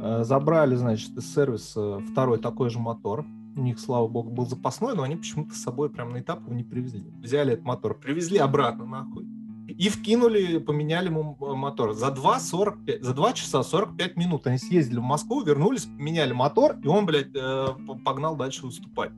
[0.00, 3.26] э, забрали, значит, из сервиса второй такой же мотор.
[3.56, 6.54] У них, слава богу, был запасной, но они почему-то с собой прям на этап его
[6.54, 7.12] не привезли.
[7.20, 9.26] Взяли этот мотор, привезли обратно нахуй
[9.76, 11.94] и вкинули, поменяли мотор.
[11.94, 16.76] За 2, 45, за 2 часа 45 минут они съездили в Москву, вернулись, поменяли мотор,
[16.82, 17.66] и он, блядь, э,
[18.04, 19.10] погнал дальше выступать.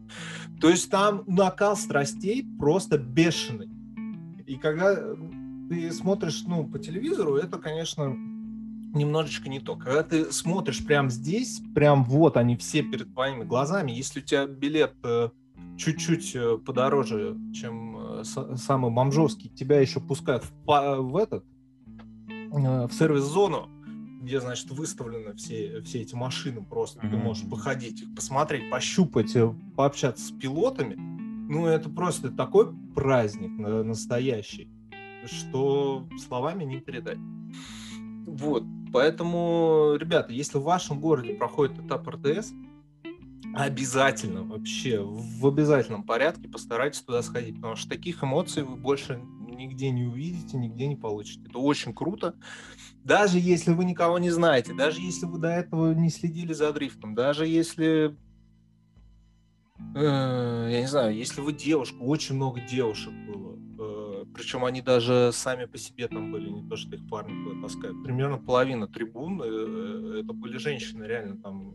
[0.61, 3.69] То есть там накал страстей просто бешеный.
[4.47, 4.97] И когда
[5.69, 8.17] ты смотришь, ну, по телевизору, это, конечно,
[8.95, 9.77] немножечко не то.
[9.77, 14.47] Когда ты смотришь прямо здесь, прям вот они все перед твоими глазами, если у тебя
[14.47, 15.31] билет э,
[15.77, 21.45] чуть-чуть э, подороже, чем э, самый бомжовский, тебя еще пускают в, в этот,
[22.51, 23.69] в сервис-зону,
[24.23, 27.01] где, значит, выставлены все, все эти машины просто.
[27.01, 27.11] Mm-hmm.
[27.11, 29.37] Ты можешь походить, их посмотреть, пощупать,
[29.77, 30.95] пообщаться с пилотами.
[30.97, 34.69] Ну, это просто такой праздник настоящий
[35.27, 37.19] что словами не передать.
[38.27, 42.53] Вот, поэтому, ребята, если в вашем городе проходит этап РТС,
[43.65, 49.91] обязательно, вообще, в обязательном порядке постарайтесь туда сходить, потому что таких эмоций вы больше нигде
[49.91, 51.43] не увидите, нигде не получите.
[51.49, 52.35] Это очень круто.
[53.05, 57.15] Даже если вы никого не знаете, даже если вы до этого не следили за дрифтом,
[57.15, 58.17] даже если
[59.95, 63.57] э, я не знаю, если вы девушка, очень много девушек было,
[64.37, 68.03] причем они даже сами по себе там были, не то, что их парни таскают.
[68.05, 71.75] Примерно половина трибун э, э, это были женщины, реально там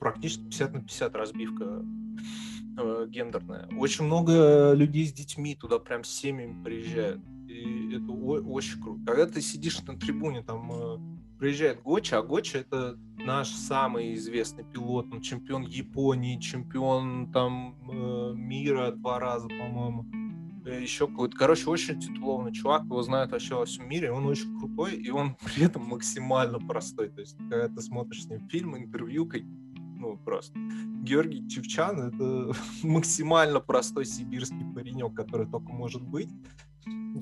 [0.00, 1.84] практически 50 на 50 разбивка
[2.76, 3.68] э, гендерная.
[3.76, 7.22] Очень много людей с детьми туда прям с семьями приезжают.
[7.48, 9.00] И это очень круто.
[9.06, 10.98] Когда ты сидишь на трибуне, там э,
[11.38, 18.32] приезжает Гоча, а Гоча это наш самый известный пилот, он чемпион Японии, чемпион там э,
[18.34, 20.06] мира два раза, по-моему
[20.64, 24.58] Э, еще какой-то, короче, очень титулованный чувак, его знают вообще во всем мире, он очень
[24.58, 27.08] крутой, и он при этом максимально простой.
[27.08, 29.26] То есть, когда ты смотришь с ним фильм, интервью,
[30.00, 30.58] ну, просто.
[31.02, 32.52] Георгий Чевчан— это
[32.82, 36.30] максимально простой сибирский паренек, который только может быть,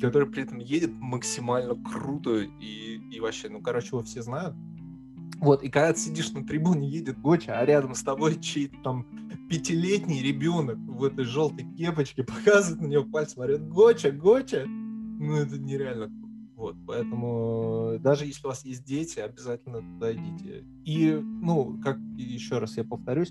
[0.01, 4.55] который при этом едет максимально круто и, и вообще, ну, короче, его все знают.
[5.41, 9.07] Вот, и когда ты сидишь на трибуне, едет Гоча, а рядом с тобой чей-то там
[9.49, 15.59] пятилетний ребенок в этой желтой кепочке показывает на него пальцем, говорит, Гоча, Гоча, ну это
[15.59, 16.11] нереально
[16.59, 20.65] вот, поэтому даже если у вас есть дети, обязательно туда идите.
[20.85, 23.31] И, ну, как еще раз я повторюсь,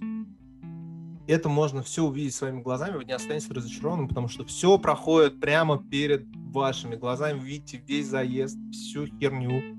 [1.28, 5.78] это можно все увидеть своими глазами, вы не останетесь разочарованным, потому что все проходит прямо
[5.78, 9.76] перед вашими глазами, вы видите весь заезд, всю херню.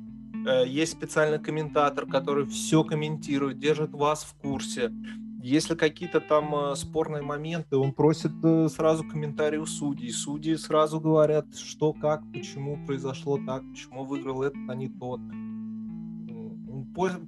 [0.46, 4.92] Э, есть специальный комментатор, который все комментирует, держит вас в курсе.
[5.40, 10.10] Если какие-то там э, спорные моменты, он просит э, сразу комментарий у судей.
[10.10, 15.20] Судьи сразу говорят, что, как, почему произошло так, почему выиграл этот, а не тот.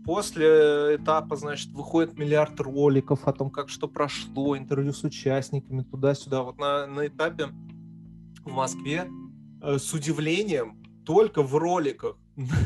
[0.04, 6.42] После этапа, значит, выходит миллиард роликов о том, как что прошло, интервью с участниками, туда-сюда.
[6.42, 7.50] Вот на, на этапе
[8.44, 9.08] в Москве
[9.62, 12.16] э, с удивлением только в роликах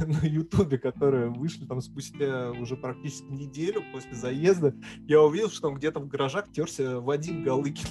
[0.06, 4.74] на Ютубе, которые вышли там спустя уже практически неделю после заезда,
[5.06, 7.88] я увидел, что там где-то в гаражах терся Вадим Галыкин.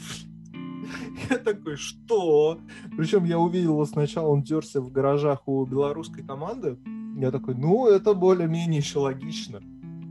[1.30, 2.60] Я такой, что?
[2.98, 6.78] Причем я увидел его сначала, он терся в гаражах у белорусской команды.
[7.18, 9.62] Я такой, ну, это более-менее еще логично.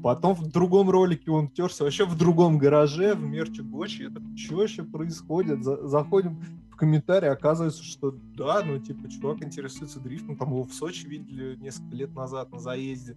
[0.03, 4.03] Потом в другом ролике он терся вообще в другом гараже, в мерче Гочи.
[4.03, 5.63] Это что вообще происходит?
[5.63, 6.41] За заходим
[6.73, 11.57] в комментарии, оказывается, что да, ну, типа, чувак интересуется дрифтом, там его в Сочи видели
[11.57, 13.17] несколько лет назад на заезде.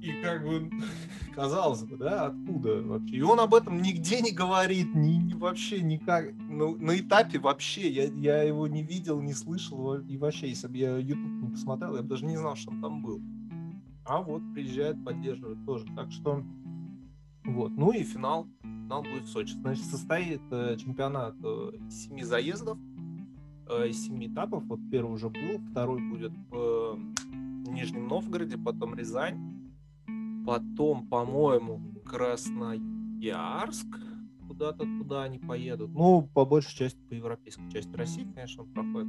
[0.00, 0.70] И как бы,
[1.34, 3.16] казалось бы, да, откуда вообще?
[3.16, 6.32] И он об этом нигде не говорит, ни, ни вообще никак.
[6.48, 9.96] Ну, на этапе вообще я, я его не видел, не слышал.
[9.96, 12.80] И вообще, если бы я YouTube не посмотрел, я бы даже не знал, что он
[12.80, 13.20] там был.
[14.06, 15.84] А вот приезжает, поддерживает тоже.
[15.94, 16.44] Так что
[17.44, 17.72] вот.
[17.76, 18.46] Ну и финал.
[18.62, 19.54] Финал будет в Сочи.
[19.54, 22.78] Значит, состоит э, чемпионат э, из семи заездов,
[23.68, 24.64] э, из семи этапов.
[24.64, 26.98] Вот первый уже был, второй будет в
[27.68, 29.72] Нижнем Новгороде, потом Рязань,
[30.46, 33.86] потом, по-моему, Красноярск,
[34.48, 35.92] куда-то туда они поедут.
[35.92, 39.08] Ну, по большей части, по европейской части России, конечно, он проходит.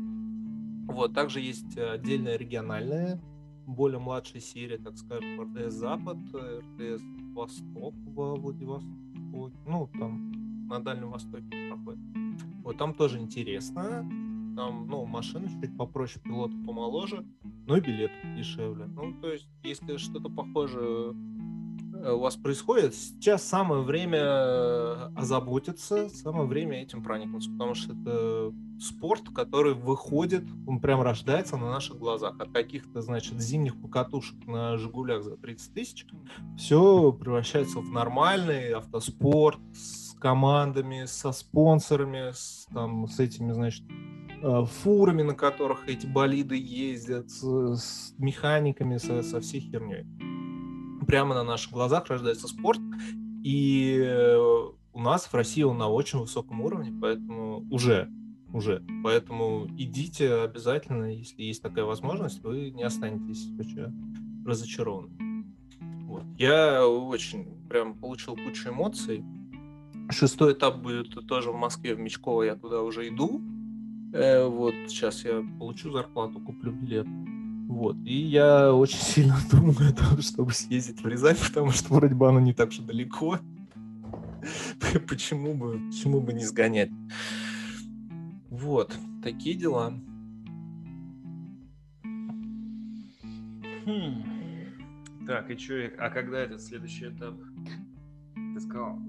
[0.88, 3.20] Вот, также есть отдельная региональная,
[3.65, 7.01] более младшая серия, так скажем, РТС Запад, РТС
[7.33, 11.99] Восток во Владивостоке, ну, там на Дальнем Востоке проходит.
[12.63, 14.07] Вот там тоже интересно.
[14.55, 17.25] Там, ну, машины чуть попроще, пилоты помоложе,
[17.67, 18.85] но и билет дешевле.
[18.85, 21.13] Ну, то есть, если что-то похожее
[22.10, 28.53] у вас происходит, сейчас самое время э, озаботиться, самое время этим проникнуться, потому что это
[28.80, 32.40] спорт, который выходит, он прям рождается на наших глазах.
[32.40, 36.06] От каких-то, значит, зимних покатушек на «Жигулях» за 30 тысяч
[36.57, 43.84] все превращается в нормальный автоспорт с командами, со спонсорами, с, там, с этими, значит,
[44.41, 50.06] э, фурами, на которых эти болиды ездят, с, с механиками, со, со всей херней
[51.11, 52.79] прямо на наших глазах рождается спорт,
[53.43, 54.38] и э,
[54.93, 58.09] у нас в России он на очень высоком уровне, поэтому уже,
[58.53, 63.49] уже, поэтому идите обязательно, если есть такая возможность, вы не останетесь
[64.45, 65.09] разочарованы.
[66.05, 66.23] Вот.
[66.38, 69.21] Я очень прям получил кучу эмоций.
[70.11, 73.41] Шестой этап будет тоже в Москве, в Мечково, я туда уже иду.
[74.13, 77.07] Э, вот сейчас я получу зарплату, куплю билет.
[77.72, 77.95] Вот.
[78.03, 82.27] И я очень сильно думаю о том, чтобы съездить в Рязань, потому что вроде бы
[82.27, 83.39] оно не так уж далеко.
[85.07, 86.89] почему, бы, почему бы не сгонять?
[88.49, 88.93] Вот.
[89.23, 89.93] Такие дела.
[93.85, 94.23] Хм.
[95.26, 97.35] Так, и что, а когда этот следующий этап?
[98.35, 98.99] Ты сказал?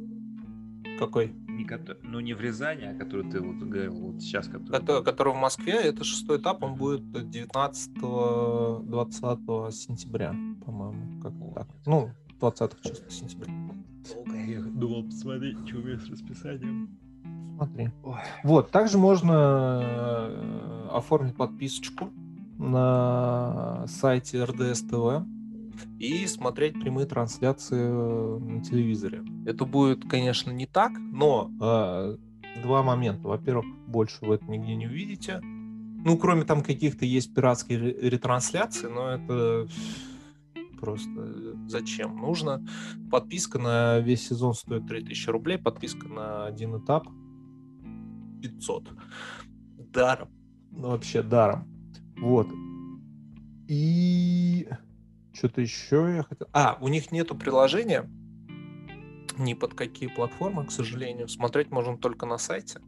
[1.01, 1.35] Какой?
[1.53, 1.67] Не,
[2.03, 4.47] ну, не в Рязани, а который ты вот говорил вот сейчас.
[4.49, 4.79] Который...
[4.79, 10.35] Это, который в Москве, это шестой этап, он будет 19-20 сентября,
[10.65, 11.21] по-моему.
[11.21, 11.55] Как вот.
[11.55, 11.67] так.
[11.87, 12.11] Ну,
[12.41, 13.53] 20 числа сентября.
[14.47, 16.89] Я думал посмотреть, что у меня с расписанием.
[17.57, 17.91] Смотри.
[18.03, 18.19] Ой.
[18.43, 22.11] Вот, также можно э, оформить подписочку
[22.59, 25.25] на сайте РДС ТВ
[25.99, 29.23] и смотреть прямые трансляции э, на телевизоре.
[29.47, 32.17] Это будет, конечно, не так, но э,
[32.63, 33.29] два момента.
[33.29, 35.41] Во-первых, больше вы это нигде не увидите.
[35.43, 39.69] Ну, кроме там каких-то есть пиратские ретрансляции, но это
[40.81, 42.65] просто зачем нужно.
[43.11, 47.07] Подписка на весь сезон стоит 3000 рублей, подписка на один этап
[48.43, 48.89] 500.
[49.93, 50.29] Даром.
[50.73, 51.69] Ну, вообще даром.
[52.19, 52.49] Вот.
[53.69, 54.67] И
[55.33, 56.49] что-то еще я хотел...
[56.53, 58.09] А, у них нету приложения
[59.39, 61.29] ни под какие платформы, к сожалению.
[61.29, 62.81] Смотреть можно только на сайте.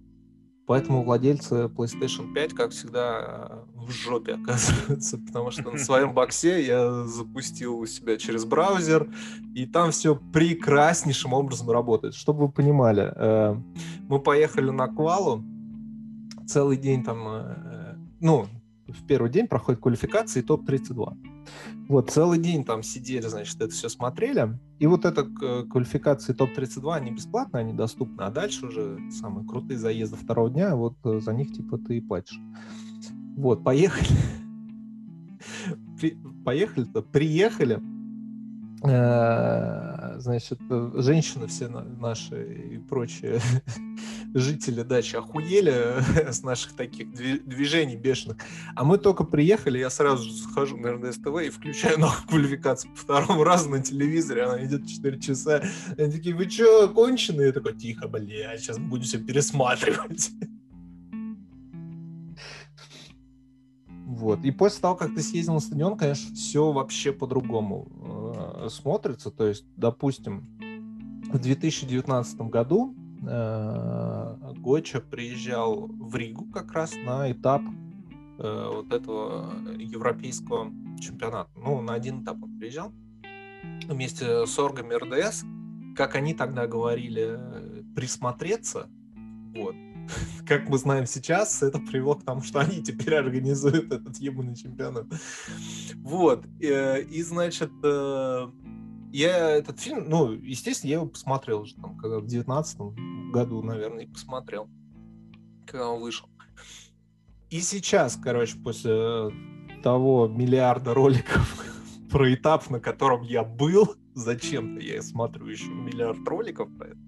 [0.67, 7.05] Поэтому владельцы PlayStation 5, как всегда, в жопе оказываются, потому что на своем боксе я
[7.05, 9.11] запустил у себя через браузер,
[9.55, 12.15] и там все прекраснейшим образом работает.
[12.15, 13.57] Чтобы вы понимали, э,
[14.09, 15.45] мы поехали на Квалу,
[16.47, 18.47] целый день там, э, ну,
[18.89, 21.34] в первый день проходит квалификация и топ-32.
[21.89, 24.59] Вот, целый день там сидели, значит, это все смотрели.
[24.79, 30.17] И вот эта квалификация топ-32, они бесплатно, они доступны, а дальше уже самые крутые заезды
[30.17, 32.41] второго дня, вот э, за них типа ты и платишь.
[33.37, 34.09] Вот, поехали.
[36.45, 37.81] Поехали-то, приехали.
[38.83, 43.41] Э, значит, э, женщины все наши и прочие
[44.35, 48.39] жители дачи охуели с наших таких движений бешеных.
[48.75, 52.99] А мы только приехали, я сразу же захожу на РДС-ТВ и включаю новую квалификацию по
[52.99, 55.63] второму разу на телевизоре, она идет 4 часа.
[55.97, 57.47] Они такие, вы что, конченые?
[57.47, 60.31] Я такой, тихо, блядь, сейчас буду все пересматривать.
[64.07, 64.45] Вот.
[64.45, 67.89] И после того, как ты съездил на стадион, конечно, все вообще по-другому
[68.65, 69.31] э, смотрится.
[69.31, 70.47] То есть, допустим,
[71.33, 77.63] в 2019 году э, Гоча приезжал в Ригу как раз на этап
[78.39, 81.51] э, вот этого европейского чемпионата.
[81.57, 82.93] Ну, на один этап он приезжал
[83.87, 85.45] вместе с оргами РДС.
[85.97, 87.39] Как они тогда говорили,
[87.95, 88.89] присмотреться.
[89.55, 89.75] Вот
[90.47, 95.07] как мы знаем сейчас, это привело к тому, что они теперь организуют этот ебаный чемпионат.
[95.97, 96.45] Вот.
[96.61, 98.49] Э, и, значит, э,
[99.15, 104.05] я этот фильм, ну, естественно, я его посмотрел уже там, когда в девятнадцатом году, наверное,
[104.05, 104.69] и посмотрел,
[105.67, 106.29] когда он вышел.
[107.49, 109.31] И сейчас, короче, после
[109.85, 111.65] того миллиарда роликов
[112.11, 116.99] про этап, на котором я был, зачем-то я смотрю еще миллиард роликов про это,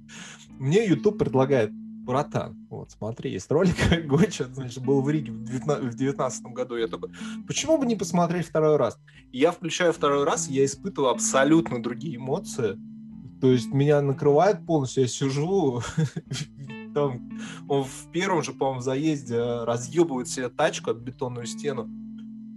[0.51, 1.73] мне YouTube предлагает
[2.07, 3.75] братан, вот смотри, есть ролик
[4.07, 7.11] Гоча, значит, был в Риге в 2019 году, я такой,
[7.47, 8.99] почему бы не посмотреть второй раз?
[9.33, 12.79] я включаю второй раз, я испытываю абсолютно другие эмоции,
[13.41, 15.83] то есть меня накрывает полностью, я сижу,
[16.95, 17.29] там,
[17.69, 21.89] он в первом же, по-моему, заезде разъебывает себе тачку об бетонную стену,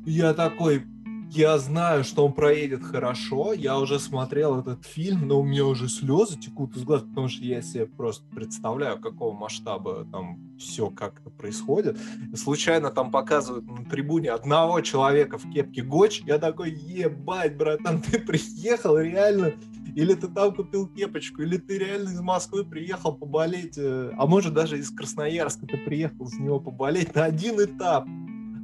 [0.05, 0.85] я такой,
[1.31, 5.87] я знаю, что он проедет хорошо, я уже смотрел этот фильм, но у меня уже
[5.87, 11.29] слезы текут из глаз, потому что я себе просто представляю, какого масштаба там все как-то
[11.29, 11.97] происходит.
[12.35, 18.19] Случайно там показывают на трибуне одного человека в кепке Гоч, я такой, ебать, братан, ты
[18.19, 18.97] приехал?
[18.97, 19.53] Реально?
[19.95, 24.53] Или ты там купил кепочку, или ты реально из Москвы приехал поболеть, э, а может
[24.53, 28.07] даже из Красноярска ты приехал с него поболеть на один этап.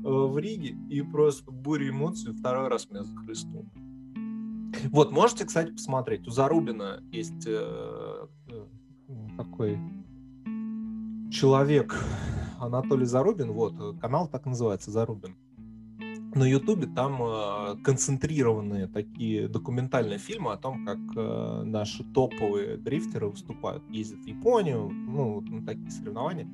[0.06, 3.65] Э, в Риге и просто буря эмоций второй раз меня захлестнул.
[4.91, 6.27] Вот, можете, кстати, посмотреть.
[6.27, 8.65] У Зарубина есть э, э,
[9.36, 9.80] такой
[11.32, 11.95] человек,
[12.60, 15.36] Анатолий Зарубин, вот, канал так называется, Зарубин.
[16.35, 23.29] На Ютубе там э, концентрированные такие документальные фильмы о том, как э, наши топовые дрифтеры
[23.29, 26.45] выступают, ездят в Японию, ну, на такие соревнования.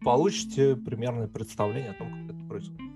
[0.00, 2.92] Получите примерное представление о том, как это происходит.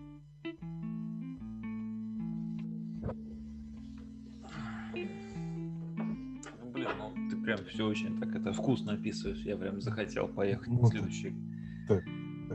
[7.43, 9.39] прям все очень так это вкусно описываешь.
[9.39, 11.33] Я прям захотел поехать на следующий.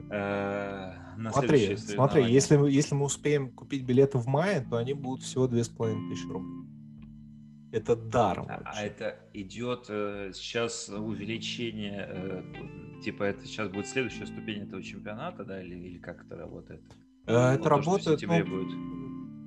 [0.10, 0.94] Э,
[1.32, 5.64] смотри, смотри, если, если мы успеем купить билеты в мае, то они будут всего две
[5.64, 6.68] с половиной тысячи рублей.
[7.72, 8.48] Это даром.
[8.50, 12.44] А, а это идет э, сейчас увеличение, э,
[13.02, 16.82] типа это сейчас будет следующая ступень этого чемпионата, да, или, или как это работает?
[17.28, 18.20] Э, это вот работает.
[18.20, 18.74] То, ну, будет.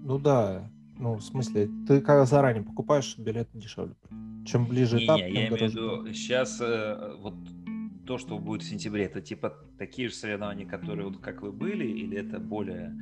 [0.04, 3.94] ну да, ну в смысле, ты когда заранее покупаешь, билеты дешевле.
[4.46, 7.34] Чем ближе не, этап, не, я имею в виду, сейчас э, вот
[8.06, 11.86] то, что будет в сентябре, это типа такие же соревнования, которые вот как вы были,
[11.86, 12.94] или это более...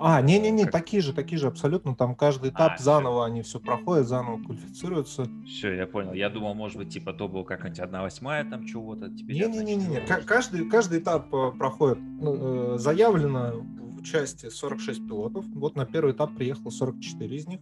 [0.00, 0.72] А, не-не-не, как...
[0.72, 1.94] такие же, такие же абсолютно.
[1.94, 3.32] Там каждый этап а, заново все.
[3.32, 5.28] они все проходят, заново квалифицируются.
[5.46, 6.12] Все, я понял.
[6.14, 9.08] Я думал, может быть, типа то было как-нибудь одна восьмая там чего-то.
[9.08, 11.98] Не-не-не, каждый, каждый этап э, проходит.
[12.00, 15.44] Ну, э, заявлено в участии 46 пилотов.
[15.54, 17.60] Вот на первый этап приехало 44 из них.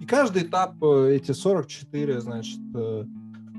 [0.00, 3.04] И каждый этап, э, эти 44, значит, э,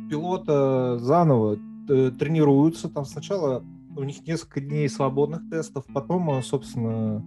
[0.10, 1.71] пилота заново э,
[2.12, 2.90] тренируются.
[2.90, 3.64] Там сначала
[3.96, 7.24] у них несколько дней свободных тестов, потом, собственно,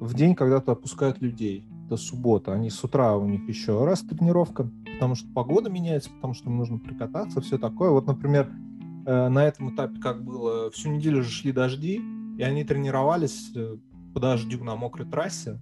[0.00, 1.64] в день когда-то опускают людей.
[1.86, 2.52] Это суббота.
[2.52, 6.58] Они с утра у них еще раз тренировка, потому что погода меняется, потому что им
[6.58, 7.90] нужно прикататься, все такое.
[7.90, 8.50] Вот, например,
[9.06, 12.02] на этом этапе как было, всю неделю же шли дожди,
[12.36, 13.52] и они тренировались
[14.12, 15.60] по дождю на мокрой трассе,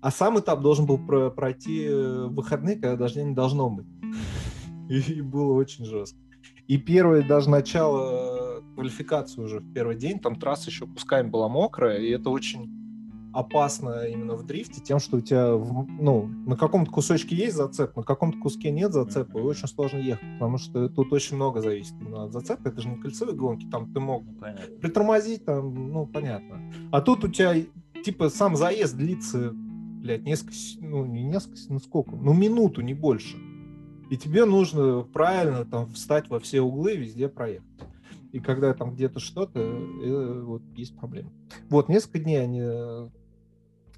[0.00, 3.86] а сам этап должен был пройти э, в выходные, когда дождя не должно быть.
[4.88, 6.18] И было очень жестко.
[6.68, 11.48] И первое даже начало э, квалификации уже в первый день, там трасса еще кусками была
[11.48, 12.72] мокрая, и это очень
[13.32, 18.02] опасно именно в дрифте тем, что у тебя ну, на каком-то кусочке есть зацеп, на
[18.02, 22.24] каком-то куске нет зацепа, и очень сложно ехать, потому что тут очень много зависит именно
[22.24, 22.68] от зацепа.
[22.68, 24.76] Это же не кольцевые гонки, там ты мог понятно.
[24.78, 26.72] притормозить, там, ну, понятно.
[26.90, 27.54] А тут у тебя,
[28.02, 29.52] типа, сам заезд длится
[30.06, 33.36] блядь, несколько, ну, не несколько, ну сколько, ну минуту, не больше.
[34.10, 37.68] И тебе нужно правильно там встать во все углы, везде проехать.
[38.32, 41.30] И когда там где-то что-то, э, вот есть проблема.
[41.68, 43.10] Вот, несколько дней они,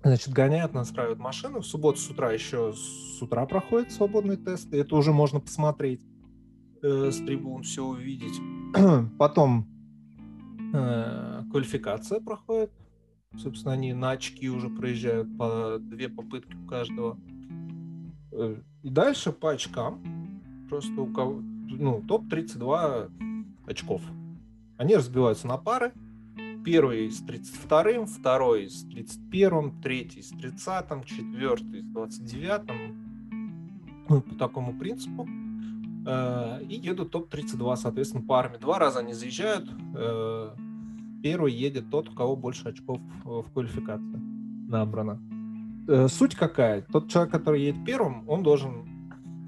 [0.02, 1.60] значит, гоняют, настраивают машину.
[1.60, 4.72] В субботу с утра еще с утра проходит свободный тест.
[4.72, 6.02] Это уже можно посмотреть
[6.82, 8.40] э, с трибун, все увидеть.
[9.18, 9.66] Потом
[10.72, 12.70] э, квалификация проходит
[13.36, 17.18] Собственно, они на очки уже проезжают по две попытки у каждого.
[18.38, 20.00] Э, и дальше по очкам.
[20.68, 21.40] Просто у кого...
[21.70, 23.10] Ну, топ-32
[23.66, 24.02] очков.
[24.76, 25.92] Они разбиваются на пары.
[26.64, 34.04] Первый с 32-м, второй с 31-м, третий с 30-м, четвертый с 29-м.
[34.08, 35.28] Ну, по такому принципу.
[36.06, 38.58] Э, и едут топ-32, соответственно, парами.
[38.58, 40.54] Два раза они заезжают э,
[41.22, 44.20] первый едет тот, у кого больше очков в квалификации
[44.68, 45.20] набрано.
[45.88, 46.82] Э, суть какая?
[46.82, 48.86] Тот человек, который едет первым, он должен,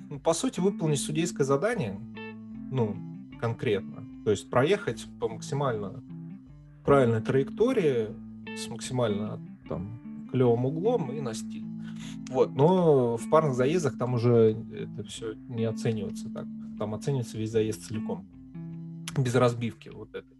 [0.08, 2.00] ну, по сути, выполнить судейское задание,
[2.70, 2.96] ну,
[3.38, 4.04] конкретно.
[4.24, 6.02] То есть проехать по максимально
[6.82, 8.08] правильной траектории
[8.56, 9.38] с максимально
[9.68, 11.66] там клевым углом и на стиль.
[12.30, 16.46] Вот, но в парных заездах там уже это все не оценивается так.
[16.78, 18.26] Там оценивается весь заезд целиком.
[19.18, 20.36] Без разбивки вот этой.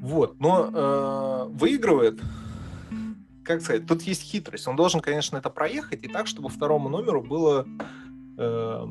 [0.00, 2.20] Вот, но э, выигрывает,
[3.46, 4.66] как сказать, тут есть хитрость.
[4.66, 7.66] Он должен, конечно, это проехать и так, чтобы второму номеру было
[8.36, 8.86] э,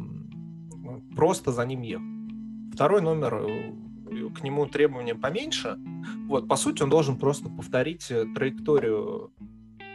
[1.15, 2.05] просто за ним ехать.
[2.73, 5.77] Второй номер, э, к нему требования поменьше.
[6.27, 9.31] Вот, по сути, он должен просто повторить э, траекторию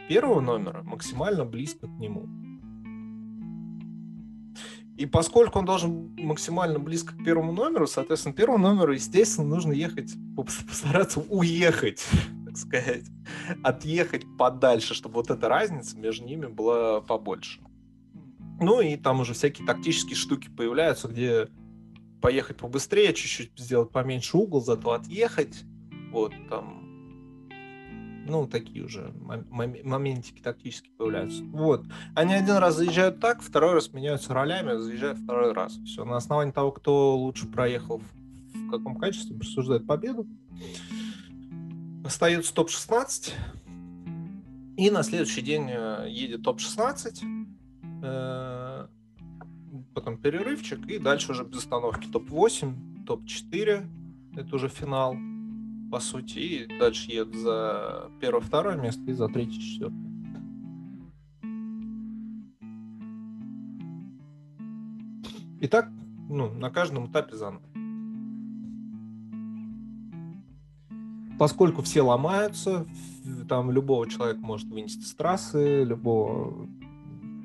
[0.07, 2.27] первого номера максимально близко к нему.
[4.97, 10.13] И поскольку он должен максимально близко к первому номеру, соответственно, первому номеру, естественно, нужно ехать,
[10.35, 12.05] постараться уехать,
[12.51, 13.05] так сказать,
[13.63, 17.61] отъехать подальше, чтобы вот эта разница между ними была побольше.
[18.59, 21.47] Ну и там уже всякие тактические штуки появляются, где
[22.21, 25.63] поехать побыстрее, чуть-чуть сделать поменьше угол, зато отъехать.
[26.11, 26.81] Вот там
[28.27, 31.43] ну, такие уже моментики тактически появляются.
[31.45, 31.85] Вот.
[32.15, 35.77] Они один раз заезжают так, второй раз меняются ролями, заезжают второй раз.
[35.85, 36.05] Все.
[36.05, 37.97] На основании того, кто лучше проехал
[38.53, 40.27] в, каком качестве, присуждает победу.
[42.03, 43.33] Остается топ-16.
[44.77, 47.21] И на следующий день э, едет топ-16.
[48.03, 48.87] Э,
[49.93, 50.85] потом перерывчик.
[50.87, 53.87] И дальше уже без остановки топ-8, топ-4.
[54.37, 55.15] Это уже финал
[55.91, 60.11] по сути, и дальше едут за первое-второе место и за третье-четвертое.
[65.59, 65.89] И так,
[66.29, 67.61] ну, на каждом этапе заново.
[71.41, 72.85] Поскольку все ломаются,
[73.49, 76.69] там любого человека может вынести с трассы, любого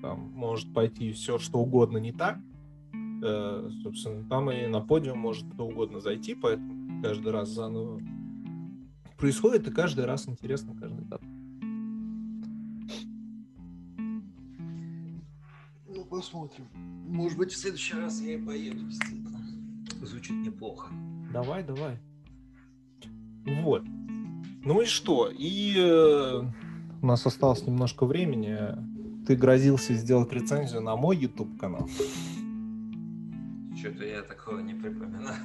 [0.02, 2.38] там, может пойти все что угодно не так.
[3.24, 8.02] Э, собственно, там и на подиум может кто угодно зайти, поэтому каждый раз заново
[9.16, 11.22] происходит, и каждый раз интересно, каждый этап.
[15.88, 16.66] Ну, посмотрим.
[17.08, 19.40] Может быть, в следующий раз я и поеду, действительно.
[20.02, 20.92] Звучит неплохо.
[21.32, 21.98] Давай, давай.
[23.46, 23.84] Вот.
[24.64, 25.30] Ну и что?
[25.32, 26.42] И э,
[27.02, 28.58] у нас осталось немножко времени.
[29.26, 31.88] Ты грозился сделать рецензию на мой YouTube канал.
[33.76, 35.36] Что-то я такого не припоминаю.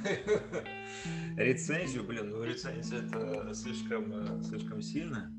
[1.36, 5.30] Рецензию, блин, ну рецензия это слишком, э, слишком сильно.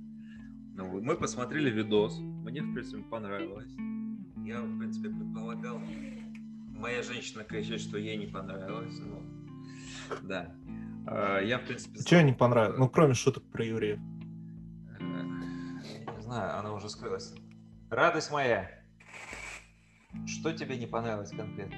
[0.76, 3.72] Ну, мы посмотрели видос, мне, в принципе, понравилось.
[4.44, 5.80] Я, в принципе, предполагал,
[6.70, 9.22] моя женщина кричит, что ей не понравилось, но
[10.24, 10.56] да.
[11.06, 12.00] А, я, в принципе...
[12.00, 12.80] Что не понравилось?
[12.80, 14.00] Ну, кроме шуток про евреев.
[14.00, 14.04] Э,
[16.06, 17.34] я не знаю, она уже скрылась.
[17.90, 18.70] Радость моя,
[20.26, 21.78] что тебе не понравилось конкретно?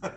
[0.00, 0.12] Так.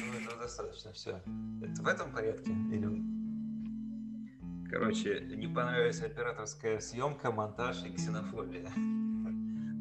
[0.00, 1.22] Ну, этого достаточно, все.
[1.62, 2.50] Это в этом порядке?
[2.50, 3.14] Или...
[4.70, 8.68] Короче, не понравилась операторская съемка, монтаж и ксенофобия.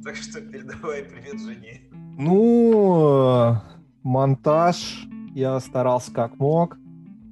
[0.03, 1.81] Так что передавай привет жене.
[2.17, 3.55] Ну,
[4.03, 6.77] монтаж я старался как мог.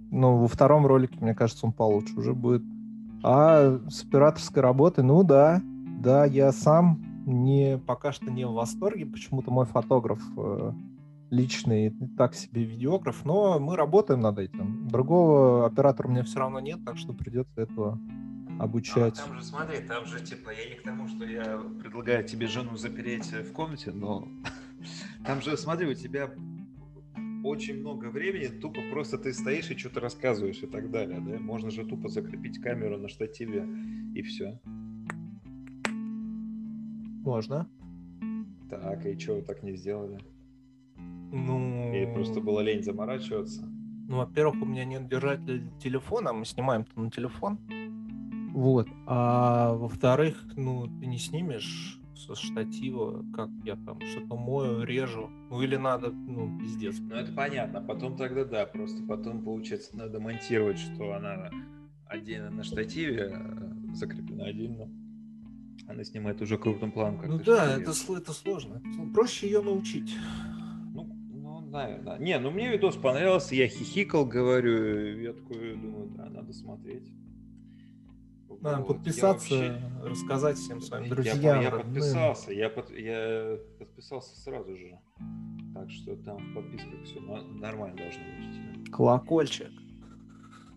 [0.09, 2.63] Но во втором ролике, мне кажется, он получше уже будет.
[3.23, 5.61] А с операторской работой, ну да,
[5.99, 9.05] да, я сам не, пока что не в восторге.
[9.05, 10.71] Почему-то мой фотограф э,
[11.29, 14.87] личный так себе видеограф, но мы работаем над этим.
[14.87, 17.99] Другого оператора у меня все равно нет, так что придется этого
[18.61, 19.19] обучать.
[19.19, 22.47] А, там же, смотри, там же, типа, я не к тому, что я предлагаю тебе
[22.47, 24.27] жену запереть в комнате, но
[25.25, 26.31] там же, смотри, у тебя
[27.43, 31.39] очень много времени, тупо просто ты стоишь и что-то рассказываешь и так далее, да?
[31.39, 33.67] Можно же тупо закрепить камеру на штативе
[34.13, 34.59] и все.
[37.23, 37.67] Можно.
[38.69, 40.19] Так, и что вы так не сделали?
[41.31, 41.93] Ну...
[41.93, 43.63] И просто было лень заморачиваться?
[44.07, 47.57] Ну, во-первых, у меня нет держателя телефона, мы снимаем на телефон.
[48.53, 48.87] Вот.
[49.05, 55.29] А во-вторых, ну, ты не снимешь со штатива, как я там что-то мою, режу.
[55.49, 56.97] Ну, или надо, ну, пиздец.
[56.99, 57.81] Ну, это понятно.
[57.81, 61.49] Потом тогда да, просто потом, получается, надо монтировать, что она
[62.05, 64.89] отдельно на штативе э, закреплена отдельно.
[65.87, 67.21] Она снимает уже крупным планом.
[67.25, 68.81] Ну да, это, это сложно.
[69.13, 70.15] Проще ее научить.
[70.93, 72.19] Ну, ну, наверное.
[72.19, 77.11] Не, ну мне видос понравился, я хихикал, говорю, я такой думаю, да, надо смотреть.
[78.61, 78.87] Надо вот.
[78.97, 79.81] подписаться, вообще...
[80.03, 81.39] рассказать всем своим друзьям.
[81.39, 84.99] Я, я подписался, я, под, я подписался сразу же.
[85.73, 88.91] Так что там в подписках все нормально должно быть.
[88.91, 89.71] Колокольчик.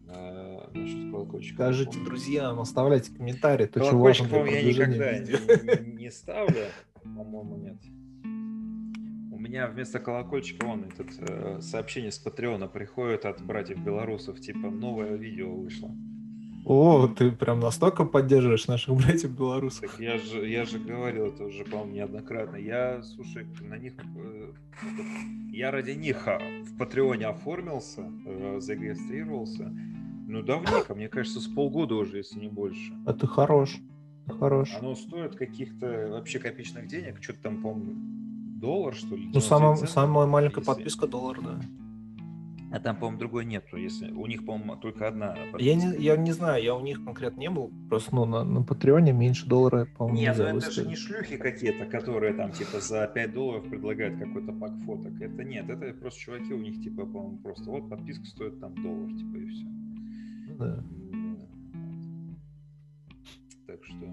[0.09, 1.55] А, насчет колокольчика.
[1.57, 3.67] Скажите друзьям, оставляйте комментарии.
[3.67, 6.67] То, Колокольчик, по я никогда не, не ставлю.
[7.03, 7.77] По-моему, нет.
[9.31, 14.71] У меня вместо колокольчика он этот э, сообщение с Патреона приходит от братьев белорусов, типа
[14.71, 15.91] новое видео вышло.
[16.65, 19.81] О, ты прям настолько поддерживаешь наших братьев белорусов.
[19.81, 22.57] Так я же, я же говорил это уже, по-моему, неоднократно.
[22.57, 23.93] Я, слушай, на них...
[24.17, 24.53] Э,
[25.53, 29.71] я ради них а, в Патреоне оформился, э, зарегистрировался.
[30.27, 32.95] Ну, давненько, мне кажется, с полгода уже, если не больше.
[33.05, 33.77] А ты хорош.
[34.27, 34.75] Хорош.
[34.81, 37.93] Оно стоит каких-то вообще копеечных денег, что-то там, по-моему,
[38.59, 39.31] доллар, что ли?
[39.35, 40.73] Ну, самая, самая маленькая если...
[40.73, 41.61] подписка доллар, да.
[42.75, 43.77] А там, по-моему, другой нету.
[43.77, 45.37] Если у них, по-моему, только одна.
[45.61, 47.71] Я не, я не знаю, я у них конкретно не был.
[47.89, 51.87] Просто ну, на, на Патреоне меньше доллара, по-моему, Нет, ну это же не шлюхи какие-то,
[51.87, 55.13] которые там типа за 5 долларов предлагают какой-то пак фоток.
[55.21, 59.09] Это нет, это просто чуваки у них типа, по-моему, просто вот подписка стоит там доллар,
[59.09, 59.65] типа и все.
[60.49, 60.85] Ну да.
[63.69, 64.07] Так что...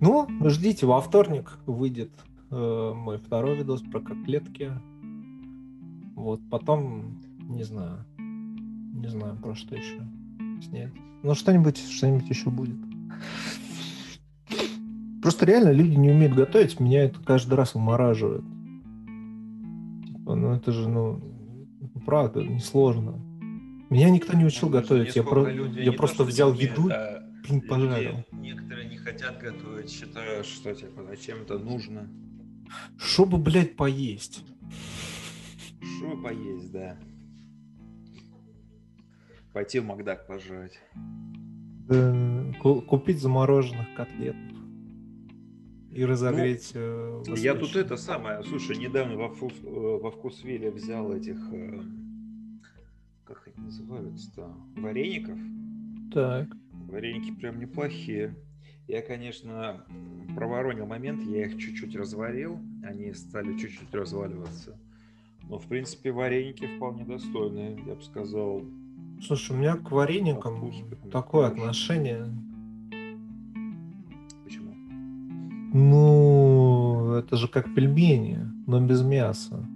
[0.00, 2.12] Ну, ждите, во вторник выйдет
[2.52, 4.70] э, мой второй видос про котлетки.
[6.18, 10.02] Вот, потом, не знаю, не знаю, про что еще
[10.60, 10.92] снять.
[11.22, 12.76] Ну, что-нибудь, что-нибудь еще будет.
[15.22, 18.42] Просто реально люди не умеют готовить, меня это каждый раз вымораживает.
[20.08, 21.22] Типа, ну это же, ну,
[22.04, 23.12] правда, несложно.
[23.88, 25.48] Меня никто не учил ну, готовить, я, про...
[25.48, 28.24] я просто взял умеют, еду, а блин, пожарил.
[28.32, 32.08] Некоторые не хотят готовить, считают, что типа зачем это нужно.
[32.98, 34.44] Чтобы, блядь, поесть.
[35.98, 36.96] Чтобы поесть, да.
[39.52, 40.78] Пойти в Макдак пожрать.
[41.88, 44.36] Да, купить замороженных котлет.
[45.90, 46.70] И разогреть...
[46.74, 51.36] Ну, э, я тут это самое, слушай, недавно во, вкус, э, во вкусвиле взял этих,
[51.52, 51.80] э,
[53.24, 55.38] как они называются-то, вареников.
[56.14, 56.48] Так.
[56.86, 58.36] Вареники прям неплохие.
[58.86, 59.84] Я, конечно,
[60.36, 64.78] проворонил момент, я их чуть-чуть разварил, они стали чуть-чуть разваливаться.
[65.48, 68.62] Но, в принципе, вареники вполне достойные, я бы сказал.
[69.22, 70.72] Слушай, у меня к вареникам
[71.10, 71.62] такое хорошо.
[71.62, 72.26] отношение.
[74.44, 74.74] Почему?
[75.72, 79.66] Ну, это же как пельмени, но без мяса.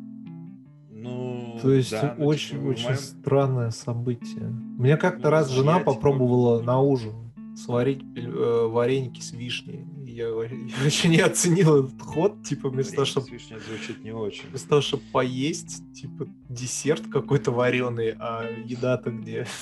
[0.90, 2.98] Ну, То есть да, очень, ну, очень моем...
[2.98, 4.46] странное событие.
[4.78, 6.66] Мне как-то ну, раз жена попробовала типа...
[6.66, 7.14] на ужин
[7.56, 13.04] сварить э, вареники с вишней я, я вообще не оценил этот ход, типа вместо того,
[13.06, 13.26] чтобы...
[13.26, 14.48] звучит не очень.
[14.48, 19.46] Вместо того, чтобы поесть, типа десерт какой-то вареный, а еда-то где?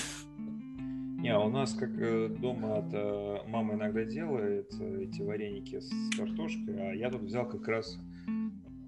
[1.21, 6.93] Не, у нас как э, дома это мама иногда делает э, эти вареники с картошкой,
[6.93, 7.99] а я тут взял как раз...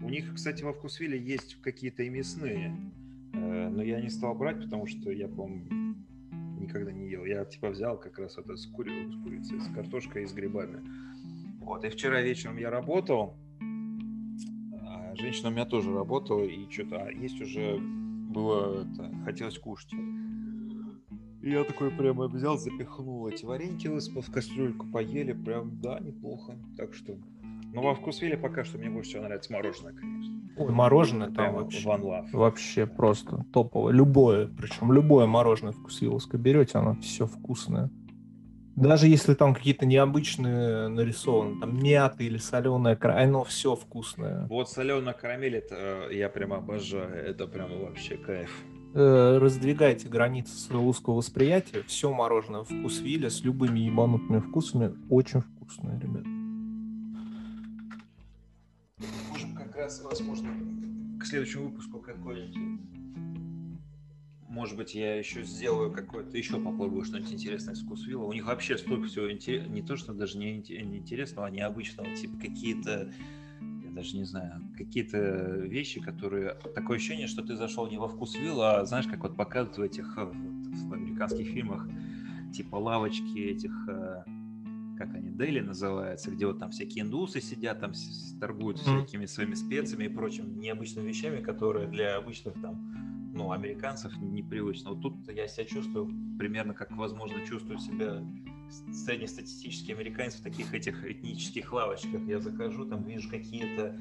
[0.01, 2.75] У них, кстати, во вкусвиле есть какие-то и мясные,
[3.35, 5.95] э, но я не стал брать, потому что я, по-моему,
[6.63, 7.25] никогда не ел.
[7.25, 9.11] Я типа взял как раз это с, кури...
[9.11, 10.81] с курицей, с картошкой и с грибами.
[11.65, 13.37] Вот, и вчера вечером я работал,
[14.81, 19.93] а женщина у меня тоже работала, и что-то а есть уже было, это, хотелось кушать.
[21.43, 26.57] И я такой прямо взял, запихнул эти вареньки, выспал в кастрюльку, поели, прям, да, неплохо.
[26.77, 27.17] Так что,
[27.73, 30.41] но во вкусвиле пока что мне больше всего нравится мороженое, конечно.
[30.57, 32.29] Ой, мороженое там вообще, One Love.
[32.33, 33.93] вообще просто топовое.
[33.93, 37.91] Любое, причем любое мороженое вкусвиловское берете, оно все вкусное.
[38.83, 44.49] Даже если там какие-то необычные нарисованы, там мята или соленая карамель, оно все вкусное.
[44.49, 48.51] Вот соленая карамель, это э, я прямо обожаю, это прямо вообще кайф.
[48.95, 55.43] Э, раздвигайте границы своего узкого восприятия, все мороженое вкус Вилля с любыми ебанутыми вкусами, очень
[55.43, 56.25] вкусное, ребят.
[59.31, 60.49] Можем как раз, возможно,
[61.21, 62.57] к следующему выпуску какой-нибудь
[64.53, 68.25] может быть, я еще сделаю какое-то, еще попробую что-нибудь интересное с Вкусвилла.
[68.25, 72.15] У них вообще столько всего не то, что даже не, не интересного, а необычного.
[72.15, 73.11] Типа какие-то,
[73.61, 76.55] я даже не знаю, какие-то вещи, которые...
[76.75, 80.17] Такое ощущение, что ты зашел не во Вкусвилл, а знаешь, как вот показывают в этих
[80.19, 81.89] в, в американских фильмах,
[82.53, 84.25] типа лавочки этих э,
[84.99, 87.93] как они, дели называются, где вот там всякие индусы сидят, там
[88.39, 94.91] торгуют всякими своими специями и прочими необычными вещами, которые для обычных там ну, американцев непривычно.
[94.91, 98.23] Вот тут я себя чувствую примерно как, возможно, чувствую себя
[98.93, 102.23] среднестатистический американец в таких этих этнических лавочках.
[102.27, 103.99] Я захожу, там вижу какие-то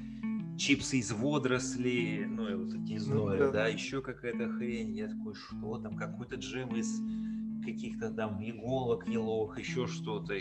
[0.57, 3.51] чипсы из водорослей, ну, и вот эти из ну, да.
[3.51, 4.95] да, еще какая-то хрень.
[4.95, 7.01] Я такой, что там, какой-то джем из
[7.63, 10.35] каких-то там иголок еловых, еще что-то.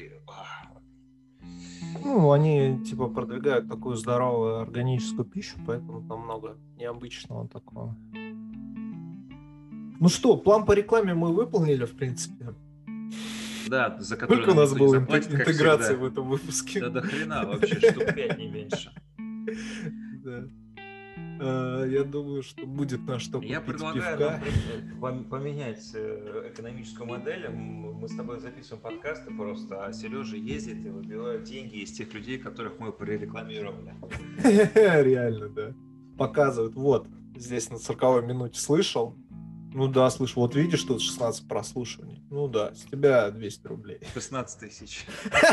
[2.04, 7.96] Ну, они типа продвигают такую здоровую органическую пищу, поэтому там много необычного такого.
[10.00, 12.54] Ну что, план по рекламе мы выполнили, в принципе.
[13.68, 16.80] Да, за который Сколько у нас было заплатить, интеграции в этом выпуске?
[16.80, 18.90] Да до хрена вообще, штук 5 не меньше.
[21.38, 24.40] Э, я думаю, что будет на что Я предлагаю
[25.00, 27.50] нам поменять э, экономическую модель.
[27.50, 32.38] Мы с тобой записываем подкасты просто, а Сережа ездит и выбивает деньги из тех людей,
[32.38, 33.94] которых мы прорекламировали.
[34.44, 35.74] Реально, да.
[36.16, 36.74] Показывают.
[36.74, 37.06] Вот,
[37.36, 39.14] здесь на 40 минуте слышал,
[39.72, 40.40] ну да, слышу.
[40.40, 42.22] Вот видишь, тут 16 прослушиваний.
[42.30, 44.00] Ну да, с тебя 200 рублей.
[44.14, 45.06] 16 тысяч.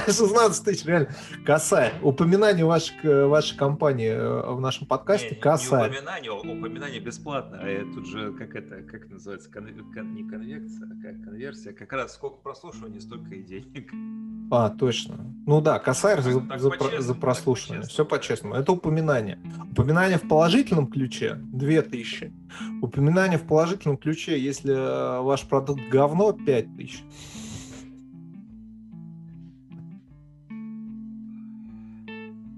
[0.06, 1.10] 16 тысяч, реально.
[1.46, 1.94] Косая.
[2.02, 5.90] Упоминание вашей, вашей компании э, в нашем подкасте не, косая.
[5.90, 7.60] Не упоминание, упоминание бесплатно.
[7.62, 11.74] А тут же, как это, как называется, кон, кон, не конвекция, а как конверсия.
[11.74, 13.92] Как раз сколько прослушиваний, столько и денег.
[14.50, 15.34] А, точно.
[15.46, 17.84] Ну да, косарь за, за, за прослушивание.
[17.84, 18.56] Все по-честному.
[18.56, 19.40] Это упоминание.
[19.72, 22.34] Упоминание в положительном ключе 2000.
[22.82, 27.04] Упоминание в положительном ключе, если э, ваш продукт говно, 5000.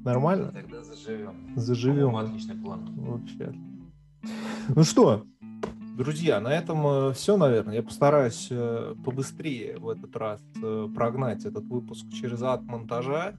[0.03, 0.51] Нормально?
[0.51, 1.33] Тогда заживем.
[1.55, 2.15] Заживем.
[2.15, 2.89] Отличный план.
[2.95, 3.53] Вообще.
[4.69, 5.25] Ну что,
[5.97, 7.75] Друзья, на этом э, все, наверное.
[7.75, 10.41] Я постараюсь э, побыстрее в этот раз
[10.95, 13.33] прогнать этот выпуск через ад монтажа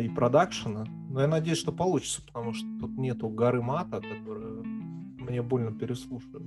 [0.00, 0.86] и продакшена.
[1.10, 4.62] Но я надеюсь, что получится, потому что тут нету горы мата, которая
[5.26, 6.46] мне больно переслушивать.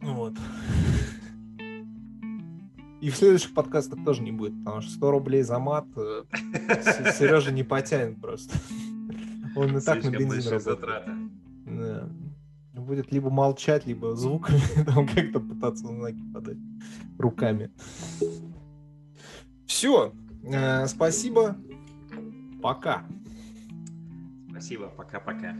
[0.00, 0.34] Вот.
[3.00, 7.64] И в следующих подкастах тоже не будет, потому что 100 рублей за мат Сережа не
[7.64, 8.56] потянет просто.
[9.56, 10.60] Он и так на бензин.
[11.66, 16.58] Да будет либо молчать, либо звуками там как-то пытаться знаки подать
[17.18, 17.70] руками.
[19.66, 20.12] Все.
[20.44, 21.56] Э, спасибо.
[22.62, 23.04] Пока.
[24.50, 24.88] Спасибо.
[24.88, 25.54] Пока-пока.